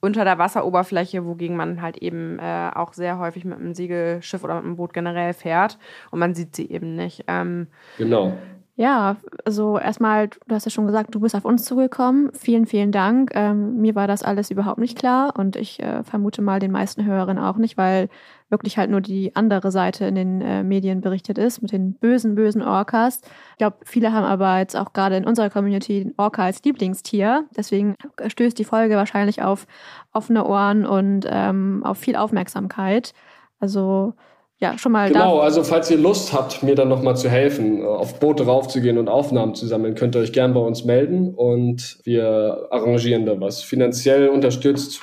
unter 0.00 0.24
der 0.24 0.38
Wasseroberfläche, 0.38 1.26
wogegen 1.26 1.56
man 1.56 1.82
halt 1.82 1.98
eben 1.98 2.38
äh, 2.38 2.70
auch 2.74 2.92
sehr 2.92 3.18
häufig 3.18 3.44
mit 3.44 3.58
einem 3.58 3.74
Segelschiff 3.74 4.42
oder 4.42 4.54
mit 4.56 4.64
einem 4.64 4.76
Boot 4.76 4.92
generell 4.92 5.34
fährt 5.34 5.78
und 6.10 6.18
man 6.18 6.34
sieht 6.34 6.56
sie 6.56 6.70
eben 6.70 6.96
nicht. 6.96 7.24
Ähm, 7.28 7.66
genau. 7.98 8.32
Ja, 8.76 9.16
also 9.44 9.78
erstmal, 9.78 10.28
du 10.28 10.54
hast 10.54 10.64
ja 10.64 10.70
schon 10.70 10.86
gesagt, 10.86 11.14
du 11.14 11.20
bist 11.20 11.34
auf 11.34 11.44
uns 11.44 11.64
zugekommen. 11.64 12.30
Vielen, 12.32 12.66
vielen 12.66 12.92
Dank. 12.92 13.30
Ähm, 13.34 13.76
mir 13.80 13.94
war 13.94 14.06
das 14.06 14.22
alles 14.22 14.50
überhaupt 14.50 14.78
nicht 14.78 14.96
klar 14.96 15.34
und 15.36 15.56
ich 15.56 15.80
äh, 15.82 16.02
vermute 16.02 16.40
mal 16.40 16.60
den 16.60 16.70
meisten 16.70 17.04
Hörerinnen 17.04 17.42
auch 17.42 17.56
nicht, 17.56 17.76
weil 17.76 18.08
wirklich 18.48 18.78
halt 18.78 18.90
nur 18.90 19.02
die 19.02 19.36
andere 19.36 19.70
Seite 19.70 20.06
in 20.06 20.14
den 20.14 20.40
äh, 20.40 20.62
Medien 20.62 21.02
berichtet 21.02 21.36
ist 21.36 21.60
mit 21.60 21.72
den 21.72 21.92
bösen, 21.92 22.34
bösen 22.34 22.62
Orcas. 22.62 23.20
Ich 23.52 23.58
glaube, 23.58 23.76
viele 23.84 24.12
haben 24.12 24.24
aber 24.24 24.58
jetzt 24.58 24.76
auch 24.76 24.94
gerade 24.94 25.16
in 25.16 25.26
unserer 25.26 25.50
Community 25.50 26.04
den 26.04 26.14
Orca 26.16 26.44
als 26.44 26.62
Lieblingstier. 26.64 27.44
Deswegen 27.54 27.96
stößt 28.26 28.58
die 28.58 28.64
Folge 28.64 28.96
wahrscheinlich 28.96 29.42
auf 29.42 29.66
offene 30.12 30.46
Ohren 30.46 30.86
und 30.86 31.26
ähm, 31.28 31.82
auf 31.84 31.98
viel 31.98 32.16
Aufmerksamkeit. 32.16 33.12
Also 33.58 34.14
ja, 34.60 34.76
schon 34.76 34.92
mal. 34.92 35.08
Genau, 35.08 35.38
also 35.38 35.64
falls 35.64 35.90
ihr 35.90 35.96
Lust 35.96 36.32
habt, 36.32 36.62
mir 36.62 36.74
dann 36.74 36.88
nochmal 36.88 37.16
zu 37.16 37.30
helfen, 37.30 37.84
auf 37.84 38.20
Boote 38.20 38.44
raufzugehen 38.44 38.98
und 38.98 39.08
Aufnahmen 39.08 39.54
zu 39.54 39.66
sammeln, 39.66 39.94
könnt 39.94 40.14
ihr 40.14 40.20
euch 40.20 40.32
gern 40.32 40.52
bei 40.52 40.60
uns 40.60 40.84
melden 40.84 41.34
und 41.34 41.98
wir 42.04 42.68
arrangieren 42.70 43.24
da 43.24 43.40
was. 43.40 43.62
Finanziell 43.62 44.28
unterstützt 44.28 45.00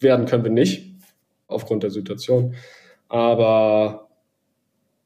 werden 0.00 0.26
können 0.26 0.44
wir 0.44 0.50
nicht, 0.50 0.94
aufgrund 1.46 1.82
der 1.82 1.90
Situation. 1.90 2.54
Aber 3.08 4.08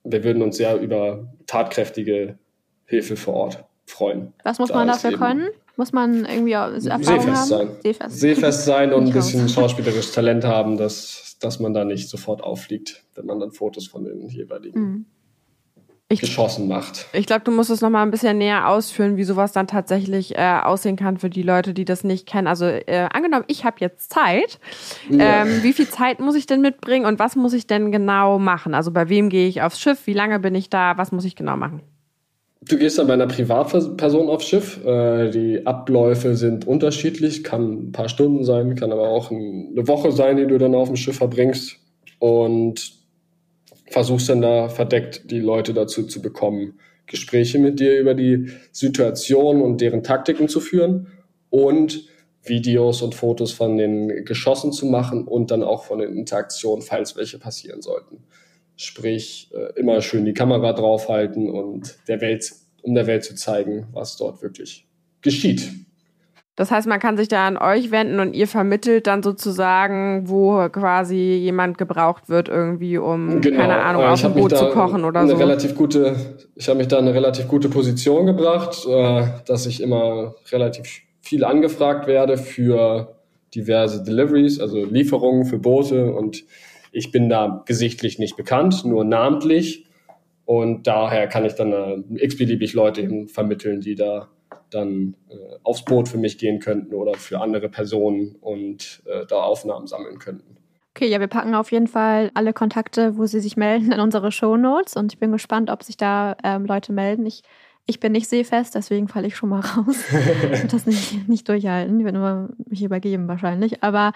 wir 0.03 0.25
würden 0.25 0.43
uns 0.43 0.57
sehr 0.57 0.79
über 0.81 1.33
tatkräftige 1.47 2.39
Hilfe 2.85 3.17
vor 3.17 3.35
Ort 3.35 3.65
freuen. 3.87 4.33
Was 4.43 4.59
muss 4.59 4.71
da 4.71 4.77
man 4.77 4.89
dafür 4.89 5.17
können? 5.17 5.49
Muss 5.77 5.93
man 5.93 6.25
irgendwie 6.25 6.53
Erfahrung 6.53 6.81
Seefest 6.81 7.27
haben? 7.27 7.47
sein. 7.47 7.69
Seefest. 7.83 8.21
Seefest 8.21 8.65
sein 8.65 8.93
und 8.93 9.07
ein 9.07 9.13
bisschen 9.13 9.49
schauspielerisches 9.49 10.13
Talent 10.13 10.45
haben, 10.45 10.77
dass, 10.77 11.37
dass 11.41 11.59
man 11.59 11.75
da 11.75 11.85
nicht 11.85 12.09
sofort 12.09 12.43
auffliegt, 12.43 13.03
wenn 13.15 13.27
man 13.27 13.41
dann 13.41 13.51
Fotos 13.51 13.89
von 13.89 14.05
den 14.05 14.29
jeweiligen 14.29 14.81
mhm. 14.81 15.07
ich, 16.09 16.21
Geschossen 16.21 16.69
macht. 16.69 17.07
Ich 17.13 17.27
glaube, 17.27 17.43
du 17.45 17.51
musst 17.51 17.71
es 17.71 17.81
nochmal 17.81 18.07
ein 18.07 18.13
bisschen 18.13 18.39
näher 18.39 18.69
ausführen, 18.69 19.17
wie 19.17 19.25
sowas 19.25 19.51
dann 19.51 19.67
tatsächlich 19.67 20.39
äh, 20.39 20.61
aussehen 20.63 20.95
kann 20.95 21.19
für 21.19 21.29
die 21.29 21.43
Leute, 21.43 21.75
die 21.75 21.85
das 21.85 22.05
nicht 22.05 22.27
kennen. 22.27 22.47
Also 22.47 22.67
äh, 22.67 23.09
angenommen, 23.13 23.45
ich 23.49 23.65
habe 23.65 23.79
jetzt 23.81 24.13
Zeit. 24.13 24.61
Ja. 25.11 25.43
Ähm, 25.43 25.65
wie 25.65 25.73
viel 25.73 25.89
Zeit 25.89 26.21
muss 26.21 26.37
ich 26.37 26.47
denn 26.47 26.61
mitbringen 26.61 27.05
und 27.05 27.19
was 27.19 27.35
muss 27.35 27.53
ich 27.53 27.67
denn 27.67 27.91
genau 27.91 28.39
machen? 28.39 28.75
Also 28.75 28.93
bei 28.93 29.09
wem 29.09 29.29
gehe 29.29 29.49
ich 29.49 29.61
aufs 29.61 29.81
Schiff? 29.81 30.07
Wie 30.07 30.15
lange 30.15 30.39
bin 30.39 30.55
ich 30.55 30.71
da? 30.71 30.97
Was 30.99 31.11
muss 31.11 31.25
ich 31.25 31.35
genau 31.35 31.57
machen? 31.57 31.83
Du 32.67 32.79
gehst 32.79 32.99
dann 32.99 33.07
bei 33.07 33.15
einer 33.15 33.27
Privatperson 33.27 34.29
aufs 34.29 34.47
Schiff. 34.47 34.85
Äh, 34.85 35.31
die 35.31 35.67
Abläufe 35.67 36.37
sind 36.37 36.67
unterschiedlich, 36.67 37.45
kann 37.45 37.89
ein 37.89 37.93
paar 37.93 38.09
Stunden 38.09 38.45
sein, 38.45 38.75
kann 38.75 38.93
aber 38.93 39.09
auch 39.09 39.31
eine 39.31 39.87
Woche 39.87 40.13
sein, 40.13 40.37
die 40.37 40.47
du 40.47 40.59
dann 40.59 40.75
auf 40.75 40.89
dem 40.89 40.97
Schiff 40.97 41.17
verbringst. 41.17 41.77
Und 42.19 42.93
versuchst 43.91 44.29
dann 44.29 44.41
da 44.41 44.69
verdeckt 44.69 45.31
die 45.31 45.41
Leute 45.41 45.75
dazu 45.75 46.05
zu 46.05 46.23
bekommen, 46.23 46.79
Gespräche 47.07 47.59
mit 47.59 47.81
dir 47.81 47.99
über 47.99 48.15
die 48.15 48.51
Situation 48.73 49.61
und 49.61 49.81
deren 49.81 50.03
Taktiken 50.03 50.49
zu 50.49 50.61
führen 50.61 51.09
und 51.51 52.09
Videos 52.43 53.03
und 53.03 53.15
Fotos 53.15 53.53
von 53.53 53.77
den 53.77 54.25
Geschossen 54.25 54.73
zu 54.73 54.87
machen 54.87 55.25
und 55.25 55.51
dann 55.51 55.63
auch 55.63 55.85
von 55.85 55.99
den 55.99 56.17
Interaktionen, 56.17 56.83
falls 56.83 57.17
welche 57.17 57.39
passieren 57.39 57.83
sollten. 57.83 58.25
Sprich, 58.77 59.51
äh, 59.55 59.79
immer 59.79 60.01
schön 60.01 60.25
die 60.25 60.35
Kamera 60.35 60.73
draufhalten 60.73 61.49
und 61.51 61.97
der 62.09 62.21
Welt, 62.21 62.53
um 62.83 62.95
der 62.95 63.07
Welt 63.07 63.25
zu 63.25 63.35
zeigen, 63.35 63.87
was 63.93 64.17
dort 64.17 64.43
wirklich 64.43 64.87
geschieht. 65.23 65.73
Das 66.57 66.71
heißt, 66.71 66.87
man 66.87 67.01
kann 67.01 67.17
sich 67.17 67.27
da 67.27 67.49
an 67.49 67.57
euch 67.57 67.91
wenden 67.91 68.21
und 68.21 68.33
ihr 68.33 68.47
vermittelt 68.47 69.09
dann 69.09 69.25
sozusagen, 69.25 70.29
wo 70.29 70.69
quasi 70.69 71.17
jemand 71.17 71.79
gebraucht 71.79 72.29
wird, 72.29 72.49
irgendwie, 72.49 72.97
um, 72.97 73.41
genau. 73.41 73.57
keine 73.59 73.83
Ahnung, 73.83 74.05
auf 74.05 74.23
dem 74.23 74.35
Boot 74.35 74.57
zu 74.57 74.69
kochen 74.69 75.05
oder 75.05 75.21
eine 75.21 75.31
so. 75.31 75.37
Relativ 75.37 75.75
gute, 75.75 76.15
ich 76.55 76.69
habe 76.69 76.79
mich 76.79 76.87
da 76.87 76.99
in 76.99 77.07
eine 77.07 77.15
relativ 77.15 77.49
gute 77.49 77.69
Position 77.69 78.27
gebracht, 78.27 78.87
äh, 78.87 79.25
dass 79.47 79.67
ich 79.67 79.83
immer 79.83 80.37
relativ 80.53 81.01
viel 81.23 81.43
angefragt 81.43 82.07
werde 82.07 82.37
für 82.37 83.17
diverse 83.53 84.05
Deliveries, 84.05 84.61
also 84.61 84.85
Lieferungen 84.85 85.47
für 85.47 85.59
Boote 85.59 86.13
und 86.13 86.45
ich 86.95 87.11
bin 87.11 87.29
da 87.29 87.63
gesichtlich 87.67 88.19
nicht 88.19 88.37
bekannt, 88.37 88.85
nur 88.85 89.05
namentlich 89.05 89.87
und 90.45 90.87
daher 90.87 91.27
kann 91.27 91.45
ich 91.45 91.55
dann 91.55 91.73
äh, 91.73 92.25
x-beliebig 92.25 92.75
Leute 92.75 93.27
vermitteln, 93.29 93.81
die 93.81 93.95
da 93.95 94.29
dann 94.71 95.17
äh, 95.29 95.35
aufs 95.63 95.85
Boot 95.85 96.09
für 96.09 96.19
mich 96.19 96.39
gehen 96.39 96.61
könnten 96.61 96.95
oder 96.95 97.15
für 97.15 97.41
andere 97.41 97.69
Personen 97.69 98.37
und 98.41 99.03
äh, 99.07 99.27
da 99.27 99.43
Aufnahmen 99.43 99.87
sammeln 99.87 100.19
könnten. 100.19 100.57
Okay, 100.97 101.09
ja, 101.09 101.19
wir 101.19 101.27
packen 101.27 101.55
auf 101.55 101.73
jeden 101.73 101.89
Fall 101.89 102.31
alle 102.35 102.53
Kontakte, 102.53 103.17
wo 103.17 103.27
sie 103.27 103.41
sich 103.41 103.57
melden, 103.57 103.91
in 103.91 104.01
unsere 104.01 104.31
Show 104.31 104.57
Notes 104.57 104.95
und 104.97 105.13
ich 105.13 105.19
bin 105.19 105.33
gespannt, 105.33 105.71
ob 105.71 105.83
sich 105.83 105.97
da 105.97 106.37
ähm, 106.45 106.67
Leute 106.67 106.93
melden. 106.93 107.27
Ich, 107.27 107.43
ich 107.87 107.99
bin 107.99 108.13
nicht 108.13 108.29
seefest, 108.29 108.77
deswegen 108.77 109.09
falle 109.09 109.27
ich 109.27 109.37
schon 109.37 109.49
mal 109.49 109.61
raus. 109.61 110.05
ich 110.09 110.51
werde 110.51 110.69
das 110.69 110.87
nicht, 110.87 111.29
nicht 111.29 111.49
durchhalten. 111.49 111.99
Ich 111.99 112.05
werde 112.05 112.19
nur 112.19 112.51
mich 112.69 112.83
übergeben 112.85 113.27
wahrscheinlich. 113.27 113.83
Aber 113.83 114.13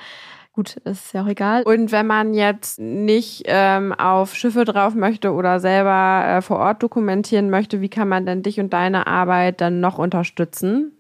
gut, 0.58 0.76
ist 0.84 1.14
ja 1.14 1.22
auch 1.22 1.28
egal. 1.28 1.62
Und 1.62 1.92
wenn 1.92 2.08
man 2.08 2.34
jetzt 2.34 2.80
nicht 2.80 3.44
ähm, 3.46 3.92
auf 3.92 4.34
Schiffe 4.34 4.64
drauf 4.64 4.96
möchte 4.96 5.32
oder 5.32 5.60
selber 5.60 6.24
äh, 6.26 6.42
vor 6.42 6.58
Ort 6.58 6.82
dokumentieren 6.82 7.48
möchte, 7.48 7.80
wie 7.80 7.88
kann 7.88 8.08
man 8.08 8.26
denn 8.26 8.42
dich 8.42 8.58
und 8.58 8.72
deine 8.72 9.06
Arbeit 9.06 9.60
dann 9.60 9.78
noch 9.78 9.98
unterstützen? 9.98 10.98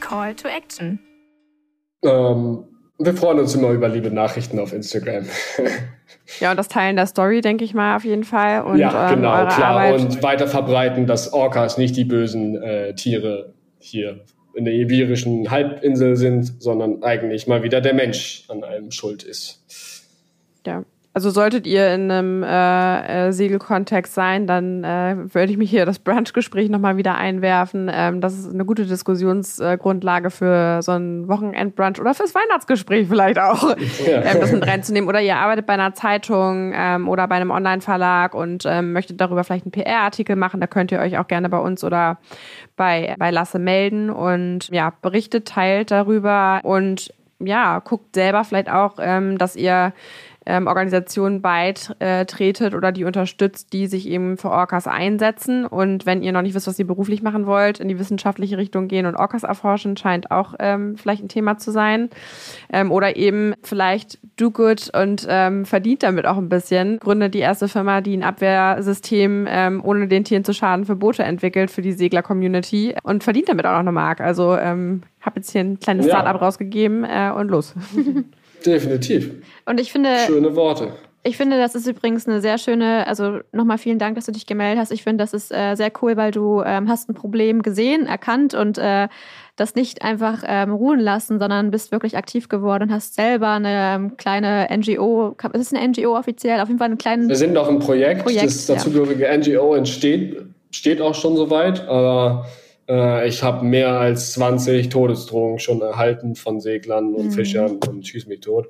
Call 0.00 0.34
to 0.34 0.46
Action. 0.48 0.98
Ähm, 2.04 2.64
wir 2.98 3.14
freuen 3.14 3.38
uns 3.38 3.54
immer 3.54 3.70
über 3.70 3.88
liebe 3.88 4.10
Nachrichten 4.10 4.58
auf 4.58 4.74
Instagram. 4.74 5.24
ja, 6.40 6.50
und 6.50 6.58
das 6.58 6.68
Teilen 6.68 6.96
der 6.96 7.06
Story, 7.06 7.40
denke 7.40 7.64
ich 7.64 7.72
mal, 7.72 7.96
auf 7.96 8.04
jeden 8.04 8.24
Fall. 8.24 8.62
Und, 8.62 8.76
ja, 8.76 9.08
ähm, 9.08 9.16
genau, 9.16 9.46
klar. 9.46 9.62
Arbeit 9.62 10.00
und 10.00 10.22
weiter 10.22 10.48
verbreiten, 10.48 11.06
dass 11.06 11.32
Orcas 11.32 11.78
nicht 11.78 11.96
die 11.96 12.04
bösen 12.04 12.60
äh, 12.60 12.94
Tiere 12.94 13.54
hier 13.78 14.20
in 14.54 14.64
der 14.64 14.74
iberischen 14.74 15.50
Halbinsel 15.50 16.16
sind, 16.16 16.62
sondern 16.62 17.02
eigentlich 17.02 17.46
mal 17.46 17.62
wieder 17.62 17.80
der 17.80 17.94
Mensch 17.94 18.44
an 18.48 18.64
allem 18.64 18.90
schuld 18.90 19.22
ist. 19.22 19.62
Ja. 20.66 20.84
Also 21.20 21.28
solltet 21.28 21.66
ihr 21.66 21.92
in 21.92 22.10
einem 22.10 22.42
äh, 22.42 23.26
äh, 23.28 23.32
Segelkontext 23.32 24.14
sein, 24.14 24.46
dann 24.46 24.84
äh, 24.84 25.16
würde 25.34 25.52
ich 25.52 25.58
mich 25.58 25.68
hier 25.68 25.84
das 25.84 25.98
Brunch-Gespräch 25.98 26.70
nochmal 26.70 26.96
wieder 26.96 27.14
einwerfen. 27.14 27.90
Ähm, 27.92 28.22
das 28.22 28.38
ist 28.38 28.54
eine 28.54 28.64
gute 28.64 28.86
Diskussionsgrundlage 28.86 30.30
für 30.30 30.80
so 30.80 30.92
ein 30.92 31.28
Wochenendbrunch 31.28 32.00
oder 32.00 32.14
fürs 32.14 32.34
Weihnachtsgespräch 32.34 33.06
vielleicht 33.06 33.38
auch, 33.38 33.76
ja. 34.06 34.22
ähm, 34.22 34.40
das 34.40 34.50
mit 34.50 34.66
reinzunehmen. 34.66 35.10
Oder 35.10 35.20
ihr 35.20 35.36
arbeitet 35.36 35.66
bei 35.66 35.74
einer 35.74 35.92
Zeitung 35.92 36.72
ähm, 36.74 37.06
oder 37.06 37.28
bei 37.28 37.34
einem 37.34 37.50
Online-Verlag 37.50 38.34
und 38.34 38.64
ähm, 38.64 38.94
möchtet 38.94 39.20
darüber 39.20 39.44
vielleicht 39.44 39.66
einen 39.66 39.72
PR-Artikel 39.72 40.36
machen. 40.36 40.58
Da 40.58 40.68
könnt 40.68 40.90
ihr 40.90 41.00
euch 41.00 41.18
auch 41.18 41.28
gerne 41.28 41.50
bei 41.50 41.58
uns 41.58 41.84
oder 41.84 42.16
bei, 42.76 43.14
bei 43.18 43.30
Lasse 43.30 43.58
melden 43.58 44.08
und 44.08 44.70
ja, 44.70 44.94
berichtet, 45.02 45.48
teilt 45.48 45.90
darüber 45.90 46.60
und 46.62 47.12
ja, 47.40 47.78
guckt 47.80 48.14
selber 48.14 48.44
vielleicht 48.44 48.70
auch, 48.70 48.96
ähm, 49.00 49.38
dass 49.38 49.56
ihr 49.56 49.92
ähm, 50.46 50.66
Organisationen 50.66 51.42
beitretet 51.42 52.74
oder 52.74 52.92
die 52.92 53.04
unterstützt, 53.04 53.72
die 53.72 53.86
sich 53.86 54.08
eben 54.08 54.36
für 54.36 54.50
Orcas 54.50 54.86
einsetzen. 54.86 55.66
Und 55.66 56.06
wenn 56.06 56.22
ihr 56.22 56.32
noch 56.32 56.42
nicht 56.42 56.54
wisst, 56.54 56.66
was 56.66 56.78
ihr 56.78 56.86
beruflich 56.86 57.22
machen 57.22 57.46
wollt, 57.46 57.80
in 57.80 57.88
die 57.88 57.98
wissenschaftliche 57.98 58.56
Richtung 58.56 58.88
gehen 58.88 59.06
und 59.06 59.16
Orcas 59.16 59.42
erforschen, 59.42 59.96
scheint 59.96 60.30
auch 60.30 60.54
ähm, 60.58 60.96
vielleicht 60.96 61.22
ein 61.22 61.28
Thema 61.28 61.58
zu 61.58 61.70
sein. 61.70 62.10
Ähm, 62.72 62.90
oder 62.90 63.16
eben 63.16 63.54
vielleicht 63.62 64.18
do 64.36 64.50
good 64.50 64.90
und 64.94 65.26
ähm, 65.28 65.66
verdient 65.66 66.02
damit 66.02 66.26
auch 66.26 66.38
ein 66.38 66.48
bisschen. 66.48 66.98
Gründet 66.98 67.34
die 67.34 67.40
erste 67.40 67.68
Firma, 67.68 68.00
die 68.00 68.16
ein 68.16 68.22
Abwehrsystem 68.22 69.46
ähm, 69.48 69.84
ohne 69.84 70.08
den 70.08 70.24
Tieren 70.24 70.44
zu 70.44 70.54
schaden 70.54 70.86
für 70.86 70.96
Boote 70.96 71.22
entwickelt 71.22 71.70
für 71.70 71.82
die 71.82 71.92
Segler-Community 71.92 72.94
und 73.02 73.22
verdient 73.24 73.48
damit 73.48 73.66
auch 73.66 73.72
noch 73.72 73.80
eine 73.80 73.92
Mark. 73.92 74.20
Also 74.20 74.56
ähm, 74.56 75.02
habe 75.20 75.40
jetzt 75.40 75.50
hier 75.50 75.60
ein 75.60 75.78
kleines 75.78 76.06
ja. 76.06 76.12
Startup 76.12 76.40
rausgegeben 76.40 77.04
äh, 77.04 77.30
und 77.34 77.48
los. 77.48 77.74
Definitiv. 78.64 79.30
Und 79.66 79.80
ich 79.80 79.92
finde. 79.92 80.10
Schöne 80.26 80.54
Worte. 80.56 80.92
Ich 81.22 81.36
finde, 81.36 81.58
das 81.58 81.74
ist 81.74 81.86
übrigens 81.86 82.26
eine 82.26 82.40
sehr 82.40 82.56
schöne, 82.56 83.06
also 83.06 83.40
nochmal 83.52 83.76
vielen 83.76 83.98
Dank, 83.98 84.14
dass 84.14 84.24
du 84.24 84.32
dich 84.32 84.46
gemeldet 84.46 84.80
hast. 84.80 84.90
Ich 84.90 85.02
finde, 85.02 85.22
das 85.22 85.34
ist 85.34 85.52
äh, 85.52 85.74
sehr 85.74 85.92
cool, 86.00 86.16
weil 86.16 86.30
du 86.30 86.62
ähm, 86.62 86.88
hast 86.88 87.10
ein 87.10 87.14
Problem 87.14 87.60
gesehen, 87.60 88.06
erkannt 88.06 88.54
und 88.54 88.78
äh, 88.78 89.08
das 89.54 89.74
nicht 89.74 90.00
einfach 90.00 90.42
ähm, 90.46 90.72
ruhen 90.72 90.98
lassen, 90.98 91.38
sondern 91.38 91.70
bist 91.70 91.92
wirklich 91.92 92.16
aktiv 92.16 92.48
geworden 92.48 92.84
und 92.84 92.92
hast 92.92 93.14
selber 93.14 93.50
eine 93.50 93.94
ähm, 93.96 94.16
kleine 94.16 94.66
NGO, 94.74 95.36
ist 95.52 95.60
es 95.60 95.74
eine 95.74 95.86
NGO 95.86 96.16
offiziell? 96.16 96.58
Auf 96.60 96.68
jeden 96.68 96.78
Fall 96.78 96.86
einen 96.86 96.96
kleinen. 96.96 97.28
Wir 97.28 97.36
sind 97.36 97.54
auch 97.58 97.68
ein 97.68 97.80
Projekt, 97.80 98.22
Projekt 98.22 98.46
das 98.46 98.64
dazugehörige 98.64 99.24
ja. 99.24 99.36
NGO 99.36 99.74
entsteht, 99.74 100.38
steht 100.70 101.02
auch 101.02 101.14
schon 101.14 101.36
soweit, 101.36 101.86
aber 101.86 102.46
äh, 102.46 102.69
ich 103.26 103.42
habe 103.42 103.64
mehr 103.64 104.00
als 104.00 104.32
20 104.32 104.88
Todesdrohungen 104.88 105.58
schon 105.58 105.80
erhalten 105.80 106.34
von 106.34 106.60
Seglern 106.60 107.14
und 107.14 107.26
mhm. 107.26 107.30
Fischern 107.32 107.78
und 107.88 108.06
schieß 108.06 108.26
mich 108.26 108.40
tot. 108.40 108.68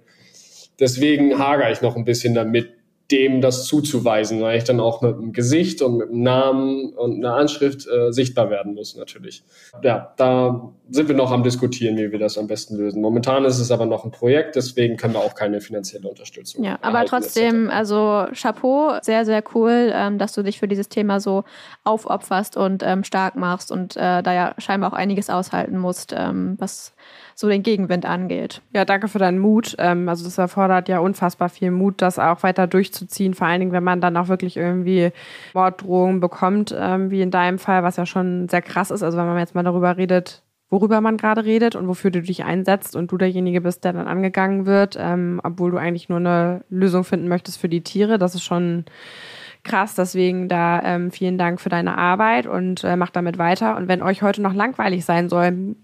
Deswegen 0.79 1.39
hagere 1.39 1.73
ich 1.73 1.81
noch 1.83 1.97
ein 1.97 2.05
bisschen 2.05 2.35
damit, 2.35 2.71
dem 3.11 3.41
das 3.41 3.67
zuzuweisen, 3.67 4.41
weil 4.41 4.59
ich 4.59 4.65
dann 4.65 4.81
auch 4.81 5.03
mit 5.03 5.17
dem 5.17 5.33
Gesicht 5.33 5.83
und 5.83 5.99
mit 5.99 6.11
dem 6.11 6.23
Namen 6.23 6.93
und 6.95 7.17
einer 7.17 7.35
Anschrift 7.35 7.87
äh, 7.87 8.13
sichtbar 8.13 8.51
werden 8.51 8.75
muss 8.75 8.97
natürlich. 8.97 9.43
Ja, 9.83 10.13
da 10.17 10.73
sind 10.91 11.09
wir 11.09 11.15
noch 11.15 11.31
am 11.31 11.43
diskutieren, 11.43 11.97
wie 11.97 12.13
wir 12.13 12.19
das 12.19 12.39
am 12.39 12.47
besten 12.47 12.77
lösen. 12.77 13.01
Momentan 13.03 13.45
ist 13.45 13.59
es 13.59 13.71
aber 13.71 13.87
noch 13.87 14.05
ein 14.05 14.11
Projekt, 14.11 14.57
deswegen 14.57 14.97
können 14.97 15.15
wir 15.15 15.21
auch 15.21 15.35
keine 15.35 15.61
finanzielle 15.61 16.09
Unterstützung. 16.09 16.65
Ja, 16.65 16.79
aber 16.83 17.05
trotzdem, 17.05 17.67
etc. 17.67 17.75
also 17.75 18.27
Chapeau, 18.35 18.99
sehr, 19.03 19.25
sehr 19.25 19.43
cool, 19.55 19.93
ähm, 19.95 20.19
dass 20.19 20.33
du 20.33 20.43
dich 20.43 20.59
für 20.59 20.69
dieses 20.69 20.89
Thema 20.89 21.21
so 21.21 21.45
aufopferst 21.85 22.57
und 22.57 22.83
ähm, 22.85 23.05
stark 23.05 23.37
machst 23.37 23.73
und 23.73 23.97
äh, 23.97 24.23
da 24.23 24.33
ja 24.33 24.55
scheinbar 24.59 24.93
auch 24.93 24.97
einiges 24.97 25.31
aushalten 25.31 25.79
musst, 25.79 26.15
ähm, 26.17 26.57
was 26.59 26.95
so 27.41 27.49
den 27.49 27.63
Gegenwind 27.63 28.05
angeht. 28.05 28.61
Ja, 28.75 28.85
danke 28.85 29.09
für 29.09 29.19
deinen 29.19 29.39
Mut. 29.39 29.75
Ähm, 29.79 30.11
also 30.11 30.25
das 30.25 30.37
erfordert 30.37 30.91
ja 30.91 30.99
unfassbar 30.99 31.49
viel 31.49 31.71
Mut, 31.71 32.03
das 32.03 32.19
auch 32.19 32.43
weiter 32.43 32.67
durchzuziehen. 32.67 33.33
Vor 33.33 33.47
allen 33.47 33.61
Dingen, 33.61 33.73
wenn 33.73 33.83
man 33.83 34.03
dann 34.03 34.19
auch 34.19 34.29
wirklich 34.29 34.59
irgendwie 34.59 35.11
Morddrohungen 35.55 36.21
bekommt, 36.21 36.77
ähm, 36.79 37.11
wie 37.11 37.23
in 37.23 37.31
deinem 37.31 37.59
Fall, 37.59 37.83
was 37.83 37.97
ja 37.97 38.05
schon 38.05 38.47
sehr 38.51 38.61
krass 38.61 38.91
ist. 38.91 39.03
Also 39.03 39.17
wenn 39.17 39.25
man 39.25 39.39
jetzt 39.39 39.55
mal 39.55 39.63
darüber 39.63 39.97
redet, 39.97 40.43
worüber 40.69 41.01
man 41.01 41.17
gerade 41.17 41.47
redet 41.47 41.77
und 41.77 41.89
wofür 41.89 42.11
du 42.11 42.21
dich 42.21 42.45
einsetzt 42.45 42.95
und 42.95 43.11
du 43.11 43.17
derjenige 43.17 43.63
bist, 43.63 43.85
der 43.85 43.95
dann 43.95 44.07
angegangen 44.07 44.67
wird, 44.67 44.99
ähm, 45.01 45.41
obwohl 45.43 45.71
du 45.71 45.79
eigentlich 45.79 46.11
nur 46.11 46.19
eine 46.19 46.63
Lösung 46.69 47.05
finden 47.05 47.29
möchtest 47.29 47.59
für 47.59 47.71
die 47.71 47.83
Tiere. 47.83 48.19
Das 48.19 48.35
ist 48.35 48.45
schon 48.45 48.85
krass. 49.65 49.95
Deswegen 49.95 50.51
da 50.51 50.83
ähm, 50.83 51.11
vielen 51.11 51.39
Dank 51.39 51.59
für 51.59 51.71
deine 51.71 51.97
Arbeit 51.97 52.47
und 52.47 52.85
äh, 52.85 52.97
macht 52.97 53.17
damit 53.17 53.39
weiter. 53.39 53.79
Und 53.79 53.89
wenn 53.89 54.03
euch 54.03 54.21
heute 54.21 54.43
noch 54.43 54.53
langweilig 54.53 55.07
sein 55.07 55.31
soll, 55.31 55.75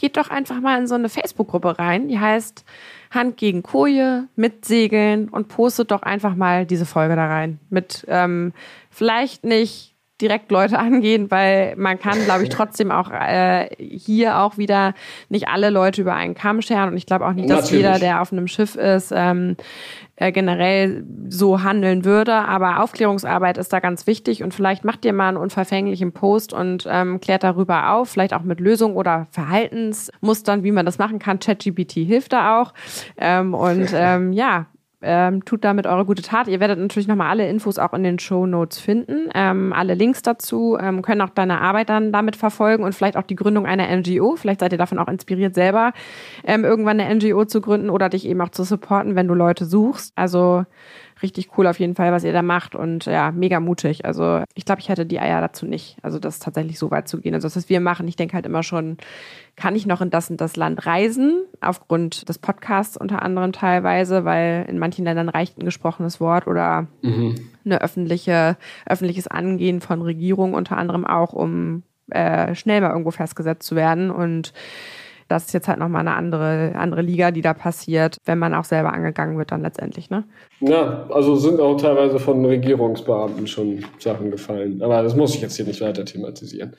geht 0.00 0.16
doch 0.16 0.30
einfach 0.30 0.60
mal 0.60 0.80
in 0.80 0.86
so 0.86 0.94
eine 0.94 1.10
Facebook-Gruppe 1.10 1.78
rein, 1.78 2.08
die 2.08 2.18
heißt 2.18 2.64
Hand 3.10 3.36
gegen 3.36 3.62
Koje 3.62 4.28
mit 4.34 4.64
Segeln 4.64 5.28
und 5.28 5.48
postet 5.48 5.90
doch 5.90 6.02
einfach 6.02 6.34
mal 6.34 6.64
diese 6.64 6.86
Folge 6.86 7.16
da 7.16 7.26
rein. 7.26 7.60
Mit 7.68 8.06
ähm, 8.08 8.54
vielleicht 8.88 9.44
nicht 9.44 9.94
direkt 10.20 10.50
Leute 10.50 10.78
angehen, 10.78 11.30
weil 11.30 11.74
man 11.76 11.98
kann, 11.98 12.24
glaube 12.24 12.44
ich, 12.44 12.48
trotzdem 12.48 12.90
auch 12.90 13.10
äh, 13.10 13.68
hier 13.78 14.38
auch 14.38 14.58
wieder 14.58 14.94
nicht 15.28 15.48
alle 15.48 15.70
Leute 15.70 16.02
über 16.02 16.14
einen 16.14 16.34
Kamm 16.34 16.62
scheren. 16.62 16.90
Und 16.90 16.96
ich 16.96 17.06
glaube 17.06 17.26
auch 17.26 17.32
nicht, 17.32 17.48
dass 17.48 17.64
Natürlich. 17.64 17.84
jeder, 17.84 17.98
der 17.98 18.22
auf 18.22 18.32
einem 18.32 18.46
Schiff 18.46 18.76
ist, 18.76 19.12
ähm, 19.14 19.56
äh, 20.16 20.32
generell 20.32 21.04
so 21.28 21.62
handeln 21.62 22.04
würde. 22.04 22.34
Aber 22.34 22.82
Aufklärungsarbeit 22.82 23.58
ist 23.58 23.72
da 23.72 23.80
ganz 23.80 24.06
wichtig 24.06 24.42
und 24.42 24.52
vielleicht 24.52 24.84
macht 24.84 25.04
ihr 25.04 25.12
mal 25.12 25.28
einen 25.28 25.36
unverfänglichen 25.38 26.12
Post 26.12 26.52
und 26.52 26.86
ähm, 26.88 27.20
klärt 27.20 27.42
darüber 27.42 27.94
auf, 27.94 28.10
vielleicht 28.10 28.34
auch 28.34 28.42
mit 28.42 28.60
Lösungen 28.60 28.96
oder 28.96 29.26
Verhaltensmustern, 29.30 30.62
wie 30.62 30.72
man 30.72 30.86
das 30.86 30.98
machen 30.98 31.18
kann. 31.18 31.38
ChatGPT 31.38 31.92
hilft 31.92 32.32
da 32.32 32.60
auch. 32.60 32.74
Ähm, 33.16 33.54
und 33.54 33.90
ähm, 33.94 34.32
ja, 34.32 34.66
ähm, 35.02 35.44
tut 35.44 35.64
damit 35.64 35.86
eure 35.86 36.04
gute 36.04 36.22
Tat. 36.22 36.48
Ihr 36.48 36.60
werdet 36.60 36.78
natürlich 36.78 37.08
nochmal 37.08 37.30
alle 37.30 37.48
Infos 37.48 37.78
auch 37.78 37.92
in 37.94 38.02
den 38.02 38.18
Show 38.18 38.46
Notes 38.46 38.78
finden. 38.78 39.30
Ähm, 39.34 39.72
alle 39.72 39.94
Links 39.94 40.22
dazu 40.22 40.76
ähm, 40.80 41.02
können 41.02 41.22
auch 41.22 41.30
deine 41.30 41.60
Arbeit 41.60 41.88
dann 41.88 42.12
damit 42.12 42.36
verfolgen 42.36 42.84
und 42.84 42.94
vielleicht 42.94 43.16
auch 43.16 43.22
die 43.22 43.36
Gründung 43.36 43.66
einer 43.66 43.88
NGO. 43.96 44.36
Vielleicht 44.36 44.60
seid 44.60 44.72
ihr 44.72 44.78
davon 44.78 44.98
auch 44.98 45.08
inspiriert, 45.08 45.54
selber 45.54 45.92
ähm, 46.44 46.64
irgendwann 46.64 47.00
eine 47.00 47.14
NGO 47.14 47.44
zu 47.44 47.60
gründen 47.60 47.90
oder 47.90 48.08
dich 48.08 48.26
eben 48.26 48.40
auch 48.40 48.50
zu 48.50 48.64
supporten, 48.64 49.16
wenn 49.16 49.28
du 49.28 49.34
Leute 49.34 49.64
suchst. 49.64 50.12
Also 50.16 50.64
richtig 51.22 51.50
cool 51.56 51.66
auf 51.66 51.78
jeden 51.78 51.94
Fall, 51.94 52.12
was 52.12 52.24
ihr 52.24 52.32
da 52.32 52.42
macht 52.42 52.74
und 52.74 53.06
ja, 53.06 53.30
mega 53.32 53.60
mutig. 53.60 54.04
Also 54.04 54.42
ich 54.54 54.64
glaube, 54.64 54.80
ich 54.80 54.88
hätte 54.88 55.06
die 55.06 55.20
Eier 55.20 55.40
dazu 55.40 55.66
nicht. 55.66 55.96
Also 56.02 56.18
das 56.18 56.38
tatsächlich 56.38 56.78
so 56.78 56.90
weit 56.90 57.08
zu 57.08 57.20
gehen. 57.20 57.34
Also 57.34 57.46
das, 57.46 57.56
was 57.56 57.68
wir 57.68 57.80
machen, 57.80 58.08
ich 58.08 58.16
denke 58.16 58.34
halt 58.34 58.46
immer 58.46 58.62
schon, 58.62 58.96
kann 59.56 59.76
ich 59.76 59.86
noch 59.86 60.00
in 60.00 60.10
das 60.10 60.30
und 60.30 60.40
das 60.40 60.56
Land 60.56 60.86
reisen, 60.86 61.42
aufgrund 61.60 62.28
des 62.28 62.38
Podcasts 62.38 62.96
unter 62.96 63.22
anderem 63.22 63.52
teilweise, 63.52 64.24
weil 64.24 64.66
in 64.68 64.78
manchen 64.78 65.04
Ländern 65.04 65.28
reicht 65.28 65.58
ein 65.58 65.64
gesprochenes 65.64 66.20
Wort 66.20 66.46
oder 66.46 66.86
mhm. 67.02 67.34
eine 67.64 67.80
öffentliche, 67.82 68.56
öffentliches 68.86 69.26
Angehen 69.26 69.80
von 69.80 70.02
Regierung 70.02 70.54
unter 70.54 70.76
anderem 70.76 71.06
auch, 71.06 71.32
um 71.32 71.82
äh, 72.10 72.54
schnell 72.54 72.80
mal 72.80 72.90
irgendwo 72.90 73.10
festgesetzt 73.10 73.66
zu 73.66 73.76
werden 73.76 74.10
und 74.10 74.52
das 75.30 75.46
ist 75.46 75.52
jetzt 75.52 75.68
halt 75.68 75.78
nochmal 75.78 76.00
eine 76.00 76.14
andere, 76.16 76.72
andere 76.74 77.02
Liga, 77.02 77.30
die 77.30 77.40
da 77.40 77.54
passiert, 77.54 78.16
wenn 78.24 78.38
man 78.38 78.52
auch 78.52 78.64
selber 78.64 78.92
angegangen 78.92 79.38
wird 79.38 79.52
dann 79.52 79.62
letztendlich, 79.62 80.10
ne? 80.10 80.24
Ja, 80.58 81.06
also 81.08 81.36
sind 81.36 81.60
auch 81.60 81.76
teilweise 81.76 82.18
von 82.18 82.44
Regierungsbeamten 82.44 83.46
schon 83.46 83.84
Sachen 83.98 84.32
gefallen. 84.32 84.82
Aber 84.82 85.02
das 85.02 85.14
muss 85.14 85.34
ich 85.36 85.40
jetzt 85.40 85.54
hier 85.54 85.64
nicht 85.64 85.80
weiter 85.80 86.04
thematisieren. 86.04 86.74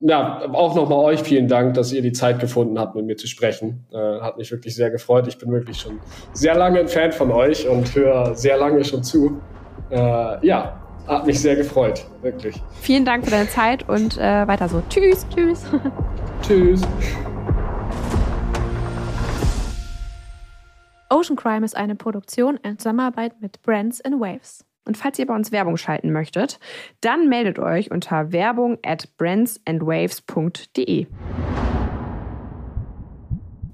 Ja, 0.00 0.40
auch 0.52 0.76
nochmal 0.76 0.98
euch 1.00 1.22
vielen 1.22 1.48
Dank, 1.48 1.74
dass 1.74 1.92
ihr 1.92 2.00
die 2.00 2.12
Zeit 2.12 2.38
gefunden 2.38 2.78
habt, 2.78 2.94
mit 2.94 3.06
mir 3.06 3.16
zu 3.16 3.26
sprechen. 3.26 3.84
Äh, 3.92 4.20
hat 4.20 4.38
mich 4.38 4.52
wirklich 4.52 4.76
sehr 4.76 4.90
gefreut. 4.90 5.26
Ich 5.26 5.38
bin 5.38 5.50
wirklich 5.50 5.78
schon 5.78 5.98
sehr 6.32 6.54
lange 6.54 6.78
ein 6.78 6.88
Fan 6.88 7.10
von 7.10 7.32
euch 7.32 7.68
und 7.68 7.92
höre 7.94 8.36
sehr 8.36 8.56
lange 8.56 8.84
schon 8.84 9.02
zu. 9.02 9.40
Äh, 9.90 10.46
ja, 10.46 10.80
hat 11.08 11.26
mich 11.26 11.40
sehr 11.40 11.56
gefreut, 11.56 12.06
wirklich. 12.22 12.62
Vielen 12.80 13.04
Dank 13.04 13.24
für 13.24 13.30
deine 13.32 13.48
Zeit 13.48 13.88
und 13.88 14.16
äh, 14.16 14.46
weiter 14.46 14.68
so. 14.68 14.82
Tschüss, 14.88 15.26
tschüss. 15.34 15.64
tschüss. 16.42 16.82
Ocean 21.08 21.36
Crime 21.36 21.64
ist 21.64 21.76
eine 21.76 21.94
Produktion 21.94 22.56
in 22.64 22.78
Zusammenarbeit 22.78 23.40
mit 23.40 23.62
Brands 23.62 24.00
and 24.00 24.18
Waves. 24.20 24.64
Und 24.84 24.96
falls 24.96 25.18
ihr 25.18 25.26
bei 25.26 25.34
uns 25.34 25.52
Werbung 25.52 25.76
schalten 25.76 26.12
möchtet, 26.12 26.58
dann 27.00 27.28
meldet 27.28 27.58
euch 27.58 27.90
unter 27.90 28.32
werbung 28.32 28.78
at 28.84 29.16
brandsandwaves.de. 29.16 31.06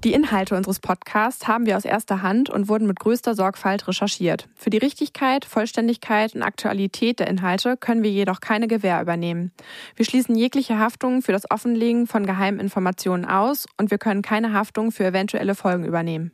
Die 0.03 0.11
Inhalte 0.13 0.57
unseres 0.57 0.79
Podcasts 0.79 1.47
haben 1.47 1.65
wir 1.65 1.77
aus 1.77 1.85
erster 1.85 2.21
Hand 2.21 2.49
und 2.49 2.67
wurden 2.67 2.87
mit 2.87 2.99
größter 2.99 3.35
Sorgfalt 3.35 3.87
recherchiert. 3.87 4.49
Für 4.53 4.69
die 4.69 4.77
Richtigkeit, 4.77 5.45
Vollständigkeit 5.45 6.35
und 6.35 6.43
Aktualität 6.43 7.19
der 7.19 7.27
Inhalte 7.27 7.77
können 7.77 8.03
wir 8.03 8.11
jedoch 8.11 8.41
keine 8.41 8.67
Gewähr 8.67 9.01
übernehmen. 9.01 9.53
Wir 9.95 10.05
schließen 10.05 10.35
jegliche 10.35 10.77
Haftung 10.77 11.21
für 11.21 11.31
das 11.31 11.49
Offenlegen 11.49 12.05
von 12.05 12.25
geheimen 12.25 12.59
Informationen 12.59 13.23
aus 13.23 13.65
und 13.77 13.91
wir 13.91 13.97
können 13.97 14.21
keine 14.21 14.51
Haftung 14.51 14.91
für 14.91 15.05
eventuelle 15.05 15.55
Folgen 15.55 15.85
übernehmen. 15.85 16.31